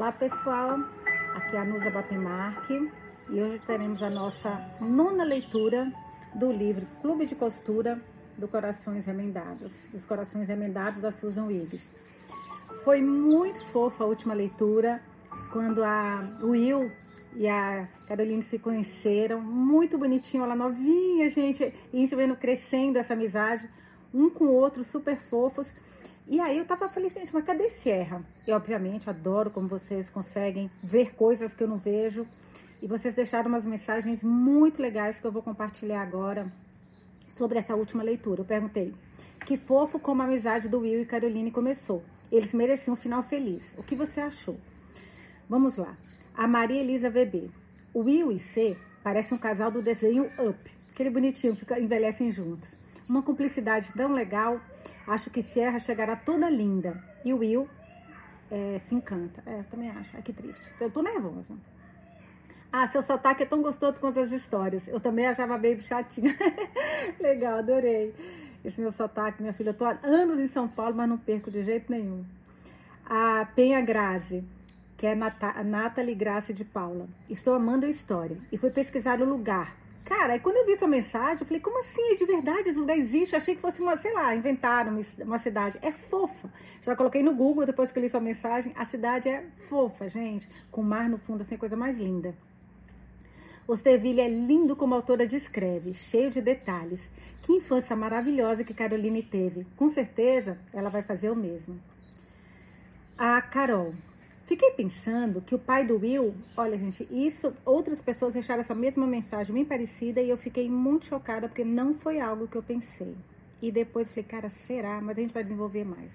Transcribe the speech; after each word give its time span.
Olá 0.00 0.12
pessoal, 0.12 0.78
aqui 1.34 1.54
é 1.54 1.58
a 1.58 1.64
Nusa 1.66 1.90
Batemarque 1.90 2.90
e 3.28 3.42
hoje 3.42 3.58
teremos 3.66 4.02
a 4.02 4.08
nossa 4.08 4.50
nona 4.80 5.24
leitura 5.24 5.92
do 6.34 6.50
livro 6.50 6.86
Clube 7.02 7.26
de 7.26 7.34
Costura 7.34 8.00
do 8.38 8.48
Corações 8.48 9.04
Remendados, 9.04 9.88
dos 9.92 10.06
Corações 10.06 10.48
Remendados 10.48 11.02
da 11.02 11.12
Susan 11.12 11.44
Wiggs. 11.44 11.84
Foi 12.82 13.02
muito 13.02 13.62
fofa 13.66 14.02
a 14.02 14.06
última 14.06 14.32
leitura, 14.32 15.02
quando 15.52 15.84
a 15.84 16.26
Will 16.40 16.90
e 17.36 17.46
a 17.46 17.86
Caroline 18.08 18.42
se 18.42 18.58
conheceram, 18.58 19.42
muito 19.42 19.98
bonitinho, 19.98 20.44
ela 20.44 20.56
novinha, 20.56 21.28
gente, 21.28 21.62
e 21.92 21.96
a 21.98 22.00
gente 22.00 22.16
vendo 22.16 22.36
crescendo 22.36 22.96
essa 22.98 23.12
amizade, 23.12 23.68
um 24.14 24.30
com 24.30 24.44
o 24.44 24.54
outro, 24.54 24.82
super 24.82 25.18
fofos. 25.18 25.70
E 26.30 26.38
aí 26.38 26.58
eu 26.58 26.64
tava 26.64 26.88
falei, 26.88 27.10
gente, 27.10 27.34
mas 27.34 27.44
cadê 27.44 27.70
Sierra? 27.70 28.24
E 28.46 28.52
obviamente 28.52 29.10
adoro 29.10 29.50
como 29.50 29.66
vocês 29.66 30.08
conseguem 30.08 30.70
ver 30.80 31.12
coisas 31.16 31.52
que 31.52 31.64
eu 31.64 31.66
não 31.66 31.76
vejo. 31.76 32.24
E 32.80 32.86
vocês 32.86 33.16
deixaram 33.16 33.48
umas 33.48 33.66
mensagens 33.66 34.22
muito 34.22 34.80
legais 34.80 35.18
que 35.18 35.26
eu 35.26 35.32
vou 35.32 35.42
compartilhar 35.42 36.00
agora 36.00 36.46
sobre 37.34 37.58
essa 37.58 37.74
última 37.74 38.04
leitura. 38.04 38.42
Eu 38.42 38.44
perguntei: 38.44 38.94
que 39.44 39.56
fofo 39.56 39.98
como 39.98 40.22
a 40.22 40.24
amizade 40.24 40.68
do 40.68 40.78
Will 40.78 41.02
e 41.02 41.04
Caroline 41.04 41.50
começou. 41.50 42.04
Eles 42.30 42.54
mereciam 42.54 42.94
um 42.94 42.96
final 42.96 43.24
feliz. 43.24 43.64
O 43.76 43.82
que 43.82 43.96
você 43.96 44.20
achou? 44.20 44.56
Vamos 45.48 45.76
lá. 45.76 45.96
A 46.36 46.46
Maria 46.46 46.80
Elisa 46.80 47.10
VB. 47.10 47.50
O 47.92 48.02
Will 48.02 48.30
e 48.30 48.38
C 48.38 48.76
parecem 49.02 49.36
um 49.36 49.40
casal 49.40 49.72
do 49.72 49.82
desenho 49.82 50.26
Up. 50.38 50.58
Aquele 50.92 51.10
bonitinho, 51.10 51.56
fica, 51.56 51.80
envelhecem 51.80 52.30
juntos. 52.30 52.72
Uma 53.08 53.20
cumplicidade 53.20 53.92
tão 53.94 54.12
legal. 54.12 54.60
Acho 55.10 55.28
que 55.28 55.42
Sierra 55.42 55.80
chegará 55.80 56.14
toda 56.14 56.48
linda. 56.48 57.02
E 57.24 57.34
Will 57.34 57.68
é, 58.48 58.78
se 58.78 58.94
encanta. 58.94 59.42
É, 59.44 59.64
também 59.64 59.90
acho. 59.90 60.14
Ai, 60.14 60.22
que 60.22 60.32
triste. 60.32 60.62
Eu 60.80 60.88
tô 60.88 61.02
nervosa. 61.02 61.52
Ah, 62.72 62.86
seu 62.86 63.02
sotaque 63.02 63.42
é 63.42 63.46
tão 63.46 63.60
gostoso 63.60 63.98
quanto 63.98 64.20
as 64.20 64.30
histórias. 64.30 64.86
Eu 64.86 65.00
também 65.00 65.26
achava 65.26 65.58
meio 65.58 65.82
chatinha. 65.82 66.32
Legal, 67.18 67.58
adorei. 67.58 68.14
Esse 68.64 68.80
meu 68.80 68.92
sotaque, 68.92 69.42
minha 69.42 69.52
filha. 69.52 69.70
Eu 69.70 69.74
tô 69.74 69.84
há 69.84 69.98
anos 70.04 70.38
em 70.38 70.46
São 70.46 70.68
Paulo, 70.68 70.94
mas 70.94 71.08
não 71.08 71.18
perco 71.18 71.50
de 71.50 71.64
jeito 71.64 71.90
nenhum. 71.90 72.24
A 73.04 73.48
Penha 73.56 73.80
Grazi, 73.80 74.44
que 74.96 75.08
é 75.08 75.12
a 75.12 75.64
Nathalie 75.64 76.14
Grazi 76.14 76.52
de 76.52 76.64
Paula. 76.64 77.08
Estou 77.28 77.54
amando 77.54 77.84
a 77.84 77.90
história. 77.90 78.38
E 78.52 78.56
fui 78.56 78.70
pesquisar 78.70 79.20
o 79.20 79.24
lugar 79.24 79.74
Cara, 80.04 80.32
aí 80.32 80.40
quando 80.40 80.56
eu 80.56 80.66
vi 80.66 80.76
sua 80.76 80.88
mensagem, 80.88 81.38
eu 81.40 81.46
falei, 81.46 81.60
como 81.60 81.78
assim? 81.80 82.12
É 82.12 82.16
de 82.16 82.24
verdade, 82.24 82.68
esse 82.68 82.78
lugar 82.78 82.98
existe? 82.98 83.32
Eu 83.32 83.38
achei 83.38 83.54
que 83.54 83.60
fosse 83.60 83.80
uma, 83.80 83.96
sei 83.96 84.12
lá, 84.12 84.34
inventaram 84.34 85.00
uma 85.20 85.38
cidade. 85.38 85.78
É 85.82 85.92
fofa. 85.92 86.52
Já 86.82 86.96
coloquei 86.96 87.22
no 87.22 87.34
Google 87.34 87.64
depois 87.64 87.92
que 87.92 87.98
eu 87.98 88.02
li 88.02 88.08
sua 88.08 88.20
mensagem. 88.20 88.72
A 88.76 88.84
cidade 88.86 89.28
é 89.28 89.46
fofa, 89.68 90.08
gente. 90.08 90.48
Com 90.70 90.82
mar 90.82 91.08
no 91.08 91.18
fundo, 91.18 91.42
assim, 91.42 91.56
coisa 91.56 91.76
mais 91.76 91.96
linda. 91.98 92.34
Osterville 93.68 94.20
é 94.20 94.28
lindo 94.28 94.74
como 94.74 94.94
a 94.94 94.96
autora 94.96 95.24
descreve, 95.24 95.94
cheio 95.94 96.28
de 96.28 96.40
detalhes. 96.40 97.08
Que 97.42 97.52
infância 97.52 97.94
maravilhosa 97.94 98.64
que 98.64 98.74
Caroline 98.74 99.22
teve. 99.22 99.64
Com 99.76 99.88
certeza, 99.90 100.58
ela 100.72 100.90
vai 100.90 101.02
fazer 101.02 101.30
o 101.30 101.36
mesmo. 101.36 101.80
A 103.16 103.40
Carol. 103.40 103.94
Fiquei 104.50 104.72
pensando 104.72 105.40
que 105.40 105.54
o 105.54 105.58
pai 105.60 105.86
do 105.86 105.96
Will, 105.96 106.34
olha 106.56 106.76
gente, 106.76 107.06
isso, 107.08 107.54
outras 107.64 108.02
pessoas 108.02 108.34
deixaram 108.34 108.62
essa 108.62 108.74
mesma 108.74 109.06
mensagem 109.06 109.54
bem 109.54 109.64
parecida 109.64 110.20
e 110.20 110.28
eu 110.28 110.36
fiquei 110.36 110.68
muito 110.68 111.04
chocada 111.04 111.46
porque 111.46 111.64
não 111.64 111.94
foi 111.94 112.18
algo 112.18 112.48
que 112.48 112.56
eu 112.56 112.62
pensei. 112.64 113.16
E 113.62 113.70
depois 113.70 114.08
falei, 114.08 114.24
cara, 114.24 114.50
será? 114.50 115.00
Mas 115.00 115.16
a 115.16 115.20
gente 115.20 115.32
vai 115.32 115.44
desenvolver 115.44 115.84
mais. 115.84 116.10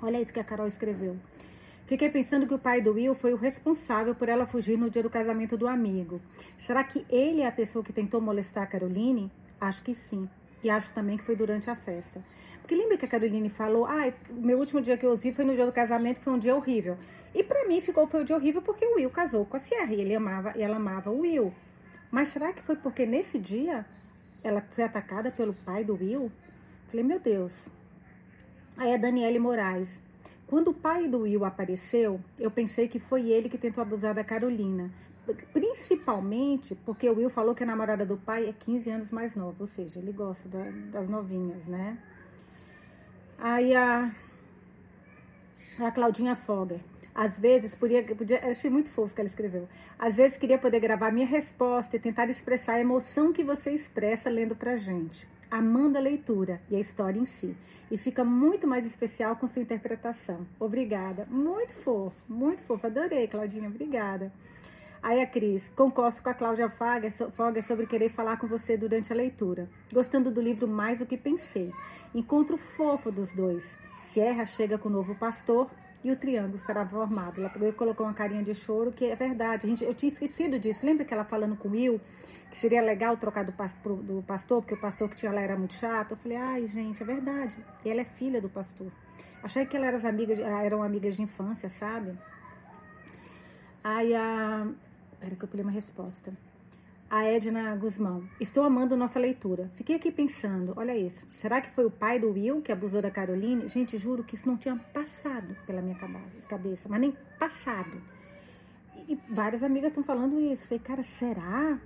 Olha 0.00 0.20
isso 0.20 0.32
que 0.32 0.38
a 0.38 0.44
Carol 0.44 0.68
escreveu. 0.68 1.16
Fiquei 1.86 2.08
pensando 2.08 2.46
que 2.46 2.54
o 2.54 2.58
pai 2.58 2.80
do 2.80 2.92
Will 2.92 3.16
foi 3.16 3.32
o 3.32 3.36
responsável 3.36 4.14
por 4.14 4.28
ela 4.28 4.46
fugir 4.46 4.78
no 4.78 4.88
dia 4.88 5.02
do 5.02 5.10
casamento 5.10 5.56
do 5.56 5.66
amigo. 5.66 6.20
Será 6.60 6.84
que 6.84 7.04
ele 7.10 7.40
é 7.40 7.48
a 7.48 7.52
pessoa 7.52 7.84
que 7.84 7.92
tentou 7.92 8.20
molestar 8.20 8.62
a 8.62 8.66
Caroline? 8.68 9.28
Acho 9.60 9.82
que 9.82 9.92
sim. 9.92 10.28
E 10.62 10.70
acho 10.70 10.94
também 10.94 11.16
que 11.16 11.24
foi 11.24 11.34
durante 11.34 11.68
a 11.68 11.74
festa. 11.74 12.22
Porque 12.60 12.74
lembra 12.74 12.96
que 12.96 13.04
a 13.04 13.08
Caroline 13.08 13.50
falou, 13.50 13.84
ah, 13.84 14.10
meu 14.30 14.58
último 14.58 14.80
dia 14.80 14.96
que 14.96 15.04
eu 15.04 15.14
vi 15.14 15.32
foi 15.32 15.44
no 15.44 15.54
dia 15.54 15.66
do 15.66 15.72
casamento, 15.72 16.20
foi 16.20 16.32
um 16.32 16.38
dia 16.38 16.54
horrível. 16.54 16.96
E 17.34 17.42
para 17.42 17.66
mim 17.66 17.80
ficou 17.80 18.06
foi 18.06 18.22
um 18.22 18.24
dia 18.24 18.36
horrível 18.36 18.62
porque 18.62 18.86
o 18.86 18.94
Will 18.94 19.10
casou 19.10 19.44
com 19.44 19.56
a 19.56 19.60
Sierra 19.60 19.92
e 19.92 20.00
ele 20.00 20.14
amava 20.14 20.52
e 20.56 20.62
ela 20.62 20.76
amava 20.76 21.10
o 21.10 21.20
Will. 21.20 21.52
Mas 22.10 22.28
será 22.28 22.52
que 22.52 22.62
foi 22.62 22.76
porque 22.76 23.04
nesse 23.04 23.38
dia 23.38 23.84
ela 24.42 24.62
foi 24.70 24.84
atacada 24.84 25.32
pelo 25.32 25.52
pai 25.52 25.82
do 25.82 25.94
Will? 25.94 26.30
Falei, 26.86 27.04
meu 27.04 27.18
Deus. 27.18 27.68
Aí 28.76 28.94
a 28.94 28.96
Daniele 28.96 29.38
Moraes. 29.38 29.88
Quando 30.46 30.68
o 30.68 30.74
pai 30.74 31.08
do 31.08 31.20
Will 31.20 31.44
apareceu, 31.44 32.20
eu 32.38 32.50
pensei 32.50 32.86
que 32.86 33.00
foi 33.00 33.30
ele 33.30 33.48
que 33.48 33.58
tentou 33.58 33.82
abusar 33.82 34.14
da 34.14 34.22
Carolina. 34.22 34.92
Principalmente 35.52 36.74
porque 36.84 37.08
o 37.08 37.16
Will 37.16 37.30
falou 37.30 37.54
que 37.54 37.64
a 37.64 37.66
namorada 37.66 38.04
do 38.04 38.16
pai 38.16 38.48
é 38.48 38.52
15 38.52 38.90
anos 38.90 39.10
mais 39.10 39.34
nova, 39.34 39.56
ou 39.58 39.66
seja, 39.66 39.98
ele 39.98 40.12
gosta 40.12 40.48
da, 40.48 40.70
das 40.92 41.08
novinhas, 41.08 41.66
né? 41.66 41.98
Aí 43.38 43.74
a, 43.74 44.14
a 45.80 45.90
Claudinha 45.90 46.36
Fogger. 46.36 46.78
Às 47.14 47.38
vezes, 47.38 47.74
podia, 47.74 48.02
podia, 48.02 48.40
achei 48.44 48.68
muito 48.68 48.90
fofo 48.90 49.14
que 49.14 49.20
ela 49.20 49.28
escreveu. 49.28 49.68
Às 49.96 50.16
vezes 50.16 50.36
queria 50.36 50.58
poder 50.58 50.80
gravar 50.80 51.12
minha 51.12 51.26
resposta 51.26 51.96
e 51.96 52.00
tentar 52.00 52.28
expressar 52.28 52.74
a 52.74 52.80
emoção 52.80 53.32
que 53.32 53.44
você 53.44 53.70
expressa 53.70 54.28
lendo 54.28 54.56
pra 54.56 54.76
gente, 54.76 55.24
amando 55.48 55.96
a 55.96 56.00
leitura 56.00 56.60
e 56.68 56.74
a 56.74 56.80
história 56.80 57.20
em 57.20 57.26
si. 57.26 57.56
E 57.88 57.96
fica 57.96 58.24
muito 58.24 58.66
mais 58.66 58.84
especial 58.84 59.36
com 59.36 59.46
sua 59.46 59.62
interpretação. 59.62 60.44
Obrigada. 60.58 61.24
Muito 61.30 61.72
fofo, 61.84 62.16
muito 62.28 62.62
fofo. 62.62 62.86
Adorei, 62.86 63.28
Claudinha. 63.28 63.68
Obrigada. 63.68 64.32
Aí 65.00 65.20
a 65.20 65.26
Cris, 65.26 65.62
concordo 65.76 66.20
com 66.22 66.30
a 66.30 66.34
Cláudia 66.34 66.68
Foga 66.68 67.62
sobre 67.62 67.86
querer 67.86 68.08
falar 68.08 68.38
com 68.38 68.48
você 68.48 68.76
durante 68.76 69.12
a 69.12 69.16
leitura. 69.16 69.68
Gostando 69.92 70.30
do 70.30 70.40
livro 70.40 70.66
mais 70.66 70.98
do 70.98 71.06
que 71.06 71.16
pensei. 71.16 71.70
Encontro 72.12 72.56
fofo 72.56 73.12
dos 73.12 73.30
dois. 73.32 73.62
Sierra 74.10 74.46
chega 74.46 74.78
com 74.78 74.88
o 74.88 74.92
novo 74.92 75.14
pastor 75.14 75.70
e 76.04 76.12
o 76.12 76.16
triângulo 76.16 76.58
será 76.58 76.86
formado. 76.86 77.40
Ela 77.40 77.72
colocou 77.72 78.06
uma 78.06 78.14
carinha 78.14 78.44
de 78.44 78.54
choro, 78.54 78.92
que 78.92 79.06
é 79.06 79.16
verdade. 79.16 79.66
Gente, 79.66 79.82
eu 79.82 79.94
tinha 79.94 80.12
esquecido 80.12 80.58
disso. 80.58 80.84
Lembra 80.84 81.04
que 81.04 81.12
ela 81.12 81.24
falando 81.24 81.56
com 81.56 81.68
o 81.68 81.72
Will, 81.72 82.00
que 82.50 82.58
seria 82.58 82.82
legal 82.82 83.16
trocar 83.16 83.44
do, 83.44 83.52
do 84.02 84.22
pastor, 84.22 84.60
porque 84.60 84.74
o 84.74 84.80
pastor 84.80 85.08
que 85.08 85.16
tinha 85.16 85.32
lá 85.32 85.40
era 85.40 85.56
muito 85.56 85.74
chato? 85.74 86.12
Eu 86.12 86.16
falei, 86.16 86.36
ai, 86.36 86.68
gente, 86.68 87.02
é 87.02 87.06
verdade. 87.06 87.56
E 87.84 87.90
ela 87.90 88.02
é 88.02 88.04
filha 88.04 88.40
do 88.40 88.48
pastor. 88.48 88.92
Achei 89.42 89.66
que 89.66 89.76
elas 89.76 89.94
eram 89.94 90.08
amigas, 90.08 90.38
eram 90.38 90.82
amigas 90.82 91.16
de 91.16 91.22
infância, 91.22 91.68
sabe? 91.70 92.16
Aí 93.82 94.14
a, 94.14 94.66
Espera 95.24 95.36
que 95.36 95.44
eu 95.44 95.48
pulei 95.48 95.64
uma 95.64 95.72
resposta. 95.72 96.36
A 97.16 97.22
Edna 97.26 97.76
Guzmão. 97.76 98.28
Estou 98.40 98.64
amando 98.64 98.96
nossa 98.96 99.20
leitura. 99.20 99.70
Fiquei 99.74 99.94
aqui 99.94 100.10
pensando, 100.10 100.72
olha 100.74 100.98
isso. 100.98 101.24
Será 101.36 101.60
que 101.60 101.70
foi 101.70 101.84
o 101.84 101.90
pai 101.90 102.18
do 102.18 102.32
Will 102.32 102.60
que 102.60 102.72
abusou 102.72 103.00
da 103.00 103.08
Caroline? 103.08 103.68
Gente, 103.68 103.96
juro 103.96 104.24
que 104.24 104.34
isso 104.34 104.48
não 104.48 104.56
tinha 104.56 104.74
passado 104.92 105.56
pela 105.64 105.80
minha 105.80 105.96
cabeça, 106.48 106.88
mas 106.88 107.00
nem 107.00 107.16
passado. 107.38 108.02
E 109.08 109.16
várias 109.30 109.62
amigas 109.62 109.92
estão 109.92 110.02
falando 110.02 110.40
isso. 110.40 110.66
Falei, 110.66 110.80
cara, 110.80 111.04
será? 111.04 111.78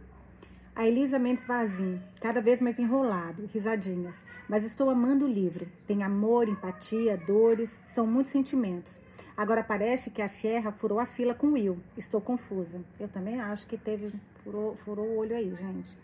A 0.74 0.88
Elisa 0.88 1.18
Mendes 1.18 1.44
Vazim, 1.44 2.00
cada 2.22 2.40
vez 2.40 2.58
mais 2.58 2.78
enrolado, 2.78 3.50
risadinhas. 3.52 4.14
Mas 4.48 4.64
estou 4.64 4.88
amando 4.88 5.26
o 5.26 5.28
livro. 5.28 5.68
Tem 5.86 6.02
amor, 6.02 6.48
empatia, 6.48 7.18
dores, 7.18 7.78
são 7.84 8.06
muitos 8.06 8.32
sentimentos. 8.32 8.98
Agora 9.38 9.62
parece 9.62 10.10
que 10.10 10.20
a 10.20 10.28
Sierra 10.28 10.72
furou 10.72 10.98
a 10.98 11.06
fila 11.06 11.32
com 11.32 11.52
Will. 11.52 11.78
Estou 11.96 12.20
confusa. 12.20 12.82
Eu 12.98 13.06
também 13.06 13.40
acho 13.40 13.68
que 13.68 13.78
teve, 13.78 14.12
furou, 14.42 14.74
furou 14.74 15.06
o 15.06 15.16
olho 15.18 15.36
aí, 15.36 15.48
gente. 15.54 15.96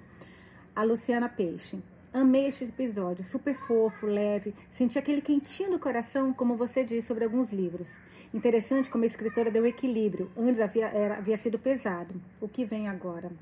A 0.72 0.84
Luciana 0.84 1.28
Peixe. 1.28 1.82
Amei 2.12 2.46
este 2.46 2.62
episódio, 2.62 3.24
super 3.24 3.56
fofo, 3.56 4.06
leve, 4.06 4.54
senti 4.70 4.96
aquele 5.00 5.20
quentinho 5.20 5.72
no 5.72 5.80
coração, 5.80 6.32
como 6.32 6.56
você 6.56 6.84
disse 6.84 7.08
sobre 7.08 7.24
alguns 7.24 7.52
livros. 7.52 7.88
Interessante 8.32 8.88
como 8.88 9.02
a 9.02 9.08
escritora 9.08 9.50
deu 9.50 9.66
equilíbrio, 9.66 10.30
antes 10.36 10.60
havia, 10.60 10.86
era, 10.86 11.16
havia 11.16 11.36
sido 11.36 11.58
pesado. 11.58 12.14
O 12.40 12.46
que 12.46 12.64
vem 12.64 12.86
agora? 12.86 13.32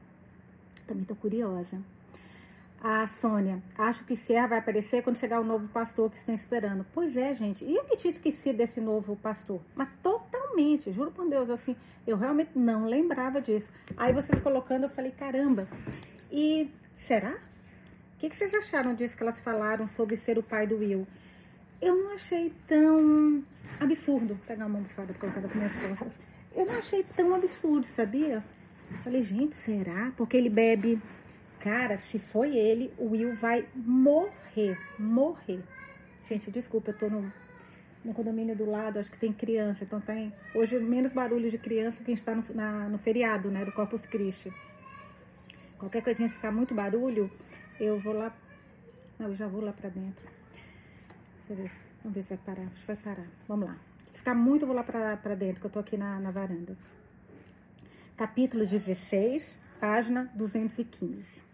Também 0.87 1.03
estou 1.03 1.19
curiosa. 1.19 1.83
A 2.85 3.07
Sônia, 3.07 3.63
acho 3.79 4.03
que 4.03 4.17
Sierra 4.17 4.49
vai 4.49 4.59
aparecer 4.59 5.05
quando 5.05 5.17
chegar 5.17 5.39
o 5.39 5.45
novo 5.45 5.69
pastor 5.69 6.11
que 6.11 6.17
estão 6.17 6.35
esperando. 6.35 6.85
Pois 6.93 7.17
é, 7.17 7.33
gente. 7.33 7.65
E 7.65 7.77
eu 7.77 7.85
que 7.85 7.97
tinha 7.97 8.11
esquecido 8.11 8.57
desse 8.57 8.81
novo 8.81 9.15
pastor? 9.15 9.61
Mas 9.73 9.93
totalmente, 10.03 10.91
juro 10.91 11.13
por 11.13 11.29
Deus, 11.31 11.49
assim, 11.49 11.77
eu 12.05 12.17
realmente 12.17 12.51
não 12.59 12.87
lembrava 12.87 13.41
disso. 13.41 13.71
Aí 13.97 14.13
vocês 14.13 14.41
colocando, 14.41 14.83
eu 14.83 14.89
falei, 14.89 15.13
caramba. 15.13 15.69
E 16.29 16.69
será? 16.97 17.31
O 18.17 18.19
que, 18.19 18.29
que 18.29 18.35
vocês 18.35 18.53
acharam 18.53 18.97
disso 18.97 19.17
que 19.17 19.23
elas 19.23 19.41
falaram 19.41 19.87
sobre 19.87 20.17
ser 20.17 20.37
o 20.37 20.43
pai 20.43 20.67
do 20.67 20.79
Will? 20.79 21.07
Eu 21.81 21.95
não 21.95 22.15
achei 22.15 22.53
tão 22.67 23.45
absurdo. 23.79 24.35
Vou 24.35 24.45
pegar 24.45 24.67
uma 24.67 24.79
almofada 24.81 25.13
para 25.13 25.21
colocar 25.21 25.41
nas 25.41 25.55
minhas 25.55 25.77
costas. 25.77 26.19
Eu 26.53 26.67
não 26.67 26.79
achei 26.79 27.05
tão 27.15 27.33
absurdo, 27.33 27.87
sabia? 27.87 28.43
Falei, 29.05 29.23
gente, 29.23 29.55
será? 29.55 30.13
Porque 30.17 30.37
ele 30.37 30.51
bebe 30.51 31.01
Cara, 31.63 31.97
se 31.97 32.19
foi 32.19 32.57
ele, 32.57 32.93
o 32.99 33.11
Will 33.11 33.37
vai 33.37 33.65
morrer, 33.73 34.77
morrer. 34.99 35.63
Gente, 36.29 36.51
desculpa, 36.51 36.91
eu 36.91 36.99
tô 36.99 37.09
no, 37.09 37.33
no 38.05 38.13
condomínio 38.13 38.57
do 38.57 38.69
lado, 38.69 38.99
acho 38.99 39.09
que 39.09 39.17
tem 39.17 39.33
criança, 39.33 39.85
então 39.85 40.01
tem 40.01 40.33
hoje 40.57 40.77
menos 40.81 41.13
barulho 41.13 41.49
de 41.49 41.59
criança 41.59 41.99
que 41.99 42.11
a 42.11 42.15
gente 42.15 42.19
está 42.19 42.35
no, 42.35 42.43
na, 42.53 42.89
no 42.89 42.99
feriado, 42.99 43.49
né, 43.49 43.65
do 43.65 43.71
Corpus 43.71 44.05
Christi. 44.07 44.53
Qualquer 45.79 46.03
coisinha 46.03 46.29
se 46.29 46.35
ficar 46.35 46.51
muito 46.51 46.75
barulho, 46.75 47.31
eu 47.79 47.97
vou 48.01 48.13
lá, 48.13 48.37
não, 49.17 49.29
eu 49.29 49.35
já 49.37 49.47
vou 49.47 49.61
lá 49.61 49.73
para 49.73 49.89
dentro. 49.89 50.29
Ver, 51.49 51.71
vamos 52.03 52.17
ver 52.17 52.23
se 52.25 52.31
vai 52.31 52.39
parar, 52.39 52.67
acho 52.73 52.81
que 52.81 52.87
vai 52.89 52.97
parar. 52.97 53.29
Vamos 53.47 53.69
lá. 53.69 53.79
Se 54.09 54.19
ficar 54.19 54.35
muito, 54.35 54.63
eu 54.63 54.67
vou 54.67 54.75
lá 54.75 54.83
para 54.83 55.35
dentro, 55.37 55.61
que 55.61 55.67
eu 55.69 55.71
tô 55.71 55.79
aqui 55.79 55.97
na, 55.97 56.19
na 56.19 56.33
varanda. 56.33 56.77
Capítulo 58.17 58.67
16, 58.67 59.61
página 59.79 60.29
215. 60.35 61.52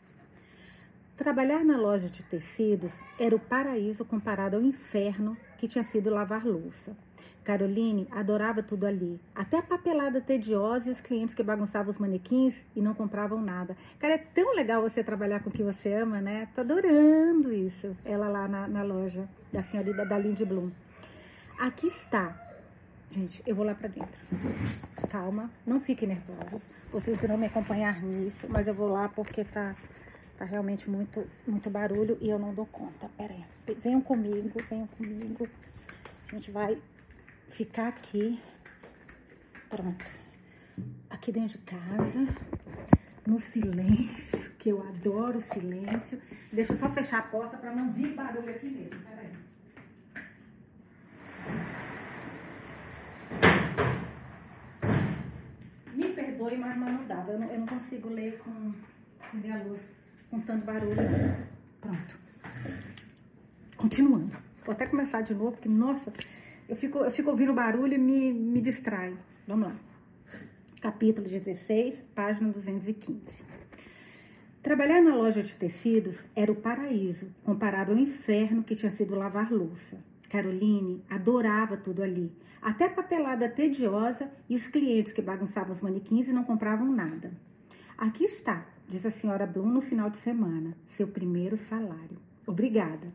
Trabalhar 1.28 1.62
na 1.62 1.76
loja 1.76 2.08
de 2.08 2.24
tecidos 2.24 2.98
era 3.20 3.36
o 3.36 3.38
paraíso 3.38 4.02
comparado 4.02 4.56
ao 4.56 4.62
inferno 4.62 5.36
que 5.58 5.68
tinha 5.68 5.84
sido 5.84 6.08
lavar 6.08 6.46
louça. 6.46 6.96
Caroline 7.44 8.08
adorava 8.10 8.62
tudo 8.62 8.86
ali, 8.86 9.20
até 9.34 9.58
a 9.58 9.62
papelada 9.62 10.22
tediosa 10.22 10.88
e 10.88 10.90
os 10.90 11.02
clientes 11.02 11.34
que 11.34 11.42
bagunçavam 11.42 11.90
os 11.90 11.98
manequins 11.98 12.54
e 12.74 12.80
não 12.80 12.94
compravam 12.94 13.42
nada. 13.42 13.76
Cara, 13.98 14.14
é 14.14 14.18
tão 14.18 14.54
legal 14.54 14.80
você 14.80 15.04
trabalhar 15.04 15.40
com 15.40 15.50
o 15.50 15.52
que 15.52 15.62
você 15.62 15.92
ama, 15.92 16.18
né? 16.22 16.48
Tô 16.54 16.62
adorando 16.62 17.52
isso. 17.52 17.94
Ela 18.06 18.26
lá 18.26 18.48
na, 18.48 18.66
na 18.66 18.82
loja 18.82 19.28
da 19.52 19.60
senhorita 19.60 20.06
da 20.06 20.18
Lindy 20.18 20.46
Bloom. 20.46 20.70
Aqui 21.58 21.88
está. 21.88 22.34
Gente, 23.10 23.42
eu 23.46 23.54
vou 23.54 23.66
lá 23.66 23.74
pra 23.74 23.88
dentro. 23.88 24.18
Calma, 25.10 25.50
não 25.66 25.78
fiquem 25.78 26.08
nervosos. 26.08 26.70
Vocês 26.90 27.22
irão 27.22 27.36
me 27.36 27.48
acompanhar 27.48 28.02
nisso, 28.02 28.46
mas 28.48 28.66
eu 28.66 28.72
vou 28.72 28.88
lá 28.88 29.10
porque 29.10 29.44
tá 29.44 29.76
Tá 30.38 30.44
realmente 30.44 30.88
muito, 30.88 31.28
muito 31.44 31.68
barulho 31.68 32.16
e 32.20 32.28
eu 32.28 32.38
não 32.38 32.54
dou 32.54 32.64
conta. 32.64 33.10
Pera 33.16 33.34
aí. 33.34 33.44
Venham 33.74 34.00
comigo, 34.00 34.62
venham 34.70 34.86
comigo. 34.86 35.48
A 36.28 36.34
gente 36.36 36.52
vai 36.52 36.80
ficar 37.48 37.88
aqui. 37.88 38.40
Pronto. 39.68 40.04
Aqui 41.10 41.32
dentro 41.32 41.58
de 41.58 41.64
casa, 41.64 42.20
no 43.26 43.40
silêncio, 43.40 44.52
que 44.60 44.68
eu 44.68 44.80
adoro 44.80 45.38
o 45.38 45.40
silêncio. 45.40 46.22
Deixa 46.52 46.72
eu 46.72 46.76
só 46.76 46.88
fechar 46.88 47.18
a 47.18 47.22
porta 47.22 47.56
para 47.56 47.74
não 47.74 47.90
vir 47.90 48.14
barulho 48.14 48.50
aqui 48.50 48.70
mesmo. 48.70 49.00
Pera 49.00 49.22
aí. 49.22 49.32
Me 55.96 56.12
perdoe, 56.12 56.56
mas 56.56 56.76
não 56.76 57.04
dava. 57.08 57.32
Eu 57.32 57.40
não, 57.40 57.50
eu 57.50 57.58
não 57.58 57.66
consigo 57.66 58.08
ler 58.08 58.38
com 58.38 58.72
acender 59.20 59.52
a 59.52 59.64
luz 59.64 59.97
com 60.30 60.40
tanto 60.40 60.64
barulho. 60.64 60.96
Pronto. 61.80 62.18
Continuando. 63.76 64.36
Vou 64.64 64.72
até 64.72 64.86
começar 64.86 65.22
de 65.22 65.34
novo, 65.34 65.52
porque, 65.52 65.68
nossa, 65.68 66.12
eu 66.68 66.76
fico, 66.76 66.98
eu 66.98 67.10
fico 67.10 67.30
ouvindo 67.30 67.54
barulho 67.54 67.94
e 67.94 67.98
me, 67.98 68.32
me 68.32 68.60
distrai. 68.60 69.16
Vamos 69.46 69.68
lá. 69.68 69.76
Capítulo 70.80 71.26
16, 71.26 72.02
página 72.14 72.50
215. 72.50 73.20
Trabalhar 74.62 75.00
na 75.00 75.14
loja 75.14 75.42
de 75.42 75.56
tecidos 75.56 76.26
era 76.36 76.52
o 76.52 76.56
paraíso, 76.56 77.32
comparado 77.42 77.92
ao 77.92 77.98
inferno 77.98 78.62
que 78.62 78.74
tinha 78.74 78.90
sido 78.90 79.14
lavar 79.14 79.50
louça. 79.50 79.96
Caroline 80.28 81.02
adorava 81.08 81.76
tudo 81.76 82.02
ali, 82.02 82.30
até 82.60 82.88
papelada 82.88 83.48
tediosa 83.48 84.30
e 84.48 84.54
os 84.56 84.68
clientes 84.68 85.12
que 85.12 85.22
bagunçavam 85.22 85.72
os 85.72 85.80
manequins 85.80 86.28
e 86.28 86.32
não 86.32 86.44
compravam 86.44 86.92
nada. 86.92 87.32
Aqui 87.96 88.24
está, 88.24 88.66
diz 88.88 89.04
a 89.04 89.10
senhora 89.10 89.46
Blum 89.46 89.70
no 89.70 89.82
final 89.82 90.08
de 90.08 90.16
semana, 90.16 90.74
seu 90.86 91.06
primeiro 91.06 91.56
salário. 91.56 92.18
Obrigada. 92.46 93.12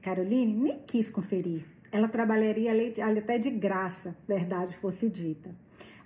Caroline 0.00 0.54
nem 0.54 0.78
quis 0.86 1.10
conferir. 1.10 1.64
Ela 1.90 2.08
trabalharia 2.08 2.72
até 3.18 3.36
de 3.36 3.50
graça, 3.50 4.16
verdade 4.26 4.76
fosse 4.76 5.08
dita. 5.08 5.50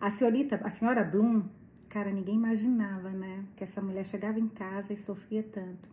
A 0.01 0.11
senhorita, 0.11 0.59
a 0.65 0.71
senhora 0.71 1.05
Blum, 1.05 1.45
cara, 1.89 2.11
ninguém 2.11 2.37
imaginava, 2.37 3.11
né, 3.11 3.45
que 3.55 3.65
essa 3.65 3.83
mulher 3.83 4.07
chegava 4.07 4.41
em 4.41 4.49
casa 4.49 4.93
e 4.93 4.97
sofria 4.97 5.43
tanto. 5.43 5.93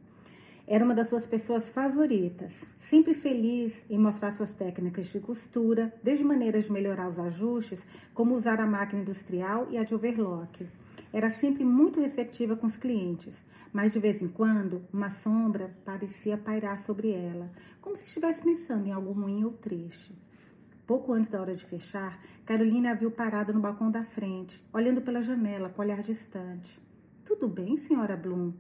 Era 0.66 0.86
uma 0.86 0.96
das 0.96 1.10
suas 1.10 1.28
pessoas 1.28 1.70
favoritas, 1.70 2.54
sempre 2.80 3.14
feliz 3.14 3.82
em 3.90 3.98
mostrar 3.98 4.32
suas 4.32 4.54
técnicas 4.54 5.08
de 5.08 5.20
costura, 5.20 5.94
desde 6.02 6.24
maneiras 6.24 6.66
de 6.66 6.72
melhorar 6.72 7.10
os 7.10 7.20
ajustes, 7.20 7.86
como 8.14 8.36
usar 8.36 8.62
a 8.62 8.66
máquina 8.66 9.02
industrial 9.02 9.68
e 9.70 9.78
a 9.78 9.84
de 9.84 9.94
overlock. 9.94 10.66
Era 11.14 11.30
sempre 11.30 11.66
muito 11.66 12.00
receptiva 12.00 12.56
com 12.56 12.66
os 12.66 12.78
clientes, 12.78 13.44
mas 13.74 13.94
de 13.94 14.00
vez 14.00 14.22
em 14.22 14.28
quando 14.28 14.82
uma 14.94 15.10
sombra 15.10 15.76
parecia 15.84 16.38
pairar 16.38 16.80
sobre 16.80 17.12
ela, 17.12 17.52
como 17.82 17.98
se 17.98 18.06
estivesse 18.06 18.42
pensando 18.42 18.88
em 18.88 18.92
algo 18.92 19.12
ruim 19.12 19.44
ou 19.44 19.52
triste. 19.52 20.16
Pouco 20.88 21.14
antes 21.14 21.30
da 21.30 21.40
hora 21.40 21.56
de 21.56 21.66
fechar, 21.66 22.22
Carolina 22.46 22.92
a 22.92 22.94
viu 22.94 23.12
parada 23.12 23.54
no 23.54 23.60
balcão 23.60 23.92
da 23.92 24.04
frente, 24.04 24.64
olhando 24.74 25.02
pela 25.02 25.22
janela 25.22 25.70
com 25.70 25.82
olhar 25.82 26.02
distante. 26.02 26.80
Tudo 27.26 27.48
bem, 27.48 27.78
senhora 27.78 28.18
Bloom? 28.18 28.54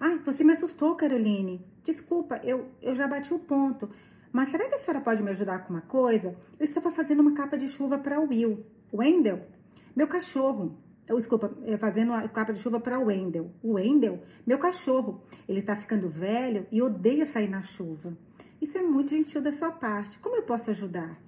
Ai, 0.00 0.18
você 0.18 0.44
me 0.44 0.52
assustou, 0.52 0.96
Caroline. 0.96 1.64
Desculpa, 1.84 2.40
eu, 2.42 2.70
eu 2.80 2.94
já 2.94 3.06
bati 3.06 3.34
o 3.34 3.38
ponto. 3.38 3.90
Mas 4.32 4.48
será 4.48 4.68
que 4.68 4.74
a 4.74 4.78
senhora 4.78 5.04
pode 5.04 5.22
me 5.22 5.30
ajudar 5.30 5.60
com 5.60 5.74
uma 5.74 5.82
coisa? 5.82 6.36
Eu 6.58 6.64
estava 6.64 6.90
fazendo 6.90 7.20
uma 7.20 7.34
capa 7.34 7.56
de 7.56 7.68
chuva 7.68 7.98
para 7.98 8.20
Will. 8.20 8.64
Wendell? 8.92 9.42
Meu 9.94 10.08
cachorro. 10.08 10.76
Eu, 11.06 11.16
desculpa, 11.16 11.52
é, 11.66 11.76
fazendo 11.76 12.12
a 12.12 12.26
capa 12.28 12.52
de 12.52 12.60
chuva 12.60 12.80
para 12.80 12.98
o 12.98 13.06
Wendel. 13.06 13.50
O 13.62 13.74
Wendel, 13.74 14.22
meu 14.46 14.58
cachorro, 14.58 15.22
ele 15.46 15.60
tá 15.60 15.76
ficando 15.76 16.08
velho 16.08 16.66
e 16.72 16.80
odeia 16.80 17.26
sair 17.26 17.48
na 17.48 17.62
chuva. 17.62 18.16
Isso 18.60 18.78
é 18.78 18.82
muito 18.82 19.10
gentil 19.10 19.42
da 19.42 19.52
sua 19.52 19.70
parte. 19.70 20.18
Como 20.18 20.36
eu 20.36 20.42
posso 20.42 20.70
ajudar? 20.70 21.20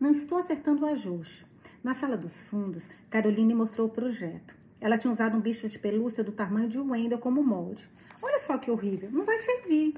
Não 0.00 0.10
estou 0.10 0.38
acertando 0.38 0.84
o 0.84 0.88
ajuste. 0.88 1.46
Na 1.82 1.94
sala 1.94 2.16
dos 2.16 2.42
fundos, 2.44 2.88
Caroline 3.08 3.54
mostrou 3.54 3.86
o 3.86 3.90
projeto. 3.90 4.56
Ela 4.80 4.98
tinha 4.98 5.12
usado 5.12 5.36
um 5.36 5.40
bicho 5.40 5.68
de 5.68 5.78
pelúcia 5.78 6.24
do 6.24 6.32
tamanho 6.32 6.68
de 6.68 6.78
Wendel 6.78 7.18
como 7.18 7.42
molde. 7.42 7.88
Olha 8.20 8.40
só 8.40 8.58
que 8.58 8.70
horrível, 8.70 9.10
não 9.12 9.24
vai 9.24 9.38
servir. 9.38 9.94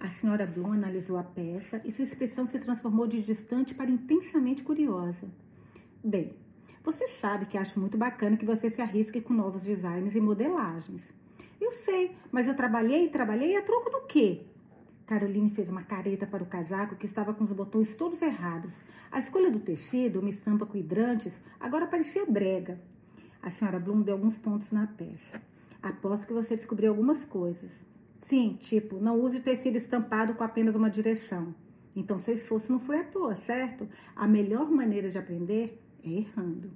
A 0.00 0.08
senhora 0.08 0.46
Bloom 0.46 0.72
analisou 0.72 1.18
a 1.18 1.22
peça 1.22 1.80
e 1.84 1.92
sua 1.92 2.04
expressão 2.04 2.46
se 2.46 2.58
transformou 2.58 3.06
de 3.06 3.22
distante 3.22 3.74
para 3.74 3.90
intensamente 3.90 4.62
curiosa. 4.64 5.28
Bem, 6.02 6.34
você 6.84 7.06
sabe 7.06 7.46
que 7.46 7.56
acho 7.56 7.78
muito 7.78 7.96
bacana 7.96 8.36
que 8.36 8.44
você 8.44 8.68
se 8.68 8.82
arrisque 8.82 9.20
com 9.20 9.32
novos 9.32 9.62
designs 9.62 10.16
e 10.16 10.20
modelagens. 10.20 11.12
Eu 11.60 11.70
sei, 11.72 12.16
mas 12.32 12.48
eu 12.48 12.56
trabalhei 12.56 13.06
e 13.06 13.08
trabalhei 13.08 13.56
a 13.56 13.62
troco 13.62 13.88
do 13.88 14.00
quê? 14.02 14.42
Caroline 15.06 15.50
fez 15.50 15.68
uma 15.68 15.82
careta 15.82 16.26
para 16.26 16.42
o 16.42 16.46
casaco 16.46 16.96
que 16.96 17.06
estava 17.06 17.32
com 17.32 17.44
os 17.44 17.52
botões 17.52 17.94
todos 17.94 18.20
errados. 18.20 18.74
A 19.12 19.18
escolha 19.18 19.50
do 19.50 19.60
tecido, 19.60 20.18
uma 20.18 20.30
estampa 20.30 20.66
com 20.66 20.76
hidrantes, 20.76 21.40
agora 21.60 21.86
parecia 21.86 22.26
brega. 22.26 22.80
A 23.40 23.50
senhora 23.50 23.78
Bloom 23.78 24.02
deu 24.02 24.14
alguns 24.14 24.36
pontos 24.38 24.72
na 24.72 24.86
peça. 24.86 25.40
Aposto 25.80 26.26
que 26.26 26.32
você 26.32 26.56
descobriu 26.56 26.90
algumas 26.90 27.24
coisas. 27.24 27.70
Sim, 28.20 28.56
tipo, 28.60 28.96
não 28.96 29.20
use 29.20 29.40
tecido 29.40 29.76
estampado 29.76 30.34
com 30.34 30.42
apenas 30.42 30.74
uma 30.74 30.88
direção. 30.88 31.54
Então, 31.94 32.18
seu 32.18 32.34
esforço 32.34 32.72
não 32.72 32.78
foi 32.78 33.00
à 33.00 33.04
toa, 33.04 33.36
certo? 33.36 33.88
A 34.16 34.26
melhor 34.26 34.70
maneira 34.70 35.10
de 35.10 35.18
aprender 35.18 35.80
errando. 36.04 36.70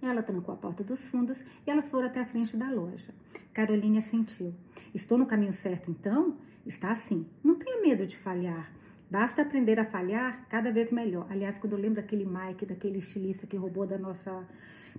Ela 0.00 0.22
trancou 0.22 0.54
a 0.54 0.58
porta 0.58 0.84
dos 0.84 1.08
fundos 1.08 1.40
e 1.66 1.70
elas 1.70 1.88
foram 1.88 2.06
até 2.06 2.20
a 2.20 2.24
frente 2.24 2.56
da 2.56 2.70
loja. 2.70 3.12
Caroline 3.52 3.98
assentiu. 3.98 4.54
Estou 4.94 5.18
no 5.18 5.26
caminho 5.26 5.52
certo, 5.52 5.90
então? 5.90 6.36
Está 6.64 6.94
sim. 6.94 7.26
Não 7.42 7.56
tenha 7.56 7.82
medo 7.82 8.06
de 8.06 8.16
falhar. 8.16 8.72
Basta 9.10 9.42
aprender 9.42 9.80
a 9.80 9.84
falhar 9.84 10.46
cada 10.48 10.70
vez 10.70 10.92
melhor. 10.92 11.26
Aliás, 11.30 11.58
quando 11.58 11.72
eu 11.72 11.78
lembro 11.78 11.96
daquele 11.96 12.26
Mike, 12.26 12.66
daquele 12.66 12.98
estilista 12.98 13.46
que 13.46 13.56
roubou 13.56 13.86
da 13.86 13.98
nossa 13.98 14.46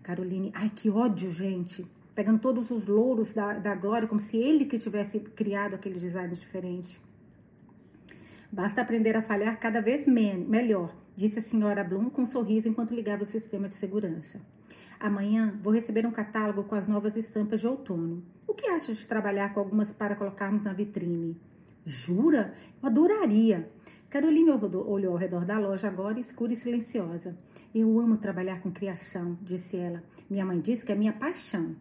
Caroline. 0.01 0.51
Ai, 0.53 0.71
que 0.75 0.89
ódio, 0.89 1.31
gente. 1.31 1.85
Pegando 2.15 2.39
todos 2.39 2.71
os 2.71 2.87
louros 2.87 3.33
da, 3.33 3.53
da 3.53 3.75
Glória, 3.75 4.07
como 4.07 4.19
se 4.19 4.35
ele 4.35 4.65
que 4.65 4.79
tivesse 4.79 5.19
criado 5.19 5.75
aquele 5.75 5.99
design 5.99 6.33
diferente. 6.35 6.99
Basta 8.51 8.81
aprender 8.81 9.15
a 9.15 9.21
falhar 9.21 9.59
cada 9.59 9.79
vez 9.79 10.07
melhor, 10.07 10.93
disse 11.19 11.39
a 11.39 11.41
senhora 11.41 11.83
Bloom 11.83 12.09
com 12.09 12.21
um 12.21 12.25
sorriso 12.25 12.69
enquanto 12.69 12.95
ligava 12.95 13.23
o 13.23 13.25
sistema 13.25 13.67
de 13.67 13.75
segurança. 13.75 14.39
Amanhã 14.97 15.53
vou 15.61 15.73
receber 15.73 16.05
um 16.05 16.11
catálogo 16.11 16.63
com 16.63 16.75
as 16.75 16.87
novas 16.87 17.17
estampas 17.17 17.59
de 17.59 17.67
outono. 17.67 18.23
O 18.47 18.53
que 18.53 18.65
acha 18.67 18.93
de 18.93 19.05
trabalhar 19.05 19.53
com 19.53 19.59
algumas 19.59 19.91
para 19.91 20.15
colocarmos 20.15 20.63
na 20.63 20.71
vitrine? 20.71 21.35
Jura? 21.85 22.53
Eu 22.81 22.87
adoraria. 22.87 23.69
Carolina 24.09 24.55
olhou 24.55 25.11
ao 25.11 25.17
redor 25.17 25.43
da 25.43 25.59
loja 25.59 25.89
agora 25.89 26.17
escura 26.21 26.53
e 26.53 26.55
silenciosa. 26.55 27.37
Eu 27.75 27.99
amo 27.99 28.15
trabalhar 28.15 28.61
com 28.61 28.71
criação, 28.71 29.37
disse 29.41 29.75
ela. 29.75 30.01
Minha 30.29 30.45
mãe 30.45 30.61
disse 30.61 30.85
que 30.85 30.93
é 30.93 30.95
minha 30.95 31.11
paixão. 31.11 31.75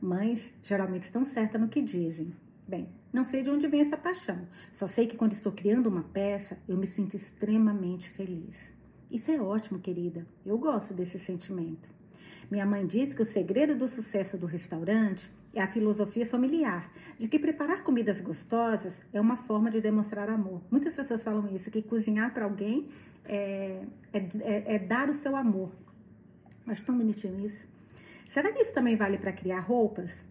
Mães 0.00 0.52
geralmente 0.62 1.02
estão 1.02 1.24
certas 1.24 1.60
no 1.60 1.66
que 1.66 1.82
dizem. 1.82 2.32
Bem, 2.66 2.88
não 3.12 3.24
sei 3.24 3.42
de 3.42 3.50
onde 3.50 3.66
vem 3.66 3.80
essa 3.80 3.96
paixão. 3.96 4.46
Só 4.72 4.86
sei 4.86 5.06
que 5.06 5.16
quando 5.16 5.32
estou 5.32 5.52
criando 5.52 5.88
uma 5.88 6.02
peça, 6.02 6.58
eu 6.68 6.76
me 6.76 6.86
sinto 6.86 7.16
extremamente 7.16 8.08
feliz. 8.10 8.56
Isso 9.10 9.30
é 9.30 9.40
ótimo, 9.40 9.78
querida. 9.78 10.26
Eu 10.44 10.58
gosto 10.58 10.92
desse 10.92 11.18
sentimento. 11.18 11.88
Minha 12.50 12.66
mãe 12.66 12.86
diz 12.86 13.12
que 13.12 13.22
o 13.22 13.26
segredo 13.26 13.74
do 13.74 13.88
sucesso 13.88 14.36
do 14.36 14.46
restaurante 14.46 15.30
é 15.54 15.62
a 15.62 15.66
filosofia 15.66 16.26
familiar, 16.26 16.90
de 17.18 17.28
que 17.28 17.38
preparar 17.38 17.82
comidas 17.82 18.20
gostosas 18.20 19.02
é 19.12 19.20
uma 19.20 19.36
forma 19.36 19.70
de 19.70 19.80
demonstrar 19.80 20.28
amor. 20.28 20.62
Muitas 20.70 20.94
pessoas 20.94 21.22
falam 21.22 21.48
isso, 21.54 21.70
que 21.70 21.82
cozinhar 21.82 22.32
para 22.32 22.44
alguém 22.44 22.88
é, 23.24 23.82
é, 24.12 24.18
é, 24.18 24.74
é, 24.74 24.78
dar 24.78 25.08
o 25.08 25.14
seu 25.14 25.36
amor. 25.36 25.70
Acho 26.66 26.84
tão 26.84 26.96
bonitinho 26.96 27.44
isso. 27.44 27.66
Será 28.28 28.52
que 28.52 28.60
isso 28.60 28.74
também 28.74 28.96
vale 28.96 29.18
para 29.18 29.32
criar 29.32 29.60
roupas? 29.60 30.24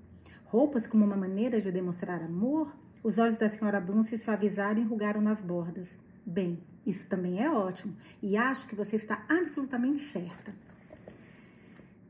Roupas 0.50 0.88
como 0.88 1.04
uma 1.04 1.18
maneira 1.18 1.60
de 1.60 1.70
demonstrar 1.70 2.24
amor? 2.24 2.74
Os 3.04 3.18
olhos 3.18 3.38
da 3.38 3.50
senhora 3.50 3.82
Bloom 3.82 4.04
se 4.04 4.18
suavizaram 4.18 4.80
e 4.80 4.82
enrugaram 4.82 5.20
nas 5.20 5.42
bordas. 5.42 5.90
Bem, 6.26 6.58
isso 6.86 7.06
também 7.08 7.44
é 7.44 7.52
ótimo 7.52 7.98
e 8.24 8.38
acho 8.38 8.66
que 8.66 8.74
você 8.74 8.96
está 8.96 9.26
absolutamente 9.28 10.00
certa. 10.04 10.56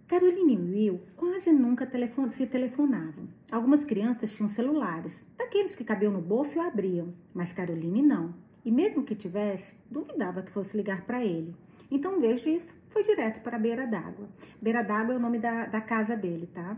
Caroline 0.08 0.54
e 0.54 0.58
Will 0.58 1.02
quase 1.16 1.52
nunca 1.52 1.88
telefon 1.88 2.30
se 2.30 2.46
telefonavam. 2.46 3.28
Algumas 3.52 3.84
crianças 3.84 4.32
tinham 4.32 4.48
celulares, 4.48 5.14
daqueles 5.36 5.76
que 5.76 5.84
cabiam 5.84 6.14
no 6.14 6.22
bolso 6.22 6.58
e 6.58 6.62
abriam, 6.62 7.14
mas 7.34 7.52
Caroline 7.52 8.04
não. 8.04 8.36
E 8.64 8.72
mesmo 8.72 9.04
que 9.04 9.16
tivesse, 9.16 9.74
duvidava 9.90 10.44
que 10.44 10.52
fosse 10.52 10.78
ligar 10.78 11.02
para 11.06 11.26
ele. 11.26 11.56
Então, 11.90 12.18
em 12.18 12.22
vez 12.22 12.42
disso, 12.42 12.76
foi 12.90 13.04
direto 13.04 13.42
para 13.42 13.58
a 13.58 13.60
beira 13.60 13.88
d'água. 13.88 14.30
Beira 14.62 14.84
d'água 14.84 15.16
é 15.16 15.18
o 15.18 15.22
nome 15.22 15.40
da, 15.40 15.66
da 15.66 15.82
casa 15.82 16.16
dele, 16.16 16.48
tá? 16.54 16.78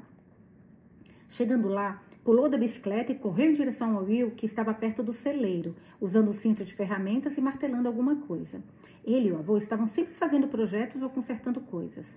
Chegando 1.30 1.68
lá, 1.68 2.02
pulou 2.24 2.50
da 2.50 2.58
bicicleta 2.58 3.12
e 3.12 3.16
correu 3.16 3.52
em 3.52 3.54
direção 3.54 3.96
ao 3.96 4.04
Will, 4.04 4.32
que 4.32 4.46
estava 4.46 4.74
perto 4.74 5.04
do 5.04 5.14
celeiro, 5.14 5.76
usando 6.02 6.30
o 6.30 6.34
cinto 6.34 6.66
de 6.66 6.74
ferramentas 6.74 7.38
e 7.38 7.42
martelando 7.42 7.88
alguma 7.88 8.16
coisa. 8.16 8.62
Ele 9.06 9.30
e 9.30 9.32
o 9.32 9.38
avô 9.38 9.58
estavam 9.58 9.88
sempre 9.88 10.14
fazendo 10.16 10.48
projetos 10.48 11.04
ou 11.04 11.10
consertando 11.10 11.62
coisas. 11.62 12.08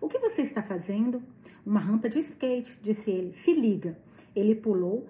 O 0.00 0.08
que 0.08 0.18
você 0.18 0.42
está 0.42 0.62
fazendo? 0.62 1.22
Uma 1.64 1.80
rampa 1.80 2.08
de 2.08 2.18
skate, 2.18 2.78
disse 2.82 3.10
ele. 3.10 3.32
Se 3.34 3.52
liga. 3.52 3.96
Ele 4.34 4.54
pulou, 4.54 5.06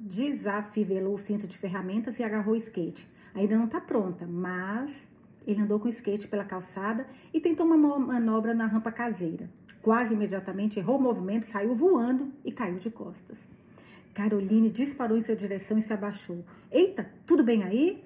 desafivelou 0.00 1.14
o 1.14 1.18
cinto 1.18 1.46
de 1.46 1.56
ferramentas 1.56 2.18
e 2.18 2.22
agarrou 2.22 2.54
o 2.54 2.58
skate. 2.58 3.08
Ainda 3.34 3.56
não 3.56 3.64
está 3.66 3.80
pronta, 3.80 4.26
mas 4.26 5.06
ele 5.46 5.60
andou 5.60 5.78
com 5.78 5.86
o 5.86 5.90
skate 5.90 6.28
pela 6.28 6.44
calçada 6.44 7.06
e 7.32 7.40
tentou 7.40 7.66
uma 7.66 7.76
manobra 7.76 8.54
na 8.54 8.66
rampa 8.66 8.90
caseira. 8.90 9.48
Quase 9.84 10.14
imediatamente 10.14 10.78
errou 10.78 10.96
o 10.96 11.02
movimento, 11.02 11.44
saiu 11.44 11.74
voando 11.74 12.32
e 12.42 12.50
caiu 12.50 12.78
de 12.78 12.90
costas. 12.90 13.36
Caroline 14.14 14.70
disparou 14.70 15.14
em 15.14 15.20
sua 15.20 15.36
direção 15.36 15.76
e 15.76 15.82
se 15.82 15.92
abaixou. 15.92 16.42
Eita, 16.72 17.06
tudo 17.26 17.44
bem 17.44 17.62
aí? 17.62 18.02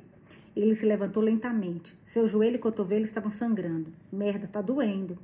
Ele 0.57 0.75
se 0.75 0.85
levantou 0.85 1.23
lentamente. 1.23 1.97
Seu 2.05 2.27
joelho 2.27 2.57
e 2.57 2.59
cotovelo 2.59 3.05
estavam 3.05 3.31
sangrando. 3.31 3.93
Merda, 4.13 4.49
tá 4.49 4.61
doendo. 4.61 5.17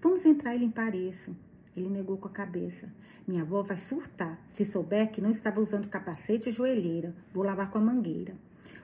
Vamos 0.00 0.24
entrar 0.24 0.56
e 0.56 0.60
limpar 0.60 0.94
isso. 0.94 1.36
Ele 1.76 1.90
negou 1.90 2.16
com 2.16 2.28
a 2.28 2.30
cabeça. 2.30 2.88
Minha 3.26 3.42
avó 3.42 3.60
vai 3.60 3.76
surtar 3.76 4.42
se 4.46 4.64
souber 4.64 5.10
que 5.10 5.20
não 5.20 5.30
estava 5.30 5.60
usando 5.60 5.90
capacete 5.90 6.48
e 6.48 6.52
joelheira. 6.52 7.14
Vou 7.34 7.44
lavar 7.44 7.70
com 7.70 7.76
a 7.76 7.82
mangueira. 7.82 8.32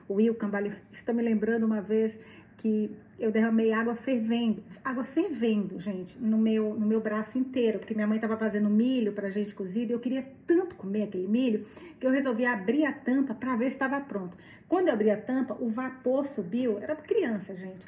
O 0.07 0.15
Will 0.15 0.35
Cambalho 0.35 0.75
está 0.91 1.11
me 1.11 1.23
lembrando 1.23 1.65
uma 1.65 1.81
vez 1.81 2.15
que 2.57 2.91
eu 3.17 3.31
derramei 3.31 3.71
água 3.71 3.95
fervendo, 3.95 4.61
água 4.83 5.03
fervendo, 5.03 5.79
gente, 5.79 6.17
no 6.19 6.37
meu, 6.37 6.73
no 6.73 6.85
meu 6.85 6.99
braço 6.99 7.37
inteiro, 7.37 7.79
porque 7.79 7.93
minha 7.93 8.07
mãe 8.07 8.17
estava 8.17 8.37
fazendo 8.37 8.69
milho 8.69 9.13
para 9.13 9.29
gente 9.29 9.53
cozido 9.55 9.91
e 9.91 9.93
eu 9.93 9.99
queria 9.99 10.25
tanto 10.45 10.75
comer 10.75 11.03
aquele 11.03 11.27
milho 11.27 11.65
que 11.99 12.05
eu 12.05 12.11
resolvi 12.11 12.45
abrir 12.45 12.85
a 12.85 12.91
tampa 12.91 13.33
para 13.33 13.55
ver 13.55 13.67
se 13.67 13.75
estava 13.75 14.01
pronto. 14.01 14.37
Quando 14.67 14.89
eu 14.89 14.93
abri 14.93 15.09
a 15.09 15.17
tampa, 15.17 15.55
o 15.59 15.69
vapor 15.69 16.25
subiu, 16.25 16.77
era 16.79 16.95
criança, 16.95 17.55
gente. 17.55 17.85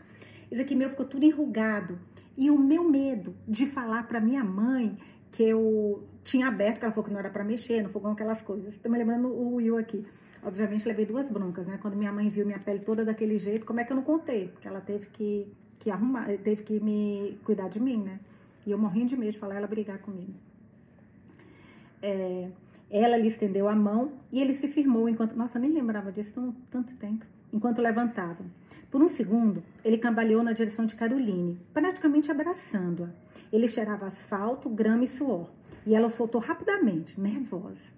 Isso 0.49 0.61
aqui 0.61 0.75
meu 0.75 0.89
ficou 0.89 1.05
tudo 1.05 1.25
enrugado. 1.25 1.99
E 2.37 2.49
o 2.49 2.57
meu 2.57 2.83
medo 2.83 3.35
de 3.47 3.65
falar 3.65 4.07
para 4.07 4.21
minha 4.21 4.43
mãe 4.43 4.97
que 5.31 5.43
eu 5.43 6.07
tinha 6.23 6.47
aberto, 6.47 6.79
que 6.79 6.85
ela 6.85 6.93
falou 6.93 7.05
que 7.05 7.11
não 7.11 7.19
era 7.19 7.29
para 7.29 7.43
mexer 7.43 7.81
no 7.81 7.89
fogão, 7.89 8.11
aquelas 8.11 8.41
coisas. 8.41 8.73
Estou 8.73 8.91
me 8.91 8.97
lembrando 8.97 9.27
o 9.27 9.55
Will 9.55 9.77
aqui. 9.77 10.05
Obviamente, 10.47 10.87
levei 10.87 11.05
duas 11.05 11.27
broncas, 11.27 11.67
né? 11.67 11.77
Quando 11.81 11.97
minha 11.97 12.13
mãe 12.13 12.29
viu 12.29 12.45
minha 12.45 12.57
pele 12.57 12.79
toda 12.79 13.03
daquele 13.03 13.37
jeito, 13.37 13.65
como 13.65 13.81
é 13.81 13.83
que 13.83 13.91
eu 13.91 13.97
não 13.97 14.03
contei? 14.03 14.47
Porque 14.47 14.65
ela 14.65 14.79
teve 14.79 15.07
que, 15.07 15.45
que 15.77 15.91
arrumar, 15.91 16.25
teve 16.41 16.63
que 16.63 16.79
me 16.79 17.37
cuidar 17.43 17.67
de 17.67 17.81
mim, 17.81 18.01
né? 18.01 18.17
E 18.65 18.71
eu 18.71 18.77
morrendo 18.77 19.07
de 19.07 19.17
medo 19.17 19.33
de 19.33 19.39
falar 19.39 19.55
ela 19.55 19.67
brigar 19.67 19.99
comigo. 19.99 20.31
É, 22.01 22.49
ela 22.89 23.17
lhe 23.17 23.27
estendeu 23.27 23.67
a 23.67 23.75
mão 23.75 24.13
e 24.31 24.39
ele 24.39 24.53
se 24.53 24.69
firmou 24.69 25.09
enquanto. 25.09 25.35
Nossa, 25.35 25.59
nem 25.59 25.69
lembrava 25.69 26.13
disso 26.13 26.31
tão, 26.31 26.55
tanto 26.71 26.95
tempo. 26.95 27.25
Enquanto 27.51 27.81
levantava. 27.81 28.45
Por 28.89 29.01
um 29.03 29.09
segundo, 29.09 29.61
ele 29.83 29.97
cambaleou 29.97 30.43
na 30.43 30.53
direção 30.53 30.85
de 30.85 30.95
Caroline, 30.95 31.59
praticamente 31.73 32.31
abraçando-a. 32.31 33.09
Ele 33.51 33.67
cheirava 33.67 34.05
asfalto, 34.05 34.69
grama 34.69 35.03
e 35.03 35.09
suor. 35.09 35.49
E 35.85 35.93
ela 35.93 36.07
soltou 36.07 36.39
rapidamente, 36.39 37.19
nervosa. 37.19 37.97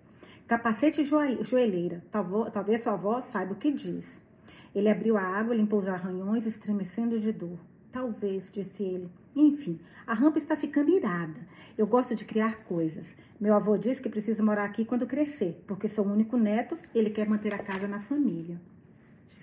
Capacete 0.50 1.01
e 1.01 1.03
joelheira. 1.06 2.03
Talvez 2.51 2.82
sua 2.82 2.94
avó 2.94 3.22
saiba 3.22 3.53
o 3.53 3.56
que 3.56 3.72
diz. 3.72 4.06
Ele 4.75 4.89
abriu 4.89 5.15
a 5.15 5.22
água, 5.22 5.56
limpou 5.56 5.79
os 5.79 5.88
arranhões, 5.88 6.46
estremecendo 6.46 7.18
de 7.18 7.32
dor. 7.32 7.58
Talvez, 7.89 8.51
disse 8.51 8.84
ele. 8.84 9.10
Enfim, 9.34 9.79
a 10.06 10.13
rampa 10.13 10.38
está 10.38 10.58
ficando 10.58 10.89
irada. 10.89 11.39
Eu 11.77 11.88
gosto 11.88 12.13
de 12.15 12.25
criar 12.25 12.65
coisas. 12.65 13.15
Meu 13.39 13.53
avô 13.53 13.77
disse 13.77 14.01
que 14.01 14.10
preciso 14.10 14.44
morar 14.44 14.65
aqui 14.65 14.84
quando 14.84 15.08
crescer, 15.08 15.63
porque 15.65 15.88
sou 15.88 16.06
o 16.06 16.12
único 16.12 16.36
neto, 16.36 16.77
ele 16.94 17.10
quer 17.10 17.29
manter 17.29 17.53
a 17.53 17.60
casa 17.60 17.88
na 17.88 18.00
família 18.00 18.60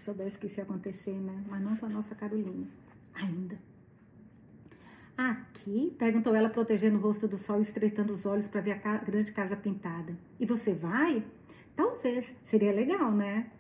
soubesse 0.07 0.39
que 0.39 0.47
isso 0.47 0.61
ia 0.61 0.63
acontecer, 0.63 1.19
né? 1.21 1.45
Mas 1.49 1.61
não 1.61 1.77
com 1.77 1.87
a 1.87 1.89
nossa 1.89 2.15
Carolina. 2.15 2.67
Ainda. 3.13 3.59
Aqui, 5.17 5.95
perguntou 5.99 6.35
ela, 6.35 6.51
protegendo 6.51 6.99
o 6.99 7.01
rosto 7.01 7.27
do 7.27 7.39
sol 7.39 7.61
e 7.61 7.63
estreitando 7.63 8.13
os 8.13 8.27
olhos 8.27 8.47
para 8.47 8.61
ver 8.61 8.81
a 8.85 8.99
grande 8.99 9.33
casa 9.33 9.57
pintada. 9.57 10.15
E 10.39 10.45
você 10.45 10.75
vai? 10.75 11.25
Talvez. 11.75 12.31
Seria 12.45 12.73
legal, 12.73 13.11
né? 13.11 13.51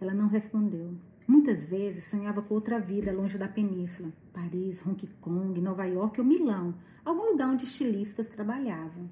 Ela 0.00 0.14
não 0.14 0.28
respondeu. 0.28 0.94
Muitas 1.26 1.68
vezes 1.68 2.08
sonhava 2.08 2.40
com 2.40 2.54
outra 2.54 2.78
vida 2.78 3.12
longe 3.12 3.36
da 3.36 3.48
península. 3.48 4.10
Paris, 4.32 4.84
Hong 4.86 5.06
Kong, 5.20 5.60
Nova 5.60 5.84
York 5.84 6.20
ou 6.20 6.26
Milão. 6.26 6.74
Algum 7.04 7.32
lugar 7.32 7.50
onde 7.50 7.64
estilistas 7.64 8.26
trabalhavam. 8.26 9.08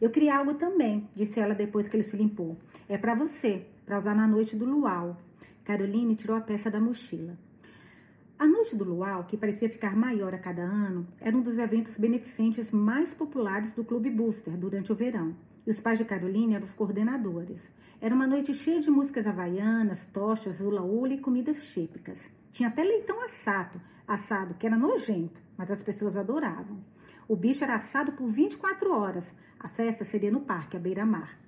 Eu 0.00 0.10
queria 0.10 0.36
algo 0.36 0.54
também, 0.54 1.08
disse 1.14 1.38
ela 1.38 1.54
depois 1.54 1.88
que 1.88 1.96
ele 1.96 2.02
se 2.02 2.16
limpou. 2.16 2.56
É 2.88 2.98
para 2.98 3.14
você, 3.14 3.66
para 3.86 3.98
usar 3.98 4.14
na 4.14 4.26
noite 4.26 4.56
do 4.56 4.64
luau. 4.64 5.16
Caroline 5.64 6.16
tirou 6.16 6.36
a 6.36 6.40
peça 6.40 6.70
da 6.70 6.80
mochila. 6.80 7.38
A 8.42 8.46
Noite 8.48 8.74
do 8.74 8.82
Luau, 8.82 9.22
que 9.22 9.36
parecia 9.36 9.68
ficar 9.68 9.94
maior 9.94 10.34
a 10.34 10.38
cada 10.38 10.62
ano, 10.62 11.06
era 11.20 11.36
um 11.36 11.42
dos 11.42 11.58
eventos 11.58 11.96
beneficentes 11.96 12.72
mais 12.72 13.14
populares 13.14 13.72
do 13.72 13.84
Clube 13.84 14.10
Booster 14.10 14.56
durante 14.56 14.90
o 14.90 14.96
verão. 14.96 15.36
E 15.64 15.70
os 15.70 15.78
pais 15.78 16.00
de 16.00 16.04
Caroline 16.04 16.56
eram 16.56 16.64
os 16.64 16.72
coordenadores. 16.72 17.70
Era 18.00 18.12
uma 18.12 18.26
noite 18.26 18.52
cheia 18.52 18.80
de 18.80 18.90
músicas 18.90 19.28
havaianas, 19.28 20.06
tochas, 20.06 20.60
hula-hula 20.60 21.14
e 21.14 21.20
comidas 21.20 21.64
típicas. 21.72 22.18
Tinha 22.50 22.68
até 22.68 22.82
leitão 22.82 23.24
assado, 23.24 23.80
assado, 24.08 24.54
que 24.54 24.66
era 24.66 24.76
nojento, 24.76 25.40
mas 25.56 25.70
as 25.70 25.80
pessoas 25.80 26.16
adoravam. 26.16 26.80
O 27.28 27.36
bicho 27.36 27.62
era 27.62 27.76
assado 27.76 28.10
por 28.10 28.26
24 28.26 28.92
horas. 28.92 29.32
A 29.60 29.68
festa 29.68 30.04
seria 30.04 30.32
no 30.32 30.40
parque, 30.40 30.76
à 30.76 30.80
beira-mar. 30.80 31.38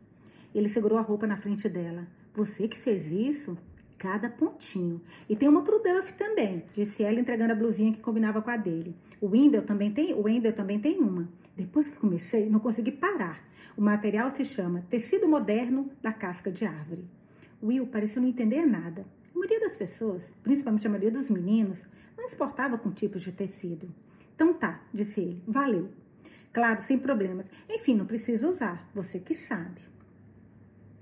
Ele 0.54 0.68
segurou 0.68 0.96
a 0.96 1.02
roupa 1.02 1.26
na 1.26 1.36
frente 1.36 1.68
dela. 1.68 2.06
Você 2.32 2.68
que 2.68 2.78
fez 2.78 3.10
isso? 3.10 3.58
Cada 4.04 4.28
pontinho. 4.28 5.00
E 5.30 5.34
tem 5.34 5.48
uma 5.48 5.62
pro 5.62 5.82
Duff 5.82 6.12
também, 6.12 6.62
disse 6.74 7.02
ela 7.02 7.18
entregando 7.18 7.54
a 7.54 7.56
blusinha 7.56 7.90
que 7.90 8.02
combinava 8.02 8.42
com 8.42 8.50
a 8.50 8.56
dele. 8.58 8.94
O 9.18 9.28
Wendell 9.28 9.64
também 9.64 9.90
tem, 9.90 10.12
o 10.12 10.24
Wendell 10.24 10.52
também 10.52 10.78
tem 10.78 10.98
uma. 10.98 11.26
Depois 11.56 11.88
que 11.88 11.96
comecei, 11.96 12.50
não 12.50 12.60
consegui 12.60 12.92
parar. 12.92 13.42
O 13.74 13.80
material 13.80 14.30
se 14.30 14.44
chama 14.44 14.84
Tecido 14.90 15.26
Moderno 15.26 15.90
da 16.02 16.12
Casca 16.12 16.52
de 16.52 16.66
Árvore. 16.66 17.06
Will 17.62 17.86
pareceu 17.86 18.20
não 18.20 18.28
entender 18.28 18.66
nada. 18.66 19.06
A 19.34 19.38
maioria 19.38 19.60
das 19.60 19.74
pessoas, 19.74 20.30
principalmente 20.42 20.86
a 20.86 20.90
maioria 20.90 21.10
dos 21.10 21.30
meninos, 21.30 21.82
não 22.14 22.26
exportava 22.26 22.76
com 22.76 22.90
tipos 22.90 23.22
de 23.22 23.32
tecido. 23.32 23.88
Então 24.34 24.52
tá, 24.52 24.82
disse 24.92 25.22
ele, 25.22 25.42
valeu. 25.46 25.88
Claro, 26.52 26.82
sem 26.82 26.98
problemas. 26.98 27.50
Enfim, 27.70 27.94
não 27.94 28.04
precisa 28.04 28.46
usar, 28.46 28.86
você 28.92 29.18
que 29.18 29.34
sabe. 29.34 29.80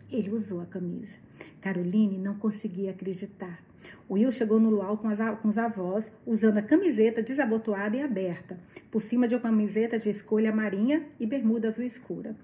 Ele 0.09 0.31
usou 0.31 0.61
a 0.61 0.67
camisa. 0.67 1.19
Caroline 1.63 2.19
não 2.19 2.35
conseguia 2.35 2.91
acreditar. 2.91 3.63
Will 4.11 4.33
chegou 4.33 4.61
no 4.61 4.69
luau 4.69 4.99
com, 4.99 5.09
com 5.41 5.49
os 5.49 5.57
avós, 5.57 6.13
usando 6.27 6.59
a 6.59 6.63
camiseta 6.63 7.23
desabotoada 7.23 7.97
e 7.97 8.03
aberta, 8.03 8.59
por 8.91 9.01
cima 9.01 9.27
de 9.29 9.35
uma 9.35 9.41
camiseta 9.41 9.99
de 9.99 10.11
escolha 10.11 10.53
marinha 10.53 11.07
e 11.19 11.25
bermuda 11.25 11.69
azul 11.69 11.85
escura. 11.85 12.37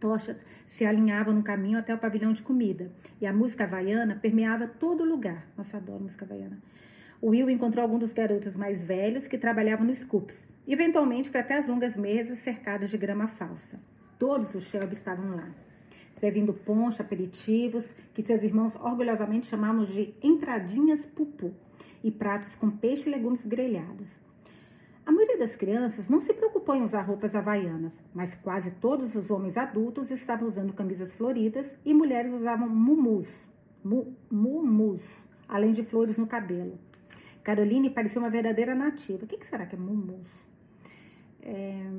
Tochas 0.00 0.44
se 0.68 0.84
alinhavam 0.84 1.32
no 1.32 1.42
caminho 1.42 1.78
até 1.78 1.94
o 1.94 1.98
pavilhão 1.98 2.32
de 2.32 2.42
comida, 2.42 2.90
e 3.20 3.26
a 3.26 3.32
música 3.32 3.64
havaiana 3.64 4.16
permeava 4.20 4.66
todo 4.66 5.04
lugar. 5.04 5.46
Nossa, 5.56 5.76
adoro 5.76 6.02
música 6.02 6.24
havaiana. 6.24 6.58
Will 7.22 7.50
encontrou 7.50 7.82
alguns 7.82 8.00
dos 8.00 8.12
garotos 8.12 8.54
mais 8.54 8.84
velhos 8.84 9.26
que 9.26 9.38
trabalhavam 9.38 9.86
no 9.86 9.94
Scoops. 9.94 10.46
Eventualmente 10.66 11.30
foi 11.30 11.40
até 11.40 11.56
as 11.56 11.66
longas 11.66 11.96
mesas 11.96 12.38
cercadas 12.40 12.90
de 12.90 12.98
grama 12.98 13.26
falsa. 13.26 13.80
Todos 14.18 14.54
os 14.54 14.64
Shelby 14.64 14.94
estavam 14.94 15.34
lá 15.34 15.48
servindo 16.18 16.52
poncha, 16.52 17.02
aperitivos, 17.02 17.94
que 18.12 18.22
seus 18.22 18.42
irmãos 18.42 18.74
orgulhosamente 18.76 19.46
chamavam 19.46 19.84
de 19.84 20.14
entradinhas 20.22 21.06
pupu, 21.06 21.54
e 22.02 22.10
pratos 22.10 22.54
com 22.54 22.70
peixe 22.70 23.08
e 23.08 23.12
legumes 23.12 23.44
grelhados. 23.44 24.10
A 25.04 25.10
maioria 25.10 25.38
das 25.38 25.56
crianças 25.56 26.08
não 26.08 26.20
se 26.20 26.34
preocupou 26.34 26.74
em 26.74 26.82
usar 26.82 27.00
roupas 27.00 27.34
havaianas, 27.34 27.98
mas 28.12 28.34
quase 28.34 28.70
todos 28.72 29.14
os 29.14 29.30
homens 29.30 29.56
adultos 29.56 30.10
estavam 30.10 30.46
usando 30.46 30.74
camisas 30.74 31.14
floridas 31.14 31.74
e 31.84 31.94
mulheres 31.94 32.32
usavam 32.32 32.68
mumus, 32.68 33.26
mu, 33.82 34.14
mumus, 34.30 35.24
além 35.48 35.72
de 35.72 35.82
flores 35.82 36.18
no 36.18 36.26
cabelo. 36.26 36.78
Caroline 37.42 37.88
parecia 37.88 38.20
uma 38.20 38.28
verdadeira 38.28 38.74
nativa. 38.74 39.24
O 39.24 39.26
que, 39.26 39.38
que 39.38 39.46
será 39.46 39.64
que 39.64 39.74
é 39.74 39.78
mumus? 39.78 40.28
É... 41.40 41.90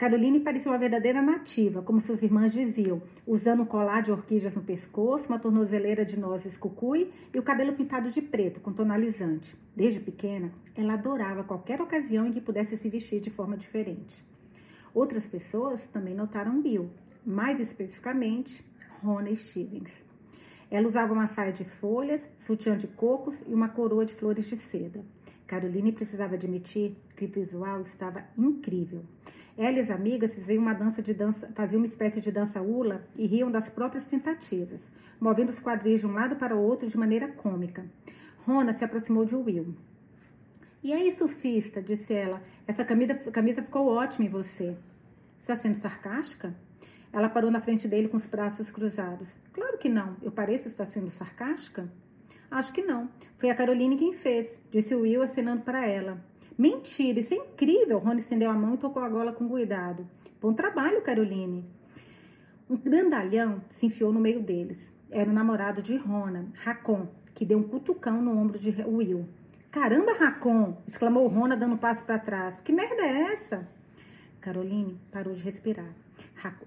Caroline 0.00 0.40
parecia 0.40 0.72
uma 0.72 0.78
verdadeira 0.78 1.20
nativa, 1.20 1.82
como 1.82 2.00
suas 2.00 2.22
irmãs 2.22 2.54
diziam, 2.54 3.02
usando 3.26 3.64
um 3.64 3.66
colar 3.66 4.00
de 4.00 4.10
orquídeas 4.10 4.56
no 4.56 4.62
pescoço, 4.62 5.28
uma 5.28 5.38
tornozeleira 5.38 6.06
de 6.06 6.18
nozes 6.18 6.56
cucui 6.56 7.12
e 7.34 7.38
o 7.38 7.42
cabelo 7.42 7.74
pintado 7.74 8.10
de 8.10 8.22
preto, 8.22 8.60
com 8.60 8.72
tonalizante. 8.72 9.54
Desde 9.76 10.00
pequena, 10.00 10.50
ela 10.74 10.94
adorava 10.94 11.44
qualquer 11.44 11.82
ocasião 11.82 12.26
em 12.26 12.32
que 12.32 12.40
pudesse 12.40 12.78
se 12.78 12.88
vestir 12.88 13.20
de 13.20 13.28
forma 13.28 13.58
diferente. 13.58 14.24
Outras 14.94 15.26
pessoas 15.26 15.86
também 15.88 16.14
notaram 16.14 16.62
Bill, 16.62 16.88
mais 17.22 17.60
especificamente 17.60 18.64
Rona 19.02 19.36
Stevens. 19.36 19.92
Ela 20.70 20.86
usava 20.86 21.12
uma 21.12 21.26
saia 21.26 21.52
de 21.52 21.64
folhas, 21.64 22.26
sutiã 22.38 22.74
de 22.74 22.86
cocos 22.86 23.42
e 23.46 23.52
uma 23.52 23.68
coroa 23.68 24.06
de 24.06 24.14
flores 24.14 24.46
de 24.46 24.56
seda. 24.56 25.04
Caroline 25.46 25.92
precisava 25.92 26.36
admitir 26.36 26.96
que 27.14 27.26
o 27.26 27.28
visual 27.28 27.82
estava 27.82 28.24
incrível. 28.38 29.04
Ela 29.60 29.76
e 29.76 29.80
as 29.80 29.90
amigas 29.90 30.34
faziam 30.34 30.62
uma 30.62 30.72
dança 30.72 31.02
de 31.02 31.12
dança, 31.12 31.46
faziam 31.54 31.80
uma 31.80 31.86
espécie 31.86 32.18
de 32.18 32.32
dança 32.32 32.62
ula 32.62 33.06
e 33.14 33.26
riam 33.26 33.50
das 33.50 33.68
próprias 33.68 34.06
tentativas, 34.06 34.90
movendo 35.20 35.50
os 35.50 35.60
quadris 35.60 36.00
de 36.00 36.06
um 36.06 36.14
lado 36.14 36.36
para 36.36 36.56
o 36.56 36.62
outro 36.62 36.88
de 36.88 36.96
maneira 36.96 37.28
cômica. 37.28 37.84
Rona 38.46 38.72
se 38.72 38.82
aproximou 38.82 39.26
de 39.26 39.36
Will. 39.36 39.74
E 40.82 40.94
aí, 40.94 41.12
surfista, 41.12 41.82
disse 41.82 42.14
ela, 42.14 42.42
essa 42.66 42.86
camisa, 42.86 43.30
camisa 43.30 43.62
ficou 43.62 43.88
ótima 43.88 44.24
em 44.24 44.30
você. 44.30 44.74
Está 45.38 45.54
sendo 45.54 45.74
sarcástica? 45.74 46.54
Ela 47.12 47.28
parou 47.28 47.50
na 47.50 47.60
frente 47.60 47.86
dele 47.86 48.08
com 48.08 48.16
os 48.16 48.24
braços 48.24 48.70
cruzados. 48.70 49.28
Claro 49.52 49.76
que 49.76 49.90
não. 49.90 50.16
Eu 50.22 50.32
pareço 50.32 50.68
estar 50.68 50.86
sendo 50.86 51.10
sarcástica? 51.10 51.86
Acho 52.50 52.72
que 52.72 52.80
não. 52.80 53.10
Foi 53.36 53.50
a 53.50 53.54
Caroline 53.54 53.98
quem 53.98 54.14
fez, 54.14 54.58
disse 54.70 54.94
Will 54.94 55.20
acenando 55.20 55.64
para 55.64 55.86
ela. 55.86 56.29
Mentira, 56.60 57.20
isso 57.20 57.32
é 57.32 57.38
incrível. 57.38 57.98
Rony 58.00 58.20
estendeu 58.20 58.50
a 58.50 58.52
mão 58.52 58.74
e 58.74 58.76
tocou 58.76 59.02
a 59.02 59.08
gola 59.08 59.32
com 59.32 59.48
cuidado. 59.48 60.06
Bom 60.42 60.52
trabalho, 60.52 61.00
Caroline. 61.00 61.64
Um 62.68 62.76
grandalhão 62.76 63.62
se 63.70 63.86
enfiou 63.86 64.12
no 64.12 64.20
meio 64.20 64.42
deles. 64.42 64.92
Era 65.10 65.30
o 65.30 65.32
namorado 65.32 65.80
de 65.80 65.96
Rona, 65.96 66.48
Racon, 66.62 67.08
que 67.34 67.46
deu 67.46 67.56
um 67.56 67.62
cutucão 67.62 68.20
no 68.20 68.36
ombro 68.36 68.58
de 68.58 68.72
Will. 68.82 69.26
Caramba, 69.70 70.12
Racon! 70.12 70.76
exclamou 70.86 71.26
Rona, 71.28 71.56
dando 71.56 71.76
um 71.76 71.78
passo 71.78 72.04
para 72.04 72.18
trás. 72.18 72.60
Que 72.60 72.74
merda 72.74 73.00
é 73.04 73.32
essa? 73.32 73.66
Caroline 74.42 75.00
parou 75.10 75.32
de 75.32 75.42
respirar. 75.42 75.94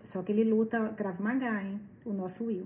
Só 0.05 0.23
que 0.23 0.31
ele 0.31 0.43
luta 0.43 0.89
Krav 0.97 1.21
Maga, 1.21 1.61
hein? 1.61 1.79
O 2.03 2.11
nosso 2.11 2.45
Will. 2.45 2.65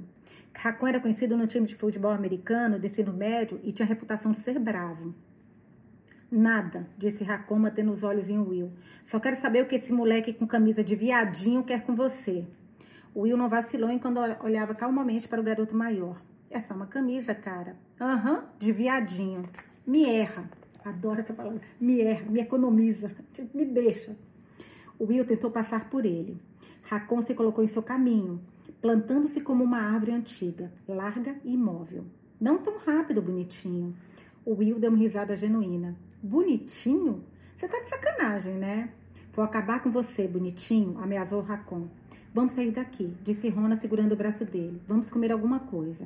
Racon 0.55 0.88
era 0.88 1.01
conhecido 1.01 1.36
no 1.36 1.46
time 1.46 1.67
de 1.67 1.75
futebol 1.75 2.12
americano, 2.12 2.79
de 2.79 2.88
ensino 2.88 3.12
médio, 3.12 3.60
e 3.65 3.74
tinha 3.74 3.86
a 3.86 3.89
reputação 3.89 4.31
de 4.31 4.39
ser 4.39 4.57
bravo. 4.60 5.13
Nada, 6.29 6.86
disse 6.98 7.24
Racon, 7.24 7.60
mantendo 7.60 7.91
os 7.91 8.03
olhos 8.03 8.29
em 8.29 8.38
Will. 8.38 8.72
Só 9.05 9.19
quero 9.19 9.38
saber 9.38 9.63
o 9.63 9.67
que 9.67 9.75
esse 9.75 9.93
moleque 9.93 10.34
com 10.34 10.46
camisa 10.46 10.84
de 10.84 10.96
viadinho 10.96 11.63
quer 11.63 11.86
com 11.86 11.96
você. 11.96 12.46
Will 13.15 13.38
não 13.38 13.48
vacilou 13.48 13.89
enquanto 13.89 14.19
olhava 14.43 14.75
calmamente 14.75 15.27
para 15.27 15.39
o 15.39 15.43
garoto 15.43 15.75
maior. 15.75 16.22
É 16.50 16.60
só 16.60 16.74
uma 16.74 16.86
camisa, 16.86 17.34
cara. 17.34 17.77
Aham, 18.00 18.34
uhum, 18.34 18.43
de 18.60 18.72
viadinho. 18.72 19.50
Me 19.86 20.05
erra. 20.05 20.50
Adoro 20.84 21.22
essa 21.22 21.34
palavra. 21.34 21.62
Me 21.79 22.01
erra, 22.01 22.29
me 22.29 22.41
economiza. 22.41 23.12
Me 23.53 23.65
deixa. 23.65 24.15
Will 25.00 25.25
tentou 25.25 25.50
passar 25.50 25.89
por 25.89 26.05
ele. 26.05 26.38
Racon 26.84 27.22
se 27.22 27.34
colocou 27.34 27.63
em 27.63 27.67
seu 27.67 27.84
caminho, 27.84 28.41
plantando-se 28.81 29.41
como 29.41 29.63
uma 29.63 29.79
árvore 29.79 30.13
antiga, 30.13 30.72
larga 30.88 31.36
e 31.43 31.53
imóvel. 31.53 32.05
Não 32.39 32.57
tão 32.57 32.77
rápido, 32.77 33.22
bonitinho. 33.22 33.96
O 34.46 34.55
Will 34.55 34.79
deu 34.79 34.89
uma 34.89 34.98
risada 34.98 35.36
genuína. 35.36 35.96
Bonitinho? 36.27 37.24
Você 37.55 37.69
tá 37.69 37.79
de 37.79 37.88
sacanagem, 37.88 38.55
né? 38.55 38.89
Vou 39.31 39.46
acabar 39.46 39.81
com 39.81 39.89
você, 39.89 40.27
bonitinho, 40.27 41.00
ameaçou 41.00 41.39
Racon. 41.39 41.88
Vamos 42.34 42.52
sair 42.52 42.71
daqui, 42.71 43.15
disse 43.23 43.47
Rona 43.47 43.78
segurando 43.78 44.12
o 44.12 44.15
braço 44.17 44.43
dele. 44.43 44.82
Vamos 44.86 45.10
comer 45.10 45.32
alguma 45.32 45.62
coisa. 45.62 46.06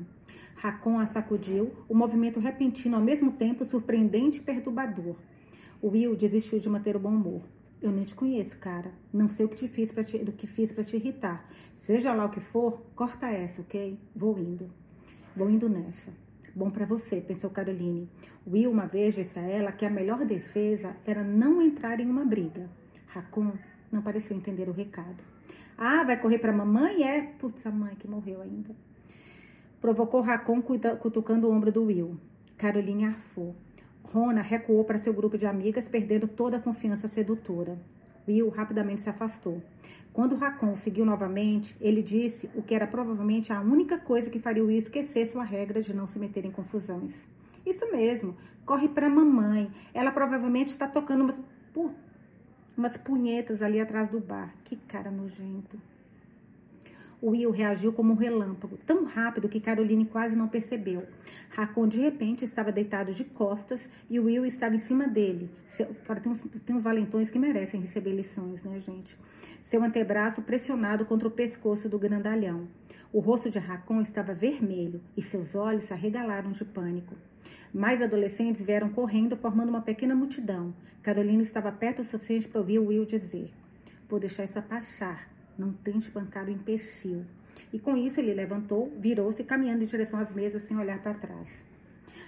Racon 0.58 1.00
a 1.00 1.08
sacudiu, 1.08 1.72
o 1.89 1.96
movimento 1.96 2.39
repentino 2.39 2.98
ao 2.98 3.02
mesmo 3.02 3.32
tempo 3.32 3.65
surpreendente 3.65 4.38
e 4.38 4.43
perturbador. 4.43 5.15
Will 5.82 6.15
desistiu 6.15 6.60
de 6.60 6.69
manter 6.69 6.96
o 6.96 7.00
bom 7.00 7.10
humor. 7.10 7.41
Eu 7.82 7.91
nem 7.91 8.04
te 8.04 8.13
conheço, 8.13 8.60
cara. 8.60 8.91
Não 9.12 9.28
sei 9.28 9.48
o 9.48 9.50
que 9.50 9.56
te 9.56 9.67
fiz 9.67 9.91
para 9.91 10.04
te, 10.04 10.19
do 10.19 10.32
que 10.32 10.46
fiz 10.46 10.72
para 10.72 10.84
te 10.84 10.98
irritar. 10.98 11.50
Seja 11.74 12.13
lá 12.13 12.26
o 12.26 12.30
que 12.30 12.39
for, 12.39 12.80
corta 12.96 13.26
essa, 13.28 13.62
ok? 13.62 13.98
Vou 14.15 14.38
indo. 14.38 14.69
Vou 15.36 15.50
indo 15.50 15.67
nessa. 15.67 16.12
Bom 16.54 16.70
para 16.70 16.86
você, 16.86 17.22
pensou 17.22 17.50
Caroline. 17.50 18.10
Will 18.46 18.70
uma 18.70 18.86
vez 18.86 19.16
disse 19.16 19.40
a 19.40 19.42
ela 19.42 19.72
que 19.72 19.86
a 19.86 19.90
melhor 19.90 20.26
defesa 20.26 20.96
era 21.06 21.24
não 21.24 21.62
entrar 21.62 22.00
em 22.02 22.10
uma 22.10 22.26
briga. 22.26 22.70
Racon 23.08 23.54
não 23.90 24.02
pareceu 24.02 24.36
entender 24.36 24.68
o 24.68 24.74
recado. 24.74 25.24
Ah, 25.78 26.04
vai 26.04 26.20
correr 26.20 26.40
para 26.40 26.52
mamãe? 26.52 27.04
É? 27.08 27.22
Putz, 27.40 27.66
a 27.66 27.72
mãe 27.72 27.96
que 27.96 28.08
morreu 28.08 28.42
ainda. 28.42 28.76
Provocou 29.80 30.22
Racon 30.22 30.62
cutucando 30.62 31.48
o 31.48 31.52
ombro 31.52 31.72
do 31.72 31.86
Will. 31.86 32.20
Caroline 32.58 33.06
arfou. 33.06 33.56
Rona 34.04 34.42
recuou 34.42 34.84
para 34.84 34.98
seu 34.98 35.14
grupo 35.14 35.38
de 35.38 35.46
amigas, 35.46 35.88
perdendo 35.88 36.28
toda 36.28 36.58
a 36.58 36.62
confiança 36.62 37.08
sedutora. 37.08 37.80
Will 38.28 38.50
rapidamente 38.50 39.02
se 39.02 39.10
afastou. 39.10 39.64
Quando 40.13 40.36
Racon 40.36 40.76
seguiu 40.76 41.06
novamente, 41.06 41.76
ele 41.80 42.04
disse 42.04 42.50
o 42.54 42.62
que 42.62 42.76
era 42.76 42.86
provavelmente 42.86 43.54
a 43.54 43.62
única 43.62 43.97
coisa 43.97 44.30
que 44.30 44.39
faria 44.39 44.63
Will 44.63 44.78
esquecer 44.78 45.26
sua 45.26 45.43
regra 45.43 45.82
de 45.82 45.93
não 45.93 46.06
se 46.06 46.19
meter 46.19 46.43
em 46.45 46.52
confusões. 46.52 47.26
Isso 47.65 47.89
mesmo, 47.91 48.36
corre 48.65 48.89
para 48.89 49.10
mamãe. 49.10 49.71
Ela 49.93 50.12
provavelmente 50.12 50.67
está 50.69 50.86
tocando 50.88 51.24
umas, 51.24 51.39
pu 51.74 51.91
umas 52.76 52.97
punhetas 52.97 53.62
ali 53.62 53.80
atrás 53.80 54.10
do 54.10 54.19
bar. 54.19 54.54
Que 54.65 54.76
cara 54.76 55.10
nojento. 55.10 55.80
Will 57.30 57.52
reagiu 57.52 57.94
como 57.94 58.14
um 58.14 58.16
relâmpago, 58.16 58.78
tão 58.86 59.06
rápido 59.06 59.48
que 59.48 59.60
Caroline 59.60 60.06
quase 60.06 60.36
não 60.36 60.48
percebeu. 60.48 61.06
Racon, 61.50 61.88
de 61.88 62.00
repente, 62.00 62.44
estava 62.44 62.72
deitado 62.72 63.14
de 63.14 63.24
costas 63.24 63.90
e 64.10 64.20
Will 64.20 64.46
estava 64.46 64.76
em 64.76 64.80
cima 64.80 65.08
dele. 65.08 65.50
Tem 65.78 66.32
uns, 66.32 66.42
tem 66.66 66.76
uns 66.76 66.84
valentões 66.84 67.30
que 67.30 67.38
merecem 67.38 67.82
receber 67.82 68.14
lições, 68.14 68.64
né, 68.64 68.80
gente? 68.80 69.18
Seu 69.62 69.84
antebraço 69.84 70.42
pressionado 70.42 71.06
contra 71.06 71.28
o 71.28 71.32
pescoço 71.32 71.88
do 71.88 72.00
grandalhão. 72.00 72.68
O 73.14 73.20
rosto 73.20 73.50
de 73.50 73.60
Racon 73.60 74.02
estava 74.02 74.34
vermelho 74.34 75.02
e 75.16 75.22
seus 75.22 75.54
olhos 75.54 75.84
se 75.84 75.94
arregalaram 75.94 76.52
de 76.52 76.66
pânico. 76.66 77.16
Mais 77.74 78.02
adolescentes 78.02 78.66
vieram 78.66 78.90
correndo, 78.90 79.38
formando 79.38 79.70
uma 79.70 79.82
pequena 79.82 80.16
multidão. 80.16 80.74
Carolina 81.02 81.44
estava 81.44 81.72
perto 81.72 82.02
o 82.02 82.06
suficiente 82.06 82.48
para 82.48 82.60
ouvir 82.60 82.80
Will 82.80 83.06
dizer: 83.06 83.52
Vou 84.10 84.20
deixar 84.20 84.44
isso 84.44 84.62
passar. 84.64 85.31
Não 85.58 85.74
tente 85.74 86.12
bancar 86.12 86.46
o 86.46 86.52
imbecil. 86.52 87.26
E 87.74 87.80
com 87.80 87.96
isso 87.96 88.20
ele 88.20 88.34
levantou, 88.34 88.92
virou-se 89.00 89.44
caminhando 89.44 89.84
em 89.84 89.88
direção 89.88 90.20
às 90.20 90.34
mesas 90.34 90.64
sem 90.64 90.78
olhar 90.78 91.02
para 91.02 91.14
trás. 91.14 91.64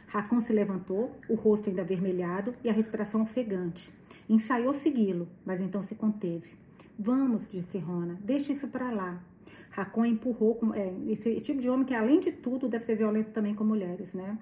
Racon 0.08 0.40
se 0.40 0.54
levantou, 0.54 1.12
o 1.28 1.34
rosto 1.34 1.70
ainda 1.70 1.82
avermelhado 1.82 2.54
e 2.64 2.70
a 2.70 2.74
respiração 2.74 3.24
ofegante. 3.24 3.92
Ensaiou 4.30 4.74
segui-lo, 4.74 5.28
mas 5.46 5.60
então 5.60 5.82
se 5.82 5.96
conteve. 5.96 6.52
Vamos, 6.98 7.48
disse 7.48 7.80
Rona, 7.80 8.18
deixa 8.24 8.54
isso 8.54 8.68
para 8.68 8.92
lá. 8.92 9.22
Racon 9.72 10.06
empurrou, 10.06 10.60
é, 10.76 10.94
esse 11.12 11.42
tipo 11.42 11.60
de 11.60 11.68
homem 11.68 11.86
que 11.86 11.96
além 11.96 12.20
de 12.20 12.32
tudo 12.32 12.70
deve 12.70 12.86
ser 12.86 12.96
violento 12.96 13.32
também 13.32 13.56
com 13.56 13.64
mulheres, 13.64 14.14
né? 14.14 14.38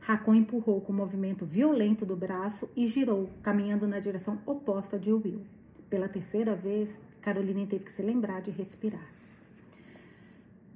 Racon 0.00 0.34
empurrou 0.34 0.82
com 0.82 0.92
um 0.92 0.96
movimento 0.96 1.46
violento 1.46 2.04
do 2.04 2.14
braço 2.14 2.68
e 2.76 2.86
girou, 2.86 3.30
caminhando 3.42 3.88
na 3.88 3.98
direção 3.98 4.38
oposta 4.44 4.98
de 4.98 5.10
Will. 5.10 5.40
Pela 5.88 6.08
terceira 6.08 6.54
vez, 6.54 6.98
Caroline 7.20 7.66
teve 7.66 7.84
que 7.84 7.92
se 7.92 8.02
lembrar 8.02 8.40
de 8.40 8.50
respirar. 8.50 9.06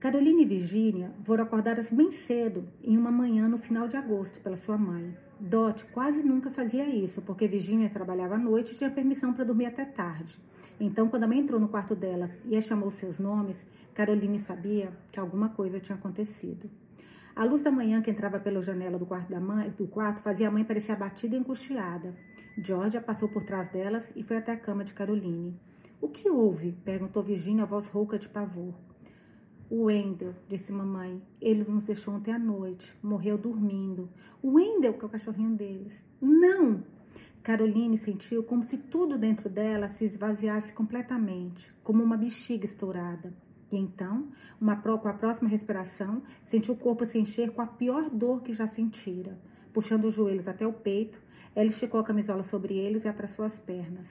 Caroline 0.01 0.42
e 0.42 0.47
Virginia 0.47 1.11
foram 1.25 1.42
acordadas 1.42 1.90
bem 1.90 2.12
cedo, 2.12 2.64
em 2.85 2.97
uma 2.97 3.11
manhã 3.11 3.49
no 3.49 3.59
final 3.59 3.88
de 3.88 3.97
agosto, 3.97 4.38
pela 4.40 4.57
sua 4.57 4.79
mãe. 4.79 5.16
Dot 5.40 5.85
quase 5.87 6.23
nunca 6.23 6.51
fazia 6.51 6.87
isso, 6.87 7.21
porque 7.23 7.49
Virginia 7.49 7.90
trabalhava 7.90 8.37
à 8.37 8.38
noite 8.38 8.73
e 8.73 8.77
tinha 8.77 8.90
permissão 8.90 9.33
para 9.33 9.44
dormir 9.44 9.66
até 9.66 9.85
tarde. 9.85 10.38
Então, 10.81 11.09
quando 11.09 11.25
a 11.25 11.27
mãe 11.27 11.40
entrou 11.40 11.59
no 11.59 11.68
quarto 11.68 11.97
delas 11.97 12.38
e 12.44 12.57
a 12.57 12.61
chamou 12.61 12.90
seus 12.90 13.18
nomes, 13.18 13.66
Caroline 13.92 14.38
sabia 14.38 14.92
que 15.11 15.18
alguma 15.18 15.49
coisa 15.49 15.81
tinha 15.81 15.97
acontecido. 15.97 16.71
A 17.35 17.44
luz 17.44 17.62
da 17.62 17.71
manhã 17.71 18.01
que 18.01 18.11
entrava 18.11 18.38
pela 18.38 18.62
janela 18.62 18.99
do 18.99 19.07
quarto 19.07 19.31
da 19.31 19.40
mãe, 19.40 19.68
do 19.71 19.87
quarto 19.88 20.21
fazia 20.21 20.47
a 20.47 20.51
mãe 20.51 20.64
parecer 20.64 20.92
abatida 20.92 21.35
e 21.35 21.38
angustiada. 21.38 22.14
Georgia 22.62 23.01
passou 23.01 23.29
por 23.29 23.44
trás 23.44 23.68
delas 23.71 24.05
e 24.16 24.23
foi 24.23 24.37
até 24.37 24.53
a 24.53 24.57
cama 24.57 24.85
de 24.85 24.92
Caroline. 24.92 25.59
O 26.01 26.09
que 26.09 26.29
houve? 26.29 26.73
perguntou 26.85 27.23
Virginia, 27.23 27.62
a 27.62 27.66
voz 27.66 27.87
rouca 27.88 28.18
de 28.18 28.29
pavor. 28.29 28.75
O 29.71 29.85
Wendel, 29.85 30.35
disse 30.49 30.73
mamãe. 30.73 31.23
Ele 31.40 31.64
nos 31.64 31.85
deixou 31.85 32.14
ontem 32.14 32.33
à 32.33 32.38
noite. 32.38 32.97
Morreu 33.03 33.37
dormindo. 33.37 34.09
O 34.42 34.55
Wendel, 34.55 34.94
que 34.94 35.05
é 35.05 35.07
o 35.07 35.11
cachorrinho 35.11 35.55
deles. 35.55 36.03
Não! 36.21 36.83
Caroline 37.42 37.97
sentiu 37.99 38.42
como 38.42 38.64
se 38.64 38.77
tudo 38.77 39.16
dentro 39.16 39.49
dela 39.49 39.88
se 39.88 40.05
esvaziasse 40.05 40.73
completamente, 40.73 41.73
como 41.83 42.03
uma 42.03 42.16
bexiga 42.16 42.64
estourada. 42.64 43.33
E 43.71 43.77
então, 43.77 44.29
uma, 44.61 44.77
com 44.77 45.09
a 45.09 45.12
próxima 45.12 45.49
respiração, 45.49 46.23
sentiu 46.44 46.75
o 46.75 46.77
corpo 46.77 47.05
se 47.05 47.18
encher 47.18 47.51
com 47.53 47.62
a 47.62 47.66
pior 47.66 48.11
dor 48.11 48.42
que 48.42 48.53
já 48.53 48.66
sentira. 48.66 49.38
Puxando 49.73 50.07
os 50.07 50.14
joelhos 50.14 50.49
até 50.49 50.66
o 50.66 50.73
peito, 50.73 51.21
ela 51.59 51.66
esticou 51.71 51.99
a 51.99 52.05
camisola 52.05 52.44
sobre 52.44 52.75
eles 52.79 53.05
e 53.05 53.09
abraçou 53.09 53.44
as 53.44 53.59
pernas. 53.59 54.07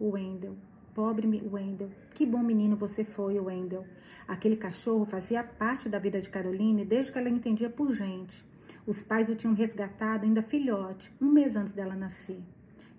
Wendell, 0.00 0.54
pobre 0.94 1.26
Wendell, 1.26 1.90
que 2.14 2.24
bom 2.24 2.38
menino 2.38 2.76
você 2.76 3.02
foi, 3.02 3.36
Wendell. 3.40 3.84
Aquele 4.28 4.56
cachorro 4.56 5.04
fazia 5.04 5.42
parte 5.42 5.88
da 5.88 5.98
vida 5.98 6.20
de 6.20 6.28
Caroline 6.28 6.84
desde 6.84 7.10
que 7.10 7.18
ela 7.18 7.28
entendia 7.28 7.68
por 7.68 7.92
gente. 7.92 8.46
Os 8.86 9.02
pais 9.02 9.28
o 9.28 9.34
tinham 9.34 9.56
resgatado 9.56 10.24
ainda 10.24 10.40
filhote, 10.40 11.12
um 11.20 11.32
mês 11.32 11.56
antes 11.56 11.74
dela 11.74 11.96
nascer. 11.96 12.40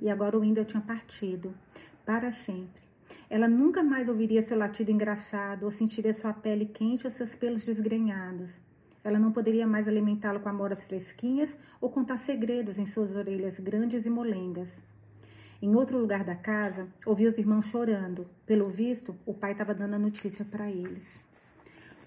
E 0.02 0.10
agora 0.10 0.38
o 0.38 0.42
Wendell 0.42 0.66
tinha 0.66 0.82
partido, 0.82 1.56
para 2.06 2.34
sempre. 2.34 2.84
Ela 3.30 3.48
nunca 3.48 3.82
mais 3.82 4.10
ouviria 4.10 4.44
seu 4.44 4.58
latido 4.58 4.92
engraçado 4.92 5.64
ou 5.64 5.72
sentiria 5.72 6.14
sua 6.14 6.34
pele 6.34 6.66
quente 6.66 7.08
ou 7.08 7.12
seus 7.12 7.34
pelos 7.34 7.66
desgrenhados. 7.66 8.60
Ela 9.06 9.20
não 9.20 9.32
poderia 9.32 9.68
mais 9.68 9.88
alimentá-lo 9.88 10.40
com 10.40 10.50
amoras 10.50 10.82
fresquinhas 10.82 11.56
ou 11.80 11.92
contar 11.92 12.18
segredos 12.18 12.80
em 12.80 12.88
suas 12.88 13.16
orelhas 13.16 13.60
grandes 13.60 14.04
e 14.04 14.10
molengas. 14.10 14.82
Em 15.62 15.76
outro 15.76 16.00
lugar 16.00 16.24
da 16.24 16.34
casa, 16.34 16.88
ouviu 17.06 17.30
os 17.30 17.38
irmãos 17.38 17.68
chorando. 17.68 18.26
Pelo 18.48 18.68
visto, 18.68 19.16
o 19.24 19.32
pai 19.32 19.52
estava 19.52 19.76
dando 19.76 19.94
a 19.94 20.00
notícia 20.00 20.44
para 20.44 20.72
eles. 20.72 21.20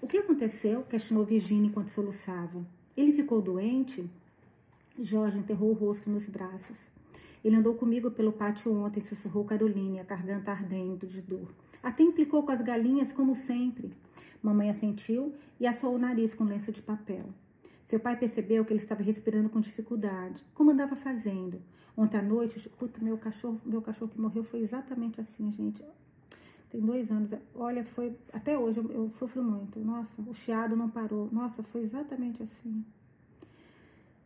O 0.01 0.07
que 0.07 0.17
aconteceu? 0.17 0.83
questionou 0.83 1.23
Virginia 1.23 1.69
enquanto 1.69 1.87
soluçava. 1.87 2.65
Ele 2.97 3.13
ficou 3.13 3.41
doente? 3.41 4.05
Jorge 4.99 5.39
enterrou 5.39 5.69
o 5.69 5.73
rosto 5.73 6.09
nos 6.09 6.27
braços. 6.27 6.77
Ele 7.45 7.55
andou 7.55 7.75
comigo 7.75 8.11
pelo 8.11 8.33
pátio 8.33 8.73
ontem, 8.73 8.99
sussurrou 8.99 9.45
Caroline, 9.45 10.01
a 10.01 10.03
garganta 10.03 10.51
ardendo 10.51 11.07
de 11.07 11.21
dor. 11.21 11.47
Até 11.81 12.03
implicou 12.03 12.43
com 12.43 12.51
as 12.51 12.61
galinhas, 12.61 13.11
como 13.13 13.35
sempre. 13.35 13.93
Mamãe 14.41 14.69
assentiu 14.69 15.33
e 15.59 15.67
assou 15.67 15.95
o 15.95 15.99
nariz 15.99 16.33
com 16.33 16.43
lenço 16.43 16.71
de 16.71 16.81
papel. 16.81 17.25
Seu 17.85 17.99
pai 17.99 18.15
percebeu 18.17 18.63
que 18.63 18.71
ele 18.71 18.81
estava 18.81 19.01
respirando 19.01 19.49
com 19.49 19.59
dificuldade, 19.59 20.45
como 20.53 20.71
andava 20.71 20.95
fazendo. 20.95 21.61
Ontem 21.97 22.17
à 22.17 22.21
noite, 22.21 22.69
puta, 22.69 23.03
meu 23.03 23.17
cachorro, 23.17 23.59
meu 23.65 23.81
cachorro 23.81 24.11
que 24.11 24.21
morreu 24.21 24.43
foi 24.43 24.61
exatamente 24.61 25.19
assim, 25.19 25.51
gente. 25.57 25.83
Tem 26.69 26.79
dois 26.79 27.09
anos. 27.11 27.31
Olha, 27.55 27.83
foi. 27.83 28.15
Até 28.31 28.57
hoje 28.57 28.77
eu, 28.77 28.91
eu 28.91 29.09
sofro 29.09 29.43
muito. 29.43 29.79
Nossa, 29.79 30.21
o 30.21 30.33
chiado 30.33 30.75
não 30.75 30.89
parou. 30.89 31.27
Nossa, 31.31 31.63
foi 31.63 31.81
exatamente 31.81 32.43
assim. 32.43 32.85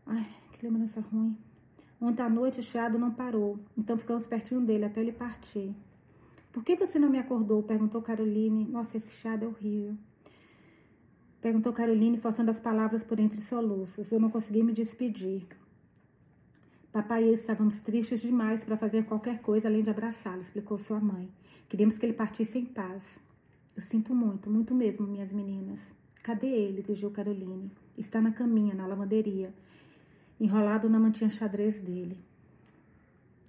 Ai, 0.05 0.27
que 0.51 0.65
lembrança 0.65 0.99
ruim. 0.99 1.37
Ontem 2.01 2.21
à 2.21 2.29
noite 2.29 2.59
o 2.59 2.63
chiado 2.63 2.99
não 2.99 3.11
parou, 3.11 3.57
então 3.77 3.95
ficamos 3.95 4.25
pertinho 4.27 4.59
dele 4.59 4.83
até 4.83 4.99
ele 4.99 5.13
partir. 5.13 5.73
Por 6.53 6.63
que 6.63 6.77
você 6.77 6.97
não 6.97 7.09
me 7.09 7.19
acordou? 7.19 7.61
Perguntou 7.63 8.01
Caroline. 8.01 8.63
Nossa, 8.65 8.95
esse 8.95 9.11
chiado 9.17 9.43
é 9.43 9.47
horrível. 9.47 9.97
Perguntou 11.41 11.73
Caroline, 11.73 12.17
forçando 12.17 12.49
as 12.49 12.59
palavras 12.59 13.03
por 13.03 13.19
entre 13.19 13.41
soluços. 13.41 14.09
Eu 14.09 14.19
não 14.21 14.29
consegui 14.29 14.63
me 14.63 14.71
despedir. 14.71 15.45
Papai 16.93 17.25
e 17.25 17.27
eu 17.27 17.33
estávamos 17.33 17.79
tristes 17.79 18.21
demais 18.21 18.63
para 18.63 18.77
fazer 18.77 19.03
qualquer 19.03 19.41
coisa 19.41 19.67
além 19.67 19.83
de 19.83 19.89
abraçá-lo, 19.89 20.41
explicou 20.41 20.77
sua 20.77 21.01
mãe. 21.01 21.27
Queríamos 21.67 21.97
que 21.97 22.05
ele 22.05 22.13
partisse 22.13 22.57
em 22.57 22.65
paz. 22.65 23.03
Eu 23.75 23.81
sinto 23.81 24.15
muito, 24.15 24.49
muito 24.49 24.73
mesmo, 24.73 25.05
minhas 25.05 25.33
meninas. 25.33 25.81
Cadê 26.21 26.47
ele? 26.47 26.79
exigiu 26.79 27.11
Caroline. 27.11 27.69
Está 27.97 28.21
na 28.21 28.31
caminha, 28.31 28.73
na 28.73 28.87
lavanderia 28.87 29.53
enrolado 30.39 30.89
na 30.89 30.99
mantinha 30.99 31.29
xadrez 31.29 31.79
dele. 31.79 32.17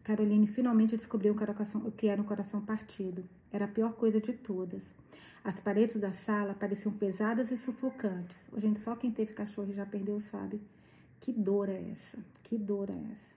Caroline 0.04 0.46
finalmente 0.46 0.98
descobriu 0.98 1.32
o 1.32 1.90
que 1.90 2.06
era 2.06 2.20
um 2.20 2.26
coração 2.26 2.60
partido. 2.60 3.24
Era 3.50 3.64
a 3.64 3.68
pior 3.68 3.94
coisa 3.94 4.20
de 4.20 4.34
todas. 4.34 4.94
As 5.42 5.58
paredes 5.58 5.96
da 5.96 6.12
sala 6.12 6.54
pareciam 6.54 6.92
pesadas 6.92 7.50
e 7.50 7.56
sufocantes. 7.56 8.36
Gente, 8.58 8.80
só 8.80 8.94
quem 8.94 9.10
teve 9.10 9.32
cachorro 9.32 9.70
e 9.70 9.74
já 9.74 9.86
perdeu 9.86 10.20
sabe. 10.20 10.60
Que 11.20 11.32
dor 11.32 11.70
é 11.70 11.90
essa? 11.92 12.18
Que 12.42 12.58
dor 12.58 12.90
é 12.90 12.98
essa? 13.12 13.34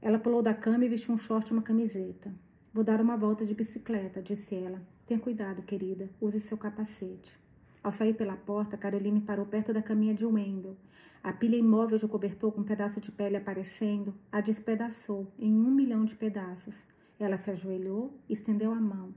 Ela 0.00 0.20
pulou 0.20 0.40
da 0.40 0.54
cama 0.54 0.84
e 0.84 0.88
vestiu 0.88 1.14
um 1.14 1.18
short 1.18 1.50
e 1.50 1.52
uma 1.52 1.62
camiseta. 1.62 2.32
Vou 2.72 2.84
dar 2.84 3.00
uma 3.00 3.16
volta 3.16 3.44
de 3.44 3.54
bicicleta, 3.54 4.22
disse 4.22 4.54
ela. 4.54 4.80
Tenha 5.04 5.18
cuidado, 5.18 5.62
querida. 5.62 6.08
Use 6.20 6.38
seu 6.38 6.56
capacete. 6.56 7.36
Ao 7.82 7.90
sair 7.90 8.14
pela 8.14 8.36
porta, 8.36 8.76
Caroline 8.76 9.20
parou 9.20 9.46
perto 9.46 9.72
da 9.72 9.82
caminha 9.82 10.14
de 10.14 10.24
Wendell. 10.24 10.76
A 11.22 11.32
pilha 11.32 11.56
imóvel 11.56 11.98
de 11.98 12.06
cobertor 12.06 12.52
com 12.52 12.60
um 12.60 12.64
pedaço 12.64 13.00
de 13.00 13.10
pele 13.10 13.36
aparecendo 13.36 14.14
a 14.30 14.40
despedaçou 14.40 15.26
em 15.38 15.52
um 15.52 15.70
milhão 15.70 16.04
de 16.04 16.14
pedaços. 16.14 16.76
Ela 17.18 17.36
se 17.36 17.50
ajoelhou 17.50 18.14
estendeu 18.28 18.72
a 18.72 18.80
mão. 18.80 19.12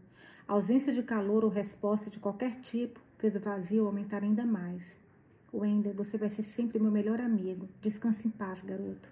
A 0.48 0.54
ausência 0.54 0.92
de 0.92 1.04
calor 1.04 1.44
ou 1.44 1.50
resposta 1.50 2.10
de 2.10 2.20
qualquer 2.20 2.62
tipo 2.62 3.00
fez 3.18 3.36
o 3.36 3.40
vazio 3.40 3.86
aumentar 3.86 4.24
ainda 4.24 4.46
mais. 4.46 4.82
Wender, 5.54 5.94
você 5.94 6.18
vai 6.18 6.30
ser 6.30 6.44
sempre 6.44 6.80
meu 6.80 6.92
melhor 6.92 7.20
amigo. 7.20 7.70
Descanse 7.82 8.28
em 8.28 8.32
paz, 8.32 8.62
garoto. 8.62 9.08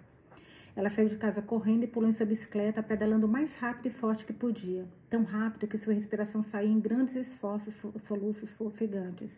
Ela 0.74 0.90
saiu 0.90 1.08
de 1.08 1.16
casa 1.16 1.42
correndo 1.42 1.84
e 1.84 1.88
pulou 1.88 2.08
em 2.08 2.12
sua 2.12 2.26
bicicleta, 2.26 2.82
pedalando 2.82 3.26
o 3.26 3.28
mais 3.28 3.54
rápido 3.56 3.86
e 3.86 3.90
forte 3.90 4.24
que 4.24 4.32
podia. 4.32 4.86
Tão 5.10 5.22
rápido 5.22 5.66
que 5.68 5.78
sua 5.78 5.92
respiração 5.92 6.42
saía 6.42 6.70
em 6.70 6.80
grandes 6.80 7.14
esforços, 7.14 7.74
soluços 8.04 8.60
ofegantes. 8.60 9.30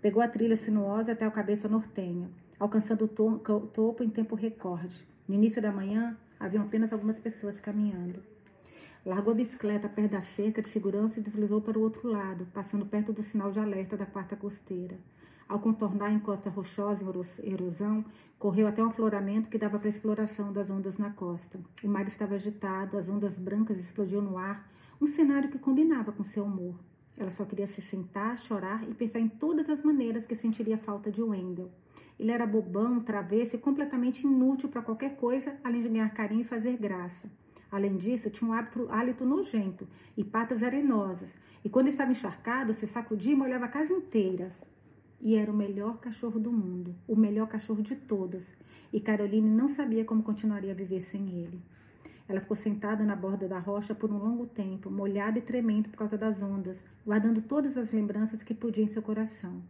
Pegou 0.00 0.22
a 0.22 0.28
trilha 0.28 0.56
sinuosa 0.56 1.12
até 1.12 1.24
a 1.24 1.30
cabeça 1.30 1.68
nortenha 1.68 2.30
alcançando 2.58 3.04
o 3.04 3.08
to 3.08 3.38
topo 3.72 4.02
em 4.02 4.10
tempo 4.10 4.34
recorde. 4.34 5.06
No 5.28 5.34
início 5.34 5.60
da 5.60 5.72
manhã, 5.72 6.16
haviam 6.38 6.64
apenas 6.64 6.92
algumas 6.92 7.18
pessoas 7.18 7.58
caminhando. 7.58 8.22
Largou 9.04 9.32
a 9.32 9.36
bicicleta 9.36 9.88
perto 9.88 10.12
da 10.12 10.20
cerca 10.20 10.60
de 10.60 10.68
segurança 10.68 11.20
e 11.20 11.22
deslizou 11.22 11.60
para 11.60 11.78
o 11.78 11.82
outro 11.82 12.08
lado, 12.08 12.46
passando 12.52 12.84
perto 12.84 13.12
do 13.12 13.22
sinal 13.22 13.52
de 13.52 13.60
alerta 13.60 13.96
da 13.96 14.04
quarta 14.04 14.34
costeira. 14.34 14.98
Ao 15.48 15.60
contornar 15.60 16.06
a 16.06 16.12
encosta 16.12 16.50
rochosa 16.50 17.04
em 17.44 17.52
erosão, 17.52 18.04
correu 18.36 18.66
até 18.66 18.82
um 18.82 18.88
afloramento 18.88 19.48
que 19.48 19.58
dava 19.58 19.78
para 19.78 19.86
a 19.86 19.90
exploração 19.90 20.52
das 20.52 20.70
ondas 20.70 20.98
na 20.98 21.10
costa. 21.10 21.60
O 21.84 21.88
mar 21.88 22.08
estava 22.08 22.34
agitado, 22.34 22.98
as 22.98 23.08
ondas 23.08 23.38
brancas 23.38 23.78
explodiam 23.78 24.20
no 24.20 24.38
ar, 24.38 24.68
um 25.00 25.06
cenário 25.06 25.48
que 25.48 25.58
combinava 25.58 26.10
com 26.10 26.24
seu 26.24 26.42
humor. 26.42 26.74
Ela 27.16 27.30
só 27.30 27.44
queria 27.44 27.68
se 27.68 27.80
sentar, 27.80 28.36
chorar 28.38 28.82
e 28.88 28.92
pensar 28.92 29.20
em 29.20 29.28
todas 29.28 29.70
as 29.70 29.82
maneiras 29.82 30.26
que 30.26 30.34
sentiria 30.34 30.76
falta 30.76 31.12
de 31.12 31.22
Wendell. 31.22 31.70
Ele 32.18 32.30
era 32.30 32.46
bobão, 32.46 33.00
travesso 33.00 33.56
e 33.56 33.58
completamente 33.58 34.26
inútil 34.26 34.68
para 34.68 34.82
qualquer 34.82 35.16
coisa, 35.16 35.54
além 35.62 35.82
de 35.82 35.88
ganhar 35.88 36.08
carinho 36.14 36.40
e 36.40 36.44
fazer 36.44 36.76
graça. 36.76 37.30
Além 37.70 37.96
disso, 37.96 38.30
tinha 38.30 38.48
um 38.48 38.52
hábito, 38.52 38.86
hálito 38.90 39.24
nojento 39.24 39.86
e 40.16 40.24
patas 40.24 40.62
arenosas. 40.62 41.36
E 41.64 41.68
quando 41.68 41.88
estava 41.88 42.10
encharcado, 42.10 42.72
se 42.72 42.86
sacudia 42.86 43.32
e 43.32 43.36
molhava 43.36 43.66
a 43.66 43.68
casa 43.68 43.92
inteira. 43.92 44.54
E 45.20 45.34
era 45.34 45.50
o 45.50 45.56
melhor 45.56 45.98
cachorro 45.98 46.38
do 46.38 46.52
mundo, 46.52 46.94
o 47.06 47.16
melhor 47.16 47.48
cachorro 47.48 47.82
de 47.82 47.96
todos. 47.96 48.44
E 48.92 49.00
Caroline 49.00 49.48
não 49.48 49.68
sabia 49.68 50.04
como 50.04 50.22
continuaria 50.22 50.72
a 50.72 50.76
viver 50.76 51.02
sem 51.02 51.28
ele. 51.28 51.60
Ela 52.28 52.40
ficou 52.40 52.56
sentada 52.56 53.04
na 53.04 53.14
borda 53.14 53.46
da 53.46 53.58
rocha 53.58 53.94
por 53.94 54.10
um 54.10 54.18
longo 54.18 54.46
tempo, 54.46 54.90
molhada 54.90 55.38
e 55.38 55.42
tremendo 55.42 55.88
por 55.88 55.98
causa 55.98 56.18
das 56.18 56.42
ondas, 56.42 56.84
guardando 57.04 57.40
todas 57.42 57.76
as 57.76 57.92
lembranças 57.92 58.42
que 58.42 58.54
podia 58.54 58.82
em 58.82 58.88
seu 58.88 59.02
coração. 59.02 59.62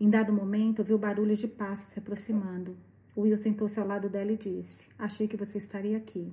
Em 0.00 0.10
dado 0.10 0.32
momento, 0.32 0.80
ouviu 0.80 0.98
barulhos 0.98 1.38
de 1.38 1.46
passos 1.46 1.90
se 1.90 1.98
aproximando. 1.98 2.76
Will 3.16 3.36
sentou-se 3.36 3.78
ao 3.78 3.86
lado 3.86 4.08
dela 4.08 4.32
e 4.32 4.36
disse: 4.36 4.86
Achei 4.98 5.28
que 5.28 5.36
você 5.36 5.58
estaria 5.58 5.96
aqui. 5.96 6.32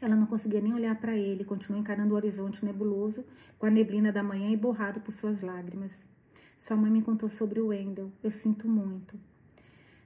Ela 0.00 0.16
não 0.16 0.26
conseguia 0.26 0.60
nem 0.60 0.74
olhar 0.74 0.98
para 1.00 1.16
ele, 1.16 1.44
continuou 1.44 1.80
encarando 1.80 2.14
o 2.14 2.16
horizonte 2.16 2.64
nebuloso, 2.64 3.24
com 3.58 3.66
a 3.66 3.70
neblina 3.70 4.10
da 4.10 4.22
manhã 4.22 4.50
e 4.50 4.56
borrado 4.56 5.00
por 5.00 5.12
suas 5.12 5.40
lágrimas. 5.42 6.04
Sua 6.58 6.76
mãe 6.76 6.90
me 6.90 7.02
contou 7.02 7.28
sobre 7.28 7.60
o 7.60 7.68
Wendell. 7.68 8.10
Eu 8.22 8.30
sinto 8.30 8.68
muito. 8.68 9.18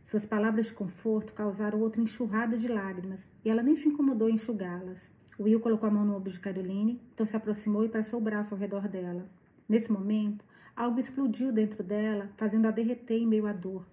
Suas 0.04 0.26
palavras 0.26 0.66
de 0.66 0.74
conforto 0.74 1.32
causaram 1.32 1.80
outra 1.80 2.00
enxurrada 2.00 2.56
de 2.56 2.66
lágrimas, 2.66 3.20
e 3.44 3.48
ela 3.48 3.62
nem 3.62 3.76
se 3.76 3.88
incomodou 3.88 4.28
em 4.28 4.34
enxugá-las. 4.34 5.10
Will 5.38 5.60
colocou 5.60 5.88
a 5.88 5.92
mão 5.92 6.04
no 6.04 6.16
ombro 6.16 6.30
de 6.30 6.38
Caroline, 6.38 7.00
então 7.14 7.24
se 7.24 7.36
aproximou 7.36 7.84
e 7.84 7.88
passou 7.88 8.20
o 8.20 8.22
braço 8.22 8.52
ao 8.52 8.60
redor 8.60 8.88
dela. 8.88 9.26
Nesse 9.68 9.90
momento, 9.90 10.44
Algo 10.76 11.00
explodiu 11.00 11.52
dentro 11.52 11.82
dela, 11.82 12.30
fazendo-a 12.36 12.70
derreter 12.70 13.18
em 13.18 13.26
meio 13.26 13.46
à 13.46 13.52
dor. 13.52 13.86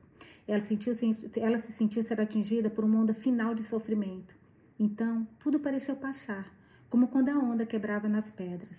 Ela, 0.48 0.62
sentiu, 0.62 0.94
ela 1.36 1.58
se 1.60 1.74
sentiu 1.74 2.02
ser 2.04 2.22
atingida 2.22 2.70
por 2.70 2.86
uma 2.86 3.00
onda 3.00 3.13
final 3.13 3.54
de 3.54 3.63
sofrimento. 3.63 4.34
Então, 4.80 5.28
tudo 5.40 5.60
pareceu 5.60 5.96
passar, 5.96 6.54
como 6.90 7.08
quando 7.08 7.30
a 7.30 7.38
onda 7.38 7.66
quebrava 7.66 8.08
nas 8.08 8.30
pedras. 8.30 8.78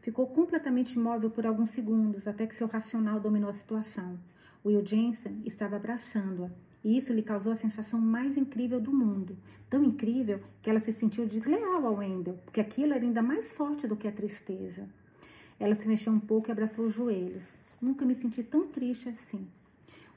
Ficou 0.00 0.28
completamente 0.28 0.94
imóvel 0.94 1.30
por 1.30 1.44
alguns 1.44 1.70
segundos, 1.70 2.28
até 2.28 2.46
que 2.46 2.54
seu 2.54 2.68
racional 2.68 3.18
dominou 3.18 3.50
a 3.50 3.52
situação. 3.52 4.18
Will 4.64 4.86
Jensen 4.86 5.42
estava 5.44 5.76
abraçando-a, 5.76 6.48
e 6.82 6.96
isso 6.96 7.12
lhe 7.12 7.22
causou 7.22 7.52
a 7.52 7.56
sensação 7.56 8.00
mais 8.00 8.36
incrível 8.36 8.80
do 8.80 8.92
mundo. 8.92 9.36
Tão 9.68 9.82
incrível 9.82 10.40
que 10.62 10.70
ela 10.70 10.78
se 10.78 10.92
sentiu 10.92 11.26
desleal 11.26 11.84
ao 11.84 11.96
Wendell, 11.96 12.38
porque 12.44 12.60
aquilo 12.60 12.94
era 12.94 13.04
ainda 13.04 13.20
mais 13.20 13.52
forte 13.52 13.88
do 13.88 13.96
que 13.96 14.06
a 14.06 14.12
tristeza. 14.12 14.88
Ela 15.58 15.74
se 15.74 15.88
mexeu 15.88 16.12
um 16.12 16.20
pouco 16.20 16.48
e 16.48 16.52
abraçou 16.52 16.86
os 16.86 16.94
joelhos. 16.94 17.52
Nunca 17.80 18.04
me 18.04 18.14
senti 18.14 18.42
tão 18.42 18.66
triste 18.66 19.08
assim. 19.08 19.46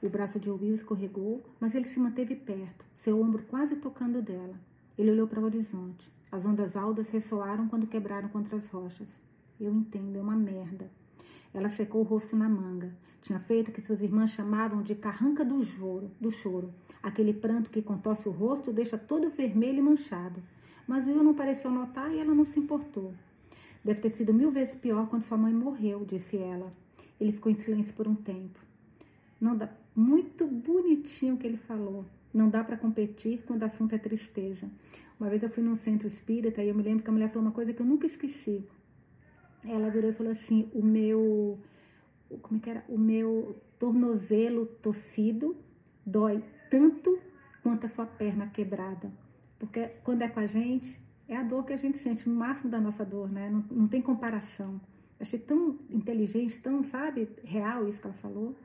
O 0.02 0.08
braço 0.08 0.40
de 0.40 0.50
Will 0.50 0.74
escorregou, 0.74 1.42
mas 1.58 1.74
ele 1.74 1.86
se 1.86 2.00
manteve 2.00 2.34
perto, 2.34 2.84
seu 2.94 3.20
ombro 3.20 3.42
quase 3.42 3.76
tocando 3.76 4.22
dela. 4.22 4.54
Ele 4.96 5.10
olhou 5.10 5.26
para 5.26 5.40
o 5.40 5.44
horizonte. 5.44 6.10
As 6.32 6.46
ondas 6.46 6.76
altas 6.76 7.10
ressoaram 7.10 7.68
quando 7.68 7.86
quebraram 7.86 8.28
contra 8.28 8.56
as 8.56 8.66
rochas. 8.68 9.08
Eu 9.60 9.74
entendo, 9.74 10.16
é 10.16 10.20
uma 10.20 10.36
merda. 10.36 10.90
Ela 11.52 11.68
secou 11.68 12.00
o 12.00 12.04
rosto 12.04 12.36
na 12.36 12.48
manga. 12.48 12.94
Tinha 13.20 13.38
feito 13.38 13.68
o 13.68 13.72
que 13.72 13.80
suas 13.80 14.00
irmãs 14.00 14.30
chamavam 14.30 14.82
de 14.82 14.94
carranca 14.94 15.44
do 15.44 15.62
choro, 15.62 16.10
do 16.20 16.30
choro. 16.30 16.72
Aquele 17.02 17.34
pranto 17.34 17.68
que 17.68 17.82
contorce 17.82 18.28
o 18.28 18.32
rosto 18.32 18.72
deixa 18.72 18.96
todo 18.96 19.28
vermelho 19.28 19.78
e 19.78 19.82
manchado. 19.82 20.42
Mas 20.86 21.06
Will 21.06 21.22
não 21.22 21.34
pareceu 21.34 21.70
notar 21.70 22.10
e 22.10 22.18
ela 22.18 22.34
não 22.34 22.44
se 22.44 22.58
importou. 22.58 23.12
Deve 23.84 24.00
ter 24.00 24.10
sido 24.10 24.34
mil 24.34 24.50
vezes 24.50 24.74
pior 24.74 25.08
quando 25.08 25.22
sua 25.22 25.38
mãe 25.38 25.52
morreu, 25.52 26.04
disse 26.04 26.36
ela. 26.36 26.72
Ele 27.20 27.32
ficou 27.32 27.50
em 27.50 27.54
silêncio 27.54 27.94
por 27.94 28.06
um 28.06 28.14
tempo. 28.14 28.58
Não 29.40 29.56
dá. 29.56 29.70
Muito 29.94 30.46
bonitinho 30.46 31.36
que 31.36 31.46
ele 31.46 31.56
falou. 31.56 32.04
Não 32.32 32.48
dá 32.48 32.62
para 32.62 32.76
competir 32.76 33.42
quando 33.46 33.62
o 33.62 33.64
assunto 33.64 33.94
é 33.94 33.98
tristeza. 33.98 34.68
Uma 35.18 35.28
vez 35.28 35.42
eu 35.42 35.50
fui 35.50 35.62
num 35.62 35.74
centro 35.74 36.06
espírita 36.06 36.62
e 36.62 36.68
eu 36.68 36.74
me 36.74 36.82
lembro 36.82 37.02
que 37.02 37.10
a 37.10 37.12
mulher 37.12 37.28
falou 37.28 37.44
uma 37.44 37.52
coisa 37.52 37.72
que 37.72 37.80
eu 37.82 37.86
nunca 37.86 38.06
esqueci. 38.06 38.64
Ela 39.64 39.90
virou 39.90 40.10
e 40.10 40.14
falou 40.14 40.32
assim: 40.32 40.70
o 40.72 40.82
meu. 40.82 41.58
Como 42.42 42.58
é 42.58 42.62
que 42.62 42.70
era? 42.70 42.84
O 42.88 42.96
meu 42.96 43.56
tornozelo 43.78 44.66
torcido 44.66 45.56
dói 46.06 46.42
tanto 46.70 47.18
quanto 47.62 47.84
a 47.84 47.88
sua 47.88 48.06
perna 48.06 48.46
quebrada. 48.46 49.12
Porque 49.58 49.88
quando 50.04 50.22
é 50.22 50.28
com 50.28 50.40
a 50.40 50.46
gente, 50.46 50.98
é 51.30 51.36
a 51.36 51.44
dor 51.44 51.64
que 51.64 51.72
a 51.72 51.76
gente 51.76 51.98
sente, 51.98 52.28
no 52.28 52.34
máximo 52.34 52.68
da 52.68 52.80
nossa 52.80 53.04
dor, 53.04 53.30
né? 53.30 53.48
Não, 53.48 53.64
não 53.70 53.88
tem 53.88 54.02
comparação. 54.02 54.80
Achei 55.18 55.38
tão 55.38 55.78
inteligente, 55.88 56.58
tão, 56.58 56.82
sabe, 56.82 57.28
real 57.44 57.88
isso 57.88 58.00
que 58.00 58.06
ela 58.06 58.16
falou. 58.16 58.56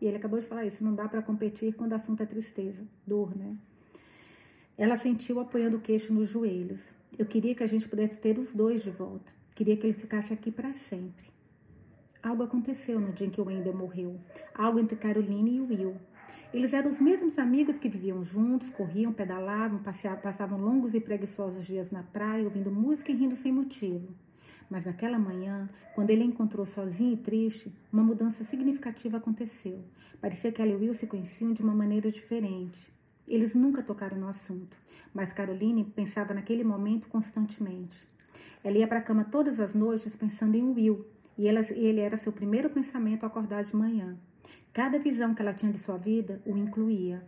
E 0.00 0.06
ele 0.06 0.16
acabou 0.16 0.38
de 0.38 0.46
falar 0.46 0.64
isso, 0.64 0.84
não 0.84 0.94
dá 0.94 1.08
para 1.08 1.20
competir 1.22 1.74
quando 1.74 1.90
o 1.90 1.94
assunto 1.96 2.22
é 2.22 2.26
tristeza, 2.26 2.82
dor, 3.04 3.36
né? 3.36 3.56
Ela 4.78 4.96
sentiu 4.96 5.40
apoiando 5.40 5.78
o 5.78 5.80
queixo 5.80 6.12
nos 6.12 6.28
joelhos. 6.28 6.94
Eu 7.18 7.26
queria 7.26 7.54
que 7.54 7.64
a 7.64 7.66
gente 7.66 7.88
pudesse 7.88 8.16
ter 8.16 8.38
os 8.38 8.52
dois 8.52 8.82
de 8.82 8.90
volta. 8.90 9.32
Queria 9.54 9.76
que 9.76 9.86
eles 9.86 10.00
ficassem 10.00 10.36
aqui 10.36 10.52
para 10.52 10.72
sempre. 10.72 11.24
Algo 12.22 12.44
aconteceu 12.44 13.00
no 13.00 13.12
dia 13.12 13.26
em 13.26 13.30
que 13.30 13.40
o 13.40 13.46
Wendell 13.46 13.76
morreu. 13.76 14.20
Algo 14.54 14.78
entre 14.78 14.96
Caroline 14.96 15.56
e 15.56 15.60
Will. 15.60 15.96
Eles 16.54 16.72
eram 16.72 16.88
os 16.88 17.00
mesmos 17.00 17.36
amigos 17.36 17.80
que 17.80 17.88
viviam 17.88 18.24
juntos, 18.24 18.70
corriam, 18.70 19.12
pedalavam, 19.12 19.80
passeavam, 19.80 20.20
passavam 20.22 20.56
longos 20.56 20.94
e 20.94 21.00
preguiçosos 21.00 21.66
dias 21.66 21.90
na 21.90 22.04
praia, 22.04 22.44
ouvindo 22.44 22.70
música 22.70 23.10
e 23.10 23.14
rindo 23.16 23.34
sem 23.34 23.50
motivo. 23.50 24.14
Mas 24.70 24.84
naquela 24.84 25.18
manhã, 25.18 25.68
quando 25.96 26.10
ele 26.10 26.22
a 26.22 26.26
encontrou 26.26 26.64
sozinho 26.64 27.12
e 27.12 27.16
triste, 27.16 27.74
uma 27.92 28.04
mudança 28.04 28.44
significativa 28.44 29.16
aconteceu. 29.16 29.84
Parecia 30.20 30.52
que 30.52 30.62
ela 30.62 30.70
e 30.70 30.76
Will 30.76 30.94
se 30.94 31.08
conheciam 31.08 31.52
de 31.52 31.60
uma 31.60 31.74
maneira 31.74 32.08
diferente. 32.08 32.94
Eles 33.26 33.52
nunca 33.52 33.82
tocaram 33.82 34.16
no 34.16 34.28
assunto, 34.28 34.76
mas 35.12 35.32
Caroline 35.32 35.82
pensava 35.82 36.32
naquele 36.32 36.62
momento 36.62 37.08
constantemente. 37.08 38.06
Ela 38.62 38.78
ia 38.78 38.86
para 38.86 39.00
a 39.00 39.02
cama 39.02 39.24
todas 39.24 39.58
as 39.58 39.74
noites 39.74 40.14
pensando 40.14 40.54
em 40.54 40.72
Will, 40.72 41.04
e 41.36 41.48
ele 41.48 41.98
era 41.98 42.16
seu 42.16 42.30
primeiro 42.30 42.70
pensamento 42.70 43.24
ao 43.24 43.28
acordar 43.28 43.64
de 43.64 43.74
manhã. 43.74 44.16
Cada 44.74 44.98
visão 44.98 45.36
que 45.36 45.40
ela 45.40 45.54
tinha 45.54 45.70
de 45.70 45.78
sua 45.78 45.96
vida 45.96 46.42
o 46.44 46.56
incluía. 46.58 47.22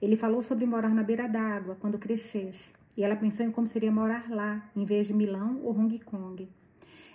Ele 0.00 0.14
falou 0.14 0.40
sobre 0.40 0.64
morar 0.64 0.94
na 0.94 1.02
beira 1.02 1.28
d'água 1.28 1.76
quando 1.80 1.98
crescesse, 1.98 2.72
e 2.96 3.02
ela 3.02 3.16
pensou 3.16 3.44
em 3.44 3.50
como 3.50 3.66
seria 3.66 3.90
morar 3.90 4.30
lá, 4.30 4.70
em 4.76 4.84
vez 4.84 5.08
de 5.08 5.12
Milão 5.12 5.60
ou 5.64 5.76
Hong 5.76 5.98
Kong. 6.04 6.48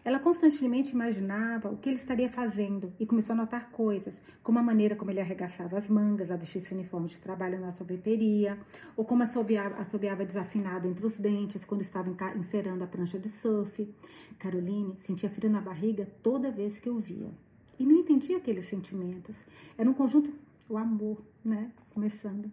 Ela 0.04 0.20
constantemente 0.20 0.92
imaginava 0.92 1.70
o 1.70 1.78
que 1.78 1.88
ele 1.88 1.96
estaria 1.96 2.28
fazendo 2.28 2.92
e 3.00 3.06
começou 3.06 3.32
a 3.32 3.38
notar 3.38 3.70
coisas, 3.70 4.22
como 4.44 4.60
a 4.60 4.62
maneira 4.62 4.98
como 4.98 5.12
ele 5.12 5.22
arregaçava 5.22 5.78
as 5.78 5.88
mangas, 5.88 6.30
a 6.30 6.36
vestir 6.36 6.62
seu 6.62 6.78
uniforme 6.78 7.08
de 7.08 7.18
trabalho 7.18 7.58
na 7.58 7.72
sorveteria, 7.72 8.58
ou 8.98 9.06
como 9.06 9.24
assobiava, 9.24 9.76
assobiava 9.76 10.26
desafinado 10.26 10.90
entre 10.90 11.06
os 11.06 11.18
dentes 11.18 11.64
quando 11.64 11.84
estava 11.84 12.14
encerando 12.36 12.84
a 12.84 12.88
prancha 12.88 13.18
de 13.18 13.30
surf. 13.30 13.90
Caroline 14.38 14.98
sentia 15.04 15.30
frio 15.30 15.50
na 15.50 15.62
barriga 15.62 16.06
toda 16.22 16.52
vez 16.52 16.80
que 16.80 16.90
o 16.90 17.00
via. 17.00 17.32
E 17.80 17.86
não 17.86 17.96
entendia 17.96 18.38
aqueles 18.38 18.68
sentimentos. 18.68 19.38
Era 19.78 19.90
um 19.90 19.94
conjunto, 19.94 20.32
o 20.68 20.78
amor, 20.78 21.24
né? 21.44 21.72
Começando. 21.92 22.52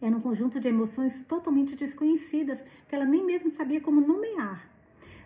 Era 0.00 0.16
um 0.16 0.20
conjunto 0.20 0.60
de 0.60 0.68
emoções 0.68 1.24
totalmente 1.24 1.76
desconhecidas 1.76 2.62
que 2.88 2.94
ela 2.94 3.04
nem 3.04 3.24
mesmo 3.24 3.50
sabia 3.50 3.80
como 3.80 4.00
nomear. 4.00 4.70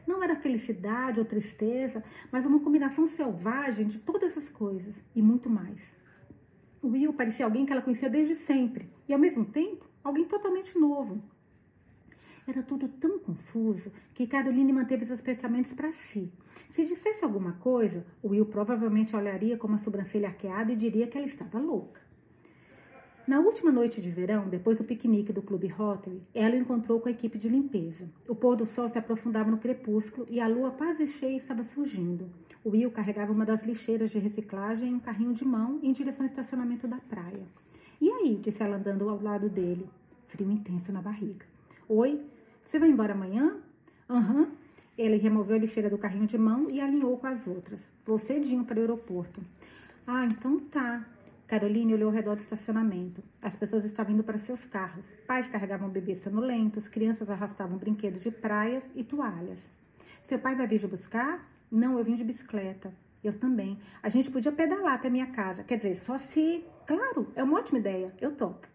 Não 0.06 0.22
era 0.22 0.34
felicidade 0.34 1.20
ou 1.20 1.26
tristeza, 1.26 2.02
mas 2.32 2.44
uma 2.44 2.58
combinação 2.60 3.06
selvagem 3.06 3.86
de 3.86 3.98
todas 3.98 4.32
essas 4.32 4.48
coisas 4.48 4.96
e 5.14 5.22
muito 5.22 5.48
mais. 5.48 5.94
O 6.82 6.88
Will 6.88 7.12
parecia 7.12 7.44
alguém 7.44 7.64
que 7.64 7.72
ela 7.72 7.80
conhecia 7.82 8.10
desde 8.10 8.34
sempre 8.34 8.90
e, 9.08 9.12
ao 9.12 9.18
mesmo 9.18 9.44
tempo, 9.44 9.86
alguém 10.02 10.24
totalmente 10.24 10.78
novo. 10.78 11.22
Era 12.46 12.62
tudo 12.62 12.88
tão 12.88 13.18
confuso 13.18 13.90
que 14.14 14.26
Caroline 14.26 14.72
manteve 14.72 15.06
seus 15.06 15.20
pensamentos 15.20 15.72
para 15.72 15.92
si. 15.92 16.30
Se 16.68 16.84
dissesse 16.84 17.24
alguma 17.24 17.52
coisa, 17.52 18.04
Will 18.22 18.46
provavelmente 18.46 19.16
olharia 19.16 19.56
com 19.56 19.66
uma 19.66 19.78
sobrancelha 19.78 20.28
arqueada 20.28 20.72
e 20.72 20.76
diria 20.76 21.06
que 21.06 21.16
ela 21.16 21.26
estava 21.26 21.58
louca. 21.58 22.04
Na 23.26 23.40
última 23.40 23.72
noite 23.72 24.02
de 24.02 24.10
verão, 24.10 24.50
depois 24.50 24.76
do 24.76 24.84
piquenique 24.84 25.32
do 25.32 25.40
Clube 25.40 25.68
Rotary, 25.68 26.20
ela 26.34 26.56
encontrou 26.56 27.00
com 27.00 27.08
a 27.08 27.12
equipe 27.12 27.38
de 27.38 27.48
limpeza. 27.48 28.06
O 28.28 28.34
pôr 28.34 28.54
do 28.54 28.66
sol 28.66 28.86
se 28.90 28.98
aprofundava 28.98 29.50
no 29.50 29.56
crepúsculo 29.56 30.26
e 30.28 30.38
a 30.38 30.46
lua 30.46 30.72
quase 30.72 31.06
cheia 31.06 31.34
estava 31.34 31.64
surgindo. 31.64 32.28
Will 32.66 32.90
carregava 32.90 33.32
uma 33.32 33.46
das 33.46 33.64
lixeiras 33.64 34.10
de 34.10 34.18
reciclagem 34.18 34.90
em 34.90 34.94
um 34.96 35.00
carrinho 35.00 35.32
de 35.32 35.44
mão 35.44 35.80
em 35.82 35.92
direção 35.92 36.26
ao 36.26 36.30
estacionamento 36.30 36.86
da 36.86 36.98
praia. 36.98 37.46
E 37.98 38.10
aí? 38.10 38.36
disse 38.36 38.62
ela 38.62 38.76
andando 38.76 39.08
ao 39.08 39.22
lado 39.22 39.48
dele. 39.48 39.88
Frio 40.26 40.50
intenso 40.50 40.92
na 40.92 41.00
barriga. 41.00 41.46
Oi, 41.88 42.20
você 42.64 42.78
vai 42.78 42.88
embora 42.88 43.12
amanhã? 43.12 43.56
Aham. 44.08 44.40
Uhum. 44.40 44.50
Ele 44.96 45.16
removeu 45.16 45.56
a 45.56 45.58
lixeira 45.58 45.90
do 45.90 45.98
carrinho 45.98 46.26
de 46.26 46.38
mão 46.38 46.68
e 46.70 46.80
alinhou 46.80 47.16
com 47.18 47.26
as 47.26 47.46
outras. 47.46 47.90
Vou 48.06 48.16
cedinho 48.16 48.64
para 48.64 48.76
o 48.78 48.80
aeroporto. 48.80 49.40
Ah, 50.06 50.24
então 50.24 50.60
tá. 50.60 51.04
Caroline 51.46 51.94
olhou 51.94 52.08
ao 52.08 52.14
redor 52.14 52.36
do 52.36 52.40
estacionamento. 52.40 53.22
As 53.42 53.56
pessoas 53.56 53.84
estavam 53.84 54.14
indo 54.14 54.24
para 54.24 54.38
seus 54.38 54.64
carros. 54.64 55.06
Pais 55.26 55.48
carregavam 55.48 55.88
bebês 55.88 56.20
sonolentos, 56.20 56.88
crianças 56.88 57.28
arrastavam 57.28 57.76
brinquedos 57.76 58.22
de 58.22 58.30
praias 58.30 58.84
e 58.94 59.02
toalhas. 59.02 59.58
Seu 60.24 60.38
pai 60.38 60.54
vai 60.54 60.66
vir 60.66 60.78
de 60.78 60.86
buscar? 60.86 61.46
Não, 61.70 61.98
eu 61.98 62.04
vim 62.04 62.14
de 62.14 62.24
bicicleta. 62.24 62.92
Eu 63.22 63.32
também. 63.32 63.78
A 64.02 64.08
gente 64.08 64.30
podia 64.30 64.52
pedalar 64.52 64.94
até 64.94 65.10
minha 65.10 65.26
casa. 65.26 65.64
Quer 65.64 65.76
dizer, 65.76 65.96
só 65.96 66.18
se. 66.18 66.64
Claro, 66.86 67.26
é 67.34 67.42
uma 67.42 67.58
ótima 67.58 67.78
ideia. 67.78 68.12
Eu 68.20 68.32
topo. 68.32 68.66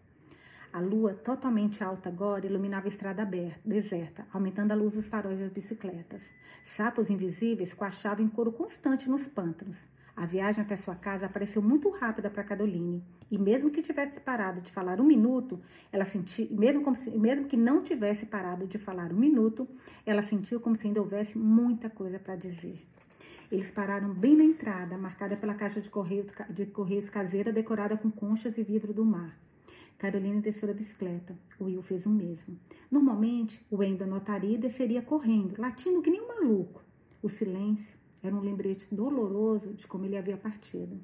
A 0.72 0.78
lua, 0.78 1.14
totalmente 1.14 1.82
alta 1.82 2.08
agora, 2.08 2.46
iluminava 2.46 2.86
a 2.86 2.90
estrada 2.90 3.22
aberta, 3.22 3.58
deserta, 3.64 4.24
aumentando 4.32 4.70
a 4.70 4.76
luz 4.76 4.92
dos 4.92 5.08
faróis 5.08 5.38
das 5.40 5.50
bicicletas. 5.50 6.22
Sapos 6.64 7.10
invisíveis 7.10 7.74
coachavam 7.74 8.24
em 8.24 8.28
coro 8.28 8.52
constante 8.52 9.10
nos 9.10 9.26
pântanos. 9.26 9.84
A 10.16 10.26
viagem 10.26 10.62
até 10.62 10.76
sua 10.76 10.94
casa 10.94 11.28
pareceu 11.28 11.60
muito 11.60 11.90
rápida 11.90 12.30
para 12.30 12.44
Caroline, 12.44 13.02
e 13.28 13.36
mesmo 13.36 13.70
que 13.70 13.82
tivesse 13.82 14.20
parado 14.20 14.60
de 14.60 14.70
falar 14.70 15.00
um 15.00 15.04
minuto, 15.04 15.58
ela 15.90 16.04
sentiu, 16.04 16.46
mesmo, 16.50 16.94
se, 16.94 17.10
mesmo 17.10 17.46
que 17.46 17.56
não 17.56 17.82
tivesse 17.82 18.24
parado 18.24 18.66
de 18.68 18.78
falar 18.78 19.12
um 19.12 19.18
minuto, 19.18 19.66
ela 20.06 20.22
sentiu 20.22 20.60
como 20.60 20.76
se 20.76 20.86
ainda 20.86 21.00
houvesse 21.00 21.36
muita 21.36 21.90
coisa 21.90 22.18
para 22.18 22.36
dizer. 22.36 22.86
Eles 23.50 23.72
pararam 23.72 24.14
bem 24.14 24.36
na 24.36 24.44
entrada, 24.44 24.96
marcada 24.96 25.36
pela 25.36 25.54
caixa 25.54 25.80
de 25.80 25.90
correios, 25.90 26.28
de 26.48 26.66
correios 26.66 27.10
caseira 27.10 27.52
decorada 27.52 27.96
com 27.96 28.08
conchas 28.08 28.56
e 28.56 28.62
vidro 28.62 28.92
do 28.92 29.04
mar. 29.04 29.36
Caroline 30.00 30.40
desceu 30.40 30.66
da 30.66 30.72
bicicleta. 30.72 31.36
Will 31.60 31.82
fez 31.82 32.06
o 32.06 32.08
mesmo. 32.10 32.58
Normalmente, 32.90 33.62
o 33.70 33.76
Wendell 33.76 34.08
notaria 34.08 34.54
e 34.54 34.58
desceria 34.58 35.02
correndo, 35.02 35.60
latindo 35.60 36.00
que 36.00 36.08
nem 36.08 36.22
um 36.22 36.28
maluco. 36.28 36.82
O 37.22 37.28
silêncio, 37.28 37.98
era 38.22 38.34
um 38.34 38.40
lembrete 38.40 38.86
doloroso 38.90 39.74
de 39.74 39.86
como 39.86 40.06
ele 40.06 40.16
havia 40.16 40.38
partido. 40.38 40.98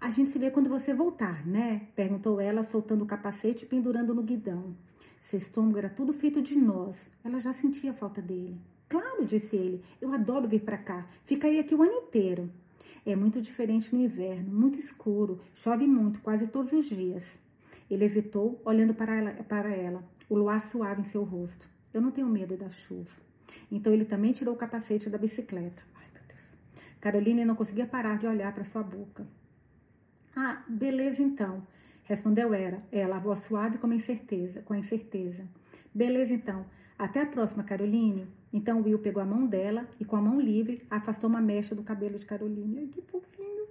A 0.00 0.08
gente 0.08 0.30
se 0.30 0.38
vê 0.38 0.52
quando 0.52 0.70
você 0.70 0.94
voltar, 0.94 1.44
né? 1.44 1.88
Perguntou 1.96 2.40
ela, 2.40 2.62
soltando 2.62 3.02
o 3.02 3.06
capacete 3.06 3.64
e 3.64 3.68
pendurando 3.68 4.14
no 4.14 4.22
guidão. 4.22 4.76
Seu 5.20 5.40
estômago 5.40 5.78
era 5.78 5.90
tudo 5.90 6.12
feito 6.12 6.40
de 6.40 6.56
nós. 6.56 7.10
Ela 7.24 7.40
já 7.40 7.52
sentia 7.52 7.90
a 7.90 7.94
falta 7.94 8.22
dele. 8.22 8.56
Claro, 8.88 9.24
disse 9.24 9.56
ele. 9.56 9.82
Eu 10.00 10.12
adoro 10.12 10.46
vir 10.46 10.62
para 10.62 10.78
cá. 10.78 11.08
Ficaria 11.24 11.60
aqui 11.60 11.74
o 11.74 11.82
ano 11.82 11.92
inteiro. 11.92 12.48
É 13.04 13.16
muito 13.16 13.42
diferente 13.42 13.92
no 13.92 14.00
inverno, 14.00 14.48
muito 14.48 14.78
escuro, 14.78 15.40
chove 15.56 15.88
muito, 15.88 16.20
quase 16.20 16.46
todos 16.46 16.72
os 16.72 16.84
dias. 16.84 17.24
Ele 17.92 18.04
hesitou, 18.04 18.60
olhando 18.64 18.94
para 18.94 19.14
ela, 19.14 19.30
para 19.44 19.70
ela, 19.70 20.02
o 20.28 20.34
luar 20.34 20.62
suave 20.62 21.02
em 21.02 21.04
seu 21.04 21.22
rosto. 21.24 21.68
Eu 21.92 22.00
não 22.00 22.10
tenho 22.10 22.26
medo 22.26 22.56
da 22.56 22.70
chuva. 22.70 23.10
Então 23.70 23.92
ele 23.92 24.06
também 24.06 24.32
tirou 24.32 24.54
o 24.54 24.58
capacete 24.58 25.10
da 25.10 25.18
bicicleta. 25.18 25.82
Caroline 27.02 27.44
não 27.44 27.56
conseguia 27.56 27.84
parar 27.84 28.16
de 28.16 28.28
olhar 28.28 28.54
para 28.54 28.64
sua 28.64 28.82
boca. 28.82 29.26
Ah, 30.36 30.62
beleza 30.68 31.20
então, 31.20 31.66
respondeu 32.04 32.54
ela, 32.54 32.80
ela, 32.92 33.16
a 33.16 33.18
voz 33.18 33.40
suave 33.40 33.76
com 33.76 33.88
a 33.88 33.94
incerteza, 33.94 34.62
com 34.62 34.72
a 34.72 34.78
incerteza. 34.78 35.44
Beleza 35.92 36.32
então. 36.32 36.64
Até 36.96 37.20
a 37.20 37.26
próxima, 37.26 37.64
Caroline. 37.64 38.28
Então 38.52 38.80
Will 38.82 39.00
pegou 39.00 39.20
a 39.20 39.26
mão 39.26 39.48
dela 39.48 39.88
e, 39.98 40.04
com 40.04 40.14
a 40.14 40.22
mão 40.22 40.40
livre, 40.40 40.86
afastou 40.88 41.28
uma 41.28 41.40
mecha 41.40 41.74
do 41.74 41.82
cabelo 41.82 42.16
de 42.18 42.24
Caroline. 42.24 42.78
Ai, 42.78 42.86
que 42.86 43.02
fofinho! 43.02 43.66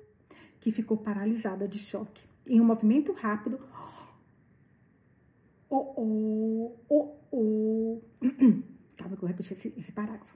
Que 0.60 0.70
ficou 0.70 0.98
paralisada 0.98 1.66
de 1.70 1.80
choque. 1.80 2.22
Em 2.46 2.60
um 2.60 2.66
movimento 2.66 3.14
rápido. 3.14 3.62
Oh, 5.74 5.94
oh, 5.96 6.76
oh, 6.90 7.16
oh 7.32 8.02
repetir 9.32 9.58
esse, 9.58 9.74
esse 9.78 9.92
parágrafo. 9.92 10.36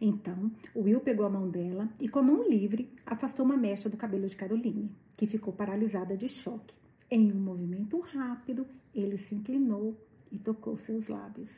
Então, 0.00 0.50
Will 0.74 1.00
pegou 1.00 1.26
a 1.26 1.30
mão 1.30 1.48
dela 1.48 1.88
e, 2.00 2.08
com 2.08 2.20
a 2.20 2.22
mão 2.22 2.48
livre, 2.48 2.90
afastou 3.04 3.44
uma 3.44 3.56
mecha 3.56 3.88
do 3.88 3.96
cabelo 3.96 4.28
de 4.28 4.36
Caroline, 4.36 4.90
que 5.16 5.26
ficou 5.26 5.52
paralisada 5.52 6.16
de 6.16 6.28
choque. 6.28 6.74
Em 7.10 7.32
um 7.32 7.40
movimento 7.40 7.98
rápido, 8.00 8.66
ele 8.94 9.18
se 9.18 9.34
inclinou 9.34 9.96
e 10.30 10.38
tocou 10.38 10.76
seus 10.76 11.08
lábios. 11.08 11.50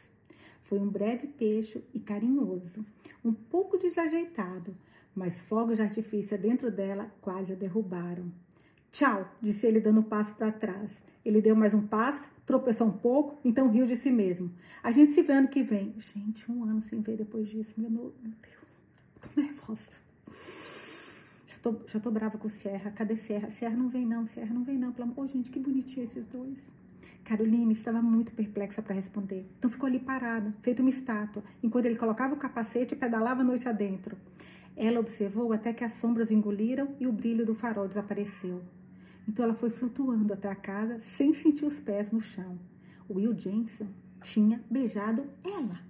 Foi 0.62 0.78
um 0.78 0.88
breve 0.88 1.26
peixe 1.26 1.84
e 1.94 2.00
carinhoso, 2.00 2.84
um 3.24 3.32
pouco 3.32 3.78
desajeitado, 3.78 4.74
mas 5.14 5.40
fogos 5.42 5.76
de 5.76 5.82
artifício 5.82 6.38
dentro 6.38 6.70
dela 6.70 7.10
quase 7.20 7.52
a 7.52 7.56
derrubaram. 7.56 8.30
Tchau, 8.96 9.28
disse 9.42 9.66
ele 9.66 9.78
dando 9.78 10.00
um 10.00 10.02
passo 10.02 10.34
para 10.36 10.50
trás. 10.50 10.90
Ele 11.22 11.42
deu 11.42 11.54
mais 11.54 11.74
um 11.74 11.86
passo, 11.86 12.30
tropeçou 12.46 12.86
um 12.86 12.92
pouco, 12.92 13.38
então 13.44 13.68
riu 13.68 13.84
de 13.84 13.94
si 13.94 14.10
mesmo. 14.10 14.50
A 14.82 14.90
gente 14.90 15.12
se 15.12 15.20
vê 15.20 15.34
ano 15.34 15.48
que 15.48 15.62
vem. 15.62 15.94
Gente, 15.98 16.50
um 16.50 16.64
ano 16.64 16.80
sem 16.80 17.02
ver 17.02 17.18
depois 17.18 17.46
disso. 17.46 17.74
Meu, 17.76 17.90
Deus, 17.90 18.14
tô 19.20 19.38
nervosa. 19.38 19.82
Já 21.46 21.58
tô, 21.62 21.76
já 21.86 22.00
tô 22.00 22.10
brava 22.10 22.38
com 22.38 22.46
o 22.46 22.50
Serra. 22.50 22.90
Cadê 22.90 23.16
Serra? 23.16 23.50
Serra 23.50 23.76
não 23.76 23.90
vem 23.90 24.06
não, 24.06 24.26
Serra 24.26 24.54
não 24.54 24.64
vem 24.64 24.78
não. 24.78 24.92
Pelo 24.92 25.10
amor, 25.10 25.28
gente, 25.28 25.50
que 25.50 25.60
bonitinho 25.60 26.06
esses 26.06 26.24
dois. 26.28 26.56
Caroline 27.22 27.74
estava 27.74 28.00
muito 28.00 28.32
perplexa 28.32 28.80
para 28.80 28.94
responder. 28.94 29.46
Então 29.58 29.70
ficou 29.70 29.88
ali 29.88 29.98
parada, 29.98 30.54
feita 30.62 30.80
uma 30.80 30.88
estátua, 30.88 31.44
enquanto 31.62 31.84
ele 31.84 31.96
colocava 31.96 32.32
o 32.32 32.38
capacete 32.38 32.94
e 32.94 32.96
pedalava 32.96 33.42
a 33.42 33.44
noite 33.44 33.68
adentro. 33.68 34.16
Ela 34.74 35.00
observou 35.00 35.52
até 35.52 35.74
que 35.74 35.84
as 35.84 35.92
sombras 36.00 36.30
engoliram 36.30 36.96
e 36.98 37.06
o 37.06 37.12
brilho 37.12 37.44
do 37.44 37.54
farol 37.54 37.86
desapareceu. 37.86 38.62
Então 39.28 39.44
ela 39.44 39.54
foi 39.54 39.70
flutuando 39.70 40.32
até 40.32 40.48
a 40.48 40.54
casa 40.54 41.00
sem 41.16 41.34
sentir 41.34 41.64
os 41.64 41.80
pés 41.80 42.12
no 42.12 42.20
chão. 42.20 42.58
Will 43.08 43.38
Jensen 43.38 43.88
tinha 44.22 44.62
beijado 44.70 45.24
ela. 45.44 45.80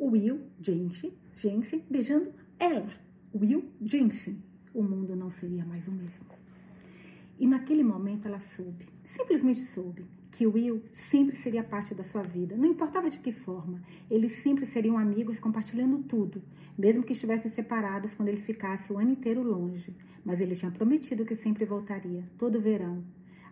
Will 0.00 0.40
Jensen, 0.60 1.12
Jensen 1.34 1.84
beijando 1.90 2.32
ela. 2.58 2.92
Will 3.34 3.64
Jensen. 3.80 4.42
O 4.72 4.82
mundo 4.82 5.16
não 5.16 5.30
seria 5.30 5.64
mais 5.64 5.86
o 5.88 5.92
mesmo. 5.92 6.26
E 7.38 7.46
naquele 7.46 7.84
momento 7.84 8.26
ela 8.26 8.40
soube, 8.40 8.86
simplesmente 9.04 9.60
soube, 9.60 10.04
que 10.38 10.46
Will 10.46 10.84
sempre 11.10 11.34
seria 11.34 11.64
parte 11.64 11.96
da 11.96 12.04
sua 12.04 12.22
vida, 12.22 12.56
não 12.56 12.66
importava 12.66 13.10
de 13.10 13.18
que 13.18 13.32
forma. 13.32 13.82
Eles 14.08 14.36
sempre 14.40 14.66
seriam 14.66 14.96
amigos 14.96 15.40
compartilhando 15.40 15.98
tudo, 16.04 16.40
mesmo 16.78 17.02
que 17.02 17.12
estivessem 17.12 17.50
separados 17.50 18.14
quando 18.14 18.28
ele 18.28 18.40
ficasse 18.40 18.92
o 18.92 18.98
ano 18.98 19.10
inteiro 19.10 19.42
longe. 19.42 19.92
Mas 20.24 20.40
ele 20.40 20.54
tinha 20.54 20.70
prometido 20.70 21.26
que 21.26 21.34
sempre 21.34 21.64
voltaria, 21.64 22.22
todo 22.38 22.60
verão. 22.60 23.02